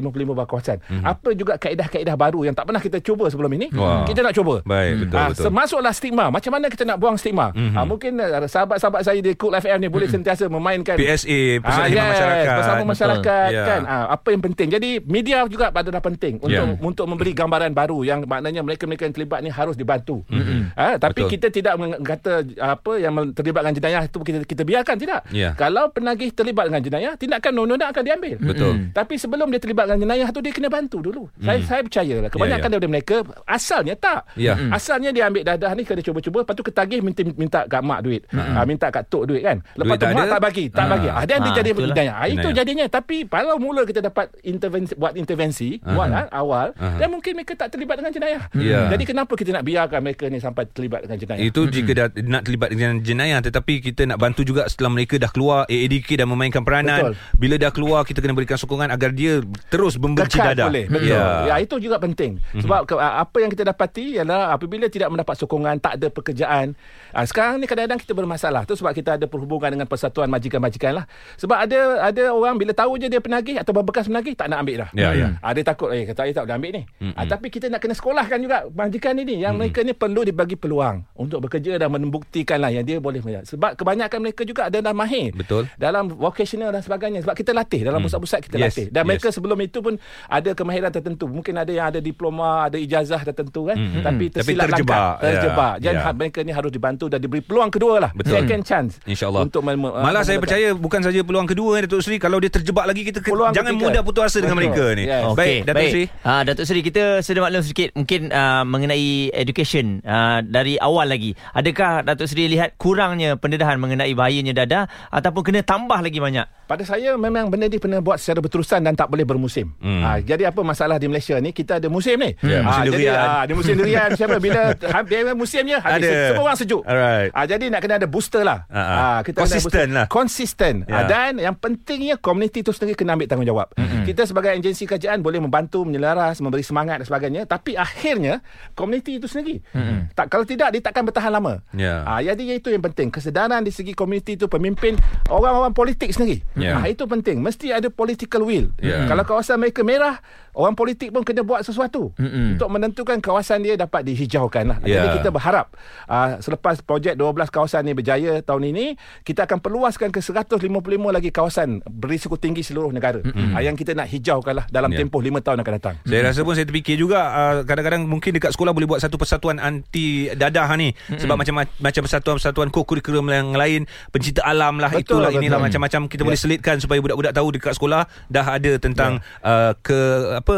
[0.60, 0.78] kawasan.
[1.02, 3.72] Apa juga kaedah-kaedah baru yang tak pernah kita cuba sebelum ini.
[3.72, 4.04] Wah.
[4.04, 4.60] Kita nak cuba.
[4.62, 5.44] Baik, betul, Ah, betul.
[5.48, 6.24] Termasuklah stigma.
[6.28, 7.50] Macam mana kita nak buang stigma?
[7.72, 11.86] Ah, mungkin uh, sahabat-sahabat saya di Cool FM ni boleh sentiasa memainkan PSA, Pusat Ah,
[11.88, 12.54] Khidmat yes, Masyarakat.
[12.54, 13.64] bersama masyarakat Ya.
[13.64, 13.80] kan.
[13.86, 14.68] Ah, apa yang penting.
[14.70, 16.76] Jadi media juga pada penting untuk Ya.
[16.76, 20.22] untuk memberi gambaran baru yang maknanya mereka-mereka yang terlibat ni harus dibantu.
[20.28, 20.76] Mhm.
[20.76, 21.32] Ah, tapi Betul.
[21.36, 25.20] kita tidak kata apa yang terlibat dengan jenayah itu kita kita biarkan tidak.
[25.30, 25.54] Ya.
[25.54, 28.36] Kalau penagih terlibat dengan jenayah, tindakan undang-undang akan diambil.
[28.40, 28.72] Betul.
[28.90, 31.26] Tapi sebelum dia terlibat dengan jenayah tu dia kena bantu dulu.
[31.36, 32.70] Saya saya percaya lah kebanyakan Ya, ya.
[32.70, 34.20] daripada mereka asalnya tak.
[34.34, 34.54] Ya.
[34.54, 34.70] Mm.
[34.70, 38.22] Asalnya dia ambil dadah ni kena cuba-cuba lepas tu ketagih minta minta kat mak duit.
[38.30, 39.62] Ah, minta kat tok duit kan.
[39.74, 40.32] Lepas Duit tu tak mak ada.
[40.32, 40.88] tak bagi, tak Ah.
[40.88, 41.08] bagi.
[41.08, 41.96] Ah, dan dia Ah, jadi itulah.
[42.10, 45.92] Ah, itu jadinya tapi kalau mula kita dapat intervensi buat intervensi Aha.
[45.92, 46.98] buat ah, awal Aha.
[46.98, 48.42] dan mungkin mereka tak terlibat dengan jenayah.
[48.52, 48.88] Ya.
[48.88, 51.40] Jadi kenapa kita nak biarkan mereka ni sampai terlibat dengan jenayah?
[51.40, 55.30] Itu jika dah nak terlibat dengan jenayah tetapi kita nak bantu juga setelah mereka dah
[55.30, 57.14] keluar AADK dah memainkan peranan Betul.
[57.36, 59.38] bila dah keluar kita kena berikan sokongan agar dia
[59.68, 60.66] terus membenci Kekal dadah.
[60.68, 60.84] boleh.
[60.92, 61.08] Betul.
[61.16, 61.24] Ya.
[61.48, 61.54] ya.
[61.64, 62.32] itu juga penting.
[62.60, 66.76] Sebab ke, ah, apa yang kita dapati ialah apabila tidak mendapat sokongan tak ada pekerjaan.
[67.16, 71.04] Ah, sekarang ni kadang-kadang kita bermasalah tu sebab kita ada perhubungan dengan persatuan majikan-majikan lah.
[71.40, 74.86] Sebab ada ada orang bila tahu je dia penagih atau bekas penagih tak nak ambil
[74.86, 74.90] dah.
[74.92, 75.40] Ya, ya.
[75.40, 76.82] Ah, dia takut eh kata saya tak boleh ambil ni.
[77.16, 79.40] Ah, tapi kita nak kena sekolahkan juga majikan ini.
[79.40, 83.78] Yang mereka ni perlu dibagi peluang untuk bekerja dan membuktikan lah yang dia boleh sebab
[83.78, 85.70] kebanyakan mereka juga ada dah mahir Betul.
[85.78, 87.22] dalam vocational dan sebagainya.
[87.22, 88.86] Sebab kita latih dalam pusat-pusat kita Yes, latih.
[88.90, 89.08] Dan yes.
[89.08, 89.94] mereka sebelum itu pun
[90.26, 94.02] ada kemahiran tertentu mungkin ada yang ada diploma ada ijazah tertentu kan Mhm.
[94.02, 96.12] tapi Tapi tersilap terjebak, langkah ya, terjebak jadi ya.
[96.12, 98.36] mereka ni harus dibantu dan diberi peluang kedua lah Betul.
[98.36, 102.16] second chance InsyaAllah untuk mem- Malah saya percaya Bukan saja peluang kedua eh, Datuk Seri
[102.16, 103.84] Kalau dia terjebak lagi Kita ke, Peluang jangan ketiga.
[103.86, 104.66] mudah putus asa Dengan Betul.
[104.66, 105.24] mereka ni Yes.
[105.32, 105.90] Baik Datuk baik.
[105.90, 111.06] Seri Ah, Datuk Seri kita sedia maklum sedikit mungkin uh, mengenai education uh, dari awal
[111.06, 111.32] lagi.
[111.50, 116.46] Adakah Datuk Seri lihat kurangnya pendedahan mengenai bahayanya dadah ataupun kena tambah lagi banyak?
[116.64, 119.74] Pada saya memang benda ni pernah buat secara berterusan dan tak boleh bermusim.
[119.76, 120.00] Hmm.
[120.00, 122.34] Ha, jadi apa masalah di Malaysia ni kita ada musim ni.
[122.40, 123.16] Ya, musim Ah, jadi durian.
[123.20, 126.26] ah, di musim durian siapa bila ha- dia musimnya habis Ada.
[126.28, 126.82] semua orang sejuk.
[126.82, 127.30] Alright.
[127.30, 128.64] Ah, jadi nak kena ada booster lah.
[128.66, 128.88] Ah, ah.
[128.90, 130.06] Ah, kita ada Konsisten lah.
[130.06, 130.74] Konsisten.
[130.84, 130.94] Ya.
[130.94, 133.68] Ah, dan yang pentingnya komuniti itu sendiri kena ambil tanggungjawab.
[133.74, 134.02] Mm-hmm.
[134.04, 137.42] Kita sebagai agensi kerajaan boleh membantu, menyelaras, memberi semangat dan sebagainya.
[137.44, 138.40] Tapi akhirnya
[138.72, 139.60] komuniti itu sendiri.
[139.70, 140.14] Mm-hmm.
[140.14, 141.60] Tak kalau tidak dia takkan bertahan lama.
[141.72, 142.00] Ya.
[142.02, 143.10] Ah, jadi itu yang penting.
[143.10, 144.96] Kesedaran di segi komuniti itu pemimpin
[145.26, 146.40] orang-orang politik sendiri.
[146.54, 146.80] Ya.
[146.80, 147.36] Ah, itu penting.
[147.36, 148.72] Mesti ada political will.
[148.78, 149.04] Ya.
[149.04, 150.20] Kalau kawasan mereka merah, 啦。
[150.52, 152.54] Orang politik pun kena buat sesuatu Mm-mm.
[152.54, 154.78] untuk menentukan kawasan dia dapat dihijaukan lah.
[154.82, 155.02] Ya.
[155.02, 155.70] Jadi kita berharap
[156.04, 158.86] uh, selepas projek 12 kawasan ni berjaya tahun ini,
[159.22, 160.58] kita akan perluaskan ke 155
[161.06, 163.20] lagi kawasan berisiko tinggi seluruh negara.
[163.20, 164.98] Uh, yang kita nak hijaukan lah dalam Ya.
[165.00, 165.94] tempoh 5 tahun akan datang.
[166.02, 169.56] Saya rasa pun saya terfikir juga uh, kadang-kadang mungkin dekat sekolah boleh buat satu persatuan
[169.56, 175.30] anti dadah ni sebab macam macam persatuan-persatuan kurikulum yang lain pencinta alam lah Betul, itulah
[175.30, 175.66] inilah betul.
[175.68, 176.26] macam-macam kita Ya.
[176.26, 179.98] boleh selitkan supaya budak-budak tahu dekat sekolah dah ada tentang uh, ke
[180.40, 180.56] apa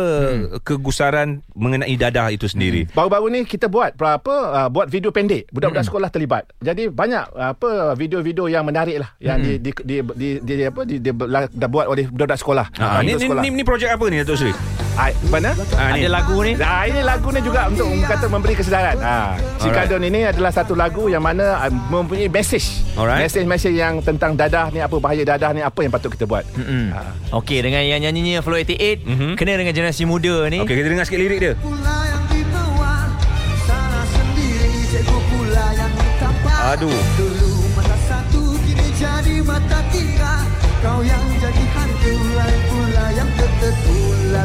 [0.62, 2.86] kegusaran mengenai dadah itu sendiri.
[2.94, 5.50] Baru-baru ni kita buat apa uh, buat video pendek.
[5.50, 5.90] Budak-budak Mm-mm.
[5.90, 6.48] sekolah terlibat.
[6.62, 10.64] Jadi banyak uh, apa video-video yang menarik lah yang di, di, di, di, di, di
[10.64, 11.10] apa di, di,
[11.52, 12.66] dah buat oleh budak-budak sekolah.
[12.78, 13.42] Ah, ni, untuk ni, sekolah.
[13.42, 14.81] ni, ni projek apa ni Datuk Sri?
[14.92, 15.56] Ah, mana?
[15.72, 16.04] Ah, ni.
[16.04, 16.52] Ada lagu ni.
[16.60, 18.96] Ah, ini lagu ni juga untuk kata memberi kesedaran.
[19.00, 19.88] Ah, si Alright.
[19.88, 21.56] Kadon ini adalah satu lagu yang mana
[21.88, 22.84] mempunyai message.
[22.92, 23.24] Alright.
[23.24, 26.44] Message-message yang tentang dadah ni apa bahaya dadah ni apa yang patut kita buat.
[26.52, 26.92] Mm-mm.
[26.92, 27.08] Ah.
[27.40, 29.32] Okey dengan yang nyanyinya Flow 88 Mhm.
[29.34, 30.60] kena dengan generasi muda ni.
[30.60, 31.54] Okey, kita dengar sikit lirik dia.
[36.62, 36.94] Aduh.
[37.18, 40.46] Dulu mata satu Kini jadi mata tiga
[40.80, 41.31] Kau yang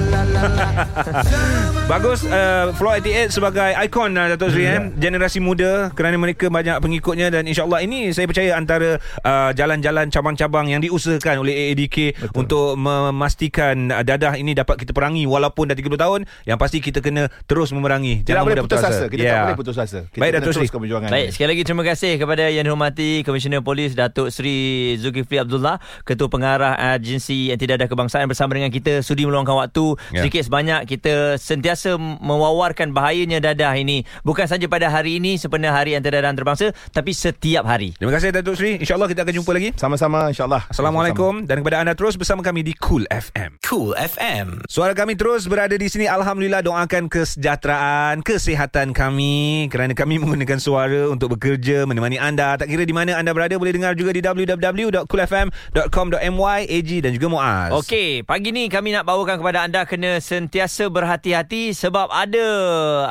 [1.87, 6.79] Bagus uh, Floor 88 sebagai ikon uh, Datuk Sri eh generasi muda kerana mereka banyak
[6.79, 12.35] pengikutnya dan insyaallah ini saya percaya antara uh, jalan-jalan cabang-cabang yang diusahakan oleh AADK Betul.
[12.37, 16.99] untuk memastikan uh, dadah ini dapat kita perangi walaupun dah 30 tahun yang pasti kita
[16.99, 19.05] kena terus memerangi Tidak boleh mudah putus asa.
[19.07, 19.33] Kita Ya.
[19.33, 19.99] tak boleh putus asa.
[20.05, 20.59] Kita Baik, kena Datuk Sri.
[20.61, 21.33] teruskan perjuangan Baik, ini.
[21.33, 24.57] sekali lagi terima kasih kepada yang dihormati Komisioner Polis Datuk Seri
[24.95, 30.23] Zulkifli Abdullah, Ketua Pengarah Agensi Anti Dadah Kebangsaan bersama dengan kita sudi meluangkan waktu Ya.
[30.23, 35.97] sedikit sebanyak kita sentiasa mewawarkan bahayanya dadah ini bukan saja pada hari ini sepenuhnya Hari
[35.97, 37.91] Anti Dadah Antarabangsa tapi setiap hari.
[37.97, 38.79] Terima kasih Datuk Sri.
[38.79, 39.69] InsyaAllah kita akan jumpa lagi.
[39.75, 40.69] Sama-sama insyaAllah.
[40.71, 43.57] Assalamualaikum dan kepada anda terus bersama kami di Cool FM.
[43.65, 44.61] Cool FM.
[44.69, 46.05] Suara kami terus berada di sini.
[46.07, 52.59] Alhamdulillah doakan kesejahteraan, kesihatan kami kerana kami menggunakan suara untuk bekerja, menemani anda.
[52.59, 57.71] Tak kira di mana anda berada, boleh dengar juga di www.coolfm.com.my, AG dan juga Muaz.
[57.79, 62.45] Okey, pagi ni kami nak bawakan kepada anda kena sentiasa berhati-hati sebab ada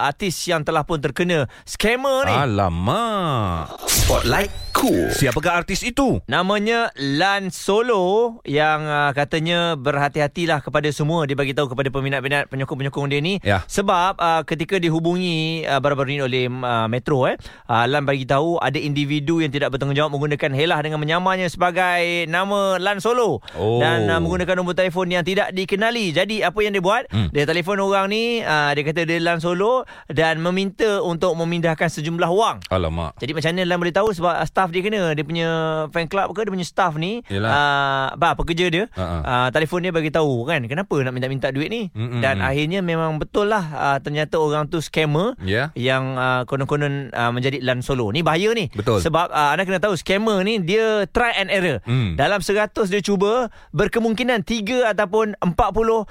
[0.05, 2.35] artis yang telah pun terkena scammer ni.
[2.37, 3.73] Alamak.
[3.89, 5.09] Spotlight Cool.
[5.09, 6.21] Siapakah artis itu?
[6.29, 13.09] Namanya Lan Solo yang uh, katanya berhati-hatilah kepada semua dia bagi tahu kepada peminat-peminat penyokong-penyokong
[13.09, 13.65] dia ni Ya.
[13.65, 17.41] sebab uh, ketika dihubungi uh, baru-baru ini oleh uh, Metro eh
[17.73, 22.77] uh, Lan bagi tahu ada individu yang tidak bertanggungjawab menggunakan helah dengan menyamarnya sebagai nama
[22.77, 23.81] Lan Solo Oh.
[23.81, 26.13] dan uh, menggunakan nombor telefon yang tidak dikenali.
[26.13, 27.07] Jadi apa yang dia buat?
[27.09, 27.29] Hmm.
[27.29, 32.29] Dia telefon orang ni uh, dia kata dia Lan Solo dan meminta untuk memindahkan sejumlah
[32.29, 32.59] wang.
[32.67, 33.15] Alamak.
[33.17, 35.49] Jadi macam mana Lan boleh tahu sebab uh, staff dia kena dia punya
[35.89, 37.49] fan club ke dia punya staff ni Yelah.
[37.49, 39.17] uh, apa pekerja dia Ha-ha.
[39.21, 42.19] uh, telefon dia bagi tahu kan kenapa nak minta-minta duit ni Mm-mm.
[42.19, 45.71] dan akhirnya memang betul lah uh, ternyata orang tu scammer Ya.
[45.75, 49.01] yang uh, konon-konon uh, menjadi Lan Solo ni bahaya ni Betul.
[49.01, 52.15] sebab uh, anda kena tahu scammer ni dia try and error Hmm.
[52.15, 54.57] dalam 100 dia cuba berkemungkinan 3
[54.89, 55.55] ataupun 40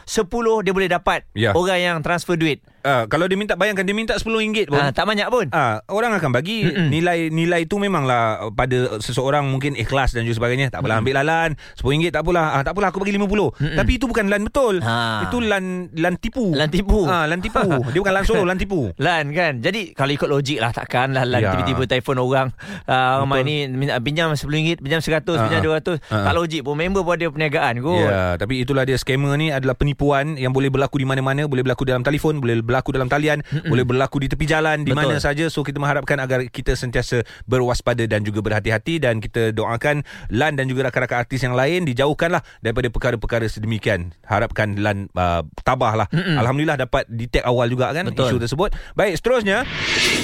[0.06, 1.52] 10 dia boleh dapat Ya.
[1.52, 4.78] orang yang transfer duit Uh, kalau dia minta bayangkan dia minta RM10 pun.
[4.78, 6.88] uh, tak banyak pun Ah, orang akan bagi Mm-mm.
[6.88, 10.70] nilai nilai itu memanglah pada seseorang mungkin ikhlas dan juga sebagainya.
[10.70, 11.50] Tak apalah ambil lah lan.
[11.76, 12.46] RM10 tak apalah.
[12.52, 13.42] Ah, tak apalah aku bagi RM50.
[13.58, 13.74] Mm-mm.
[13.74, 14.76] Tapi itu bukan lan betul.
[14.80, 15.26] Ha.
[15.26, 16.54] Itu lan lan tipu.
[16.54, 17.10] Lan tipu.
[17.10, 17.66] Ah, lan tipu.
[17.90, 18.94] Dia bukan lan solo, lan tipu.
[19.06, 21.52] Lan kan Jadi kalau ikut logik lah Takkan lah Lan Ya.
[21.54, 22.48] tiba-tiba telefon orang
[22.86, 23.46] uh, Betul.
[23.46, 23.56] ni
[24.02, 25.80] Pinjam RM10 Pinjam RM100 Ah, Pinjam ah.
[25.80, 26.36] RM200 Ah, Tak ah.
[26.36, 30.36] logik pun Member pun ada perniagaan kot Ya, tapi itulah dia scammer ni adalah penipuan
[30.36, 33.70] yang boleh berlaku di mana-mana, boleh berlaku dalam telefon, boleh berlaku dalam talian, Mm-mm.
[33.70, 35.14] boleh berlaku di tepi jalan, di Betul.
[35.14, 35.46] mana saja.
[35.48, 40.02] So kita mengharapkan agar kita sentiasa berwaspada dan juga berhati-hati dan kita doakan
[40.34, 44.12] Lan dan juga rakan-rakan artis yang lain dijauhkanlah daripada perkara-perkara sedemikian.
[44.26, 46.10] Harapkan Lan uh, tabahlah.
[46.10, 46.36] Mm-mm.
[46.42, 48.34] Alhamdulillah dapat detect awal juga kan Betul.
[48.34, 48.70] isu tersebut.
[48.98, 49.64] Baik, seterusnya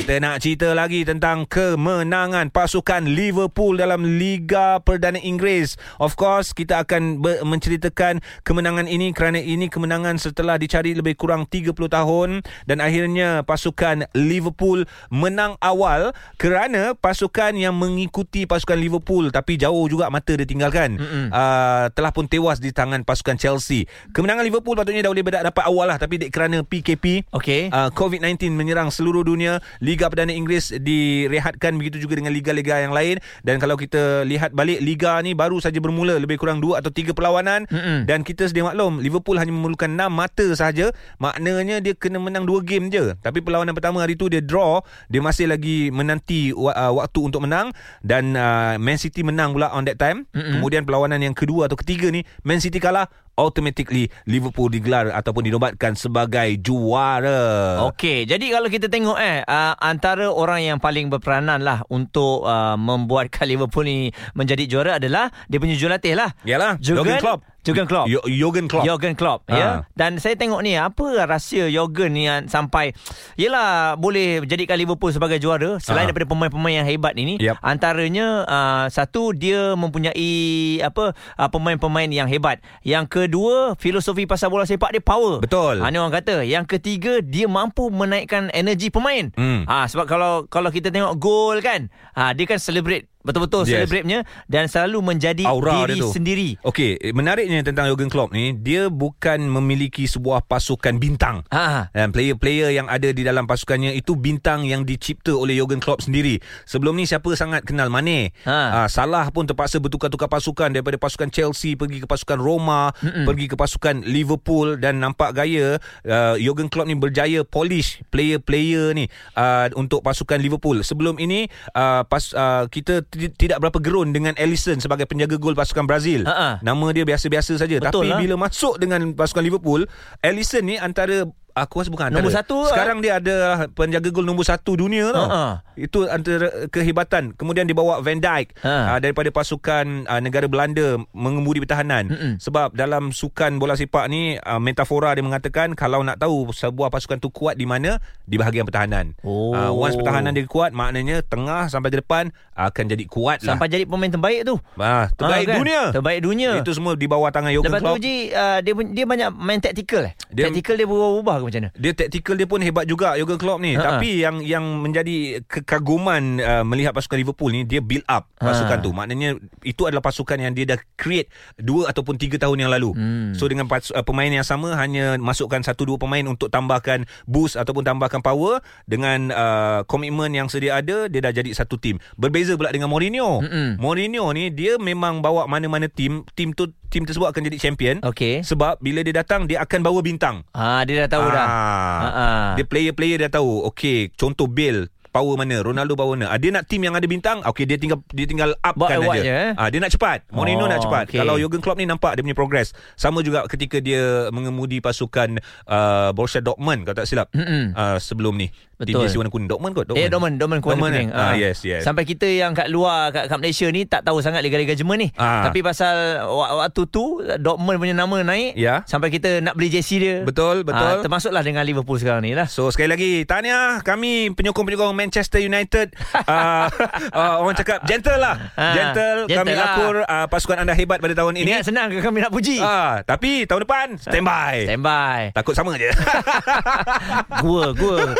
[0.01, 5.77] kita nak cerita lagi tentang kemenangan pasukan Liverpool dalam Liga Perdana Inggeris.
[6.01, 11.45] Of course, kita akan ber- menceritakan kemenangan ini kerana ini kemenangan setelah dicari lebih kurang
[11.45, 19.57] 30 tahun dan akhirnya pasukan Liverpool menang awal kerana pasukan yang mengikuti pasukan Liverpool tapi
[19.57, 20.99] jauh juga mata dia tinggalkan
[21.31, 23.87] uh, telah pun tewas di tangan pasukan Chelsea.
[24.11, 27.71] Kemenangan Liverpool patutnya dah boleh dapat awal lah tapi dek kerana PKP Okey.
[27.71, 33.23] Uh, COVID-19 menyerang seluruh dunia Liga Perdana Inggeris direhatkan Begitu juga dengan liga-liga yang lain.
[33.45, 37.15] Dan kalau kita lihat balik Liga ni baru saja bermula Lebih kurang 2 atau 3
[37.15, 37.67] perlawanan.
[37.71, 38.09] Mm-mm.
[38.09, 40.91] Dan kita sedia maklum Liverpool hanya memerlukan 6 mata sahaja.
[41.21, 43.13] Maknanya dia kena menang 2 game je.
[43.19, 44.79] Tapi perlawanan pertama hari tu dia draw.
[45.11, 47.75] Dia masih lagi menanti uh, waktu untuk menang.
[47.99, 50.25] Dan uh, Man City menang pula on that time.
[50.31, 50.57] Mm-mm.
[50.57, 53.11] Kemudian perlawanan yang kedua atau ketiga ni Man City kalah
[53.41, 57.81] automatically Liverpool digelar ataupun dinobatkan sebagai juara.
[57.89, 62.77] Okey, jadi kalau kita tengok eh uh, antara orang yang paling berperanan lah untuk uh,
[62.77, 63.99] membuatkan Liverpool ni
[64.31, 66.29] menjadi juara adalah dia punya jurulatih lah.
[66.43, 67.41] Yalah, Jurgen Klopp.
[67.61, 68.09] Jurgen Klopp.
[68.09, 68.81] Yo- Jurgen Klopp.
[68.83, 69.53] Jurgen Klopp Ha.
[69.53, 69.67] ya.
[69.91, 72.89] Dan saya tengok ni apa rahsia Jurgen ni yang sampai
[73.35, 76.09] yalah boleh jadikan Liverpool sebagai juara selain Ha.
[76.09, 77.61] daripada pemain-pemain yang hebat ini Yap.
[77.61, 80.33] antaranya uh, satu dia mempunyai
[80.81, 82.57] apa uh, pemain-pemain yang hebat.
[82.81, 83.30] Yang kedua,
[83.77, 85.43] filosofi pasal bola sepak dia power.
[85.43, 85.83] Betul.
[85.83, 86.47] Ha, ni orang kata.
[86.47, 89.29] Yang ketiga, dia mampu menaikkan energi pemain.
[89.35, 89.67] Hmm.
[89.67, 93.85] Ha, sebab kalau kalau kita tengok gol kan, ha, dia kan celebrate betul-betul Yes.
[93.85, 94.19] celebrate-nya
[94.49, 96.49] dan selalu menjadi Aura diri sendiri.
[96.65, 101.45] Okey, eh, menariknya tentang Jurgen Klopp ni, dia bukan memiliki sebuah pasukan bintang.
[101.53, 101.93] Ha.
[101.93, 106.41] Dan player-player yang ada di dalam pasukannya itu bintang yang dicipta oleh Jurgen Klopp sendiri.
[106.65, 108.33] Sebelum ni siapa sangat kenal Mane?
[108.45, 108.83] Ha.
[108.83, 113.23] Ah, Salah pun terpaksa bertukar-tukar pasukan daripada pasukan Chelsea pergi ke pasukan Roma, Mm-mm.
[113.23, 115.77] pergi ke pasukan Liverpool dan nampak gaya
[116.07, 120.81] uh, Jurgen Klopp ni berjaya polish player-player ni uh, untuk pasukan Liverpool.
[120.81, 125.83] Sebelum ini uh, pas uh, kita tidak berapa gerun dengan Alisson sebagai penjaga gol pasukan
[125.83, 126.23] Brazil.
[126.23, 126.63] Ha-ha.
[126.63, 128.19] Nama dia biasa-biasa saja Betul tapi lah.
[128.23, 129.83] bila masuk dengan pasukan Liverpool,
[130.23, 132.23] Alisson ni antara Aku rasa bukan antara.
[132.23, 135.27] Nombor satu, Sekarang dia ada penjaga gol nombor satu dunia tau.
[135.27, 135.45] Ha-ha.
[135.75, 137.35] Itu antara kehebatan.
[137.35, 138.95] Kemudian dibawa Van Dijk Ha.
[138.95, 142.07] uh, daripada pasukan uh, negara Belanda mengemudi pertahanan.
[142.07, 142.33] Mm-mm.
[142.39, 147.19] Sebab dalam sukan bola sepak ni uh, metafora dia mengatakan kalau nak tahu sebuah pasukan
[147.19, 149.17] tu kuat di mana di bahagian pertahanan.
[149.25, 149.51] Oh.
[149.51, 152.31] Uh, once pertahanan dia kuat maknanya tengah sampai ke depan
[152.63, 153.53] akan jadi kuat lah.
[153.53, 154.55] Sampai jadi pemain terbaik tu.
[154.75, 155.57] Ah, terbaik Ha, kan?
[155.57, 155.81] dunia.
[155.91, 156.51] Terbaik dunia.
[156.57, 157.99] Itu semua di bawah tangan Jurgen Lepas tu Klopp.
[157.99, 160.13] Ji uh, dia dia banyak main taktikal eh.
[160.27, 161.69] Dia- Taktikal dia berubah-ubah ke macam mana?
[161.73, 163.73] dia taktikal dia pun hebat juga Jurgen Klopp ni.
[163.73, 163.97] Ha-ha.
[163.97, 168.83] Tapi yang yang menjadi kekaguman uh, melihat pasukan Liverpool ni dia build up pasukan Ha.
[168.83, 168.91] tu.
[168.91, 169.29] Maknanya
[169.61, 172.91] itu adalah pasukan yang dia dah create dua ataupun tiga tahun yang lalu.
[172.91, 173.31] Hmm.
[173.33, 177.55] So dengan pas, uh, pemain yang sama hanya masukkan satu dua pemain untuk tambahkan boost
[177.55, 181.95] ataupun tambahkan power dengan uh, komitmen yang sedia ada dia dah jadi satu tim.
[182.13, 183.43] Berbeza pula dengan Mourinho.
[183.43, 183.77] Mm-mm.
[183.77, 187.97] Mourinho ni dia memang bawa mana-mana tim, tim tu tim tersebut akan jadi champion.
[188.03, 188.43] Okey.
[188.43, 190.43] Sebab bila dia datang dia akan bawa bintang.
[190.51, 191.47] Ah dia dah tahu dah.
[191.47, 191.99] Ah.
[192.01, 192.25] Ha.
[192.55, 193.67] Dia player-player dah tahu.
[193.71, 197.43] Okey, contoh Bale power mana Ronaldo power mana ah, dia nak tim yang ada bintang
[197.43, 199.49] okey dia tinggal dia tinggal upkan Buat aja je, eh?
[199.59, 201.19] ah, dia nak cepat Mourinho Oh, nak cepat okey.
[201.19, 205.35] kalau Jurgen Klopp ni nampak dia punya progress sama juga ketika dia mengemudi pasukan
[205.67, 209.01] uh, Borussia Dortmund kalau tak silap uh, sebelum ni Betul.
[209.03, 211.09] jersey warna kuning Dortmund kot Eh Dortmund Dortmund kuala Dortmund, kuning.
[211.09, 211.21] eh?
[211.21, 211.81] Ah, yes, yes.
[211.81, 215.07] Sampai kita yang kat luar kat, kat Malaysia ni tak tahu sangat liga-liga Jerman ni.
[215.15, 215.43] Ah.
[215.43, 215.93] Tapi pasal
[216.23, 217.03] wak- waktu tu
[217.37, 218.81] Dortmund punya nama naik Ya.
[218.83, 220.15] sampai kita nak beli jersey dia.
[220.21, 220.81] Betul, betul.
[220.81, 222.45] Ah, termasuklah dengan Liverpool sekarang ni lah.
[222.45, 224.01] So sekali lagi tahniah kami
[224.31, 226.65] penyokong-penyokong Manchester United uh,
[227.13, 229.61] uh, orang cakap gentle lah Ah, gentle, gentle kami lah.
[229.67, 232.57] lakur uh, pasukan anda hebat pada tahun ini Ingat senang ke kami nak puji?
[232.57, 234.65] Ah, tapi tahun depan standby.
[234.65, 235.19] Standby.
[235.31, 235.91] Takut sama je.
[237.41, 238.13] Gua, gua.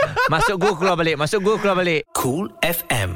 [0.52, 1.16] Masuk gua keluar balik.
[1.16, 2.04] Masuk gua keluar balik.
[2.12, 3.16] Cool FM.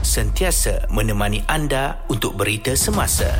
[0.00, 3.36] Sentiasa menemani anda untuk berita semasa.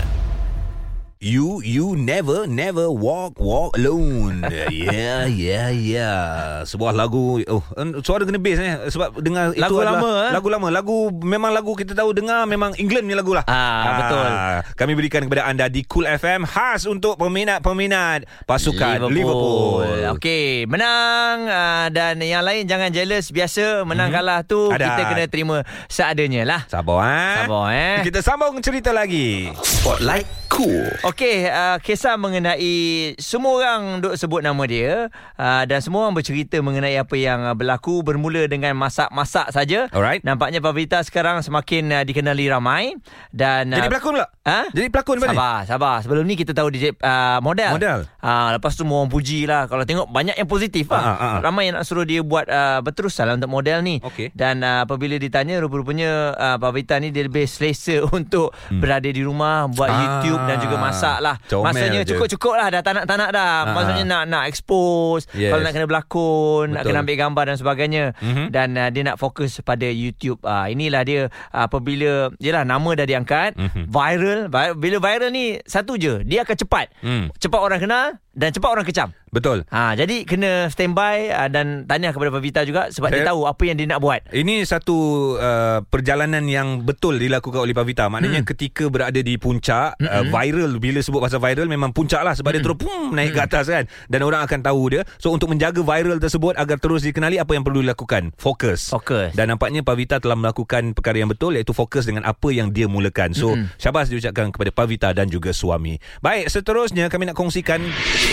[1.25, 4.45] You you never never walk walk alone.
[4.69, 6.21] Yeah yeah yeah.
[6.69, 7.65] Sebuah lagu oh
[8.05, 10.31] suara kena bass eh sebab dengar itu Lagu adalah lama, eh?
[10.37, 10.69] lagu lama.
[10.69, 13.41] Lagu memang lagu kita tahu dengar memang England ni lagu lah.
[13.49, 14.29] Ah, betul.
[14.77, 20.13] Kami berikan kepada anda di Cool FM khas untuk peminat-peminat pasukan Liverpool.
[20.21, 24.29] Okey, menang uh, dan yang lain jangan jealous biasa menang mm-hmm.
[24.29, 24.93] kalah tu Ada.
[24.93, 25.57] kita kena terima
[25.89, 26.61] seadanya lah.
[26.69, 27.37] Sabar eh.
[27.49, 27.97] Sabar, eh.
[28.05, 29.49] Kita sambung cerita lagi.
[29.65, 30.87] Spotlight Cool.
[31.15, 35.07] Okey, uh, kisah mengenai semua orang duk sebut nama dia
[35.39, 39.87] uh, dan semua orang bercerita mengenai apa yang uh, berlaku bermula dengan masak-masak saja.
[39.95, 40.27] Alright.
[40.27, 42.99] Nampaknya Pavita sekarang semakin uh, dikenali ramai
[43.31, 44.27] dan Jadi uh, pelakon pula?
[44.43, 44.75] Ha?
[44.75, 45.31] Jadi pelakon ni?
[45.31, 45.97] Sabar, sabar.
[46.03, 47.79] Sebelum ni kita tahu DJ uh, model.
[47.79, 47.99] Model.
[48.19, 49.71] Uh, lepas tu orang puji lah.
[49.71, 50.99] Kalau tengok banyak yang positif lah.
[50.99, 51.39] Ah, ah, ah.
[51.47, 54.03] Ramai yang nak suruh dia buat uh, berterusan lah untuk model ni.
[54.03, 54.35] Okey.
[54.35, 58.83] Dan uh, apabila ditanya, rupa-rupanya uh, Pavita ni dia lebih selesa untuk hmm.
[58.83, 61.37] berada di rumah, buat Ah, YouTube dan juga masak lah.
[61.45, 62.69] comel Maksudnya cukup-cukup lah.
[62.69, 63.51] Dah tak nak, tak nak dah.
[63.61, 65.25] Ah, Maksudnya nak nak expose.
[65.33, 65.51] Yes.
[65.51, 66.91] Kalau nak kena berlakon, nak Betul.
[66.91, 68.05] kena ambil gambar dan sebagainya.
[68.19, 68.45] Mhm.
[68.49, 70.41] Dan uh, dia nak fokus pada YouTube.
[70.41, 71.21] Uh, inilah dia
[71.51, 73.55] uh, apabila, yelah nama dah diangkat.
[73.55, 73.83] Mhm.
[73.87, 74.41] Viral.
[74.47, 76.23] Vi- Bila viral ni satu je.
[76.23, 76.87] Dia akan cepat.
[77.01, 77.29] Hmm.
[77.35, 79.09] Cepat orang kenal dan cepat orang kecam.
[79.35, 79.67] Betul.
[79.75, 83.63] Ha, jadi kena standby uh, dan tanya kepada Pavita juga sebab dia Saya- tahu apa
[83.67, 84.23] yang dia nak buat.
[84.31, 84.97] Ini satu
[85.35, 88.07] uh, perjalanan yang betul dilakukan oleh Pavita.
[88.07, 88.51] Maknanya hmm.
[88.55, 90.07] ketika berada di puncak, hmm.
[90.07, 92.57] uh, viral bila sebut pasal viral memang puncak lah sebab hmm.
[92.57, 95.03] dia terus pum, naik ke atas kan dan orang akan tahu dia.
[95.19, 98.31] So untuk menjaga viral tersebut agar terus dikenali apa yang perlu dilakukan?
[98.39, 98.95] Fokus.
[98.95, 99.35] Fokus.
[99.35, 103.35] Dan nampaknya Pavita telah melakukan perkara yang betul iaitu fokus dengan apa yang dia mulakan.
[103.35, 103.75] So Mm-mm.
[103.83, 105.99] syabas diucapkan kepada Pavita dan juga suami.
[106.23, 107.83] Baik, seterusnya kami nak kongsikan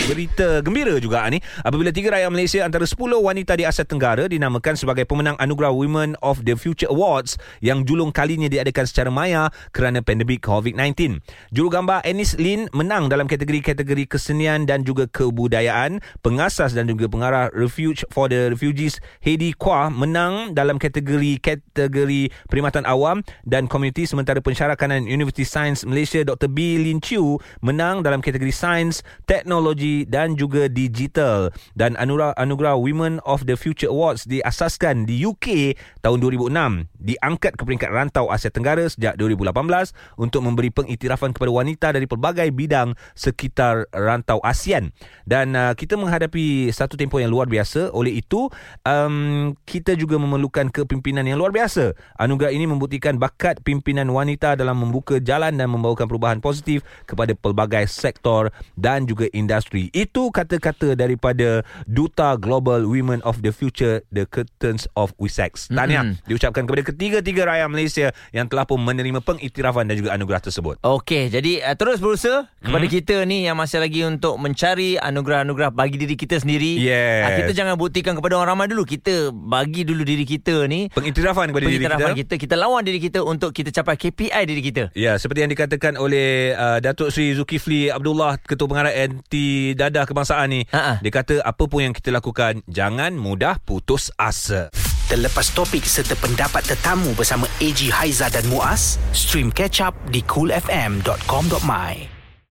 [0.06, 4.28] berita gembira Tenggara juga ni apabila tiga rakyat Malaysia antara 10 wanita di Asia Tenggara
[4.28, 9.48] dinamakan sebagai pemenang anugerah Women of the Future Awards yang julung kalinya diadakan secara maya
[9.72, 11.24] kerana pandemik COVID-19.
[11.48, 16.04] Jurugambar Anis Lin menang dalam kategori-kategori kesenian dan juga kebudayaan.
[16.20, 22.84] Pengasas dan juga pengarah Refuge for the Refugees Heidi Kwa menang dalam kategori kategori perkhidmatan
[22.84, 26.52] awam dan komuniti sementara pensyarah kanan University Science Malaysia Dr.
[26.52, 26.76] B.
[26.76, 33.44] Lin Chiu menang dalam kategori sains, teknologi dan juga digital dan anugerah anugerah Women of
[33.44, 39.18] the Future Awards diasaskan di UK tahun 2006 diangkat ke peringkat rantau Asia Tenggara sejak
[39.18, 44.94] 2018 untuk memberi pengiktirafan kepada wanita dari pelbagai bidang sekitar rantau ASEAN.
[45.26, 47.92] Dan uh, kita menghadapi satu tempoh yang luar biasa.
[47.92, 48.48] Oleh itu
[48.86, 51.92] um, kita juga memerlukan kepimpinan yang luar biasa.
[52.16, 57.84] Anugerah ini membuktikan bakat pimpinan wanita dalam membuka jalan dan membawakan perubahan positif kepada pelbagai
[57.90, 59.90] sektor dan juga industri.
[59.92, 66.24] Itu kata-kata daripada Duta Global Women of the Future The Curtains of Wessex Tahniah Mm-mm.
[66.24, 71.28] diucapkan kepada ketiga-tiga rakyat Malaysia yang telah pun menerima pengiktirafan dan juga anugerah tersebut Okey,
[71.28, 72.94] jadi uh, terus berusaha kepada Hmm.
[72.94, 76.78] kita ni yang masih lagi untuk mencari anugerah-anugerah bagi diri kita sendiri.
[76.78, 77.22] Yes.
[77.26, 78.86] Ah, kita jangan buktikan kepada orang ramai dulu.
[78.86, 82.34] Kita bagi dulu diri kita ni pengiktirafan kepada diri kita pengiktirafan kita.
[82.38, 82.54] kita.
[82.54, 84.82] lawan diri kita untuk kita capai KPI diri kita.
[84.94, 90.51] Ya, seperti yang dikatakan oleh uh, Datuk Seri Zulkifli Abdullah, Ketua Pengarah Anti Dadah Kebangsaan
[90.52, 90.60] ni.
[90.68, 91.00] Ha-ha.
[91.00, 94.68] Dia kata apa pun yang kita lakukan, jangan mudah putus asa.
[95.08, 102.11] Terlepas topik serta pendapat tetamu bersama AG Haiza dan Muaz, stream catch up di coolfm.com.my.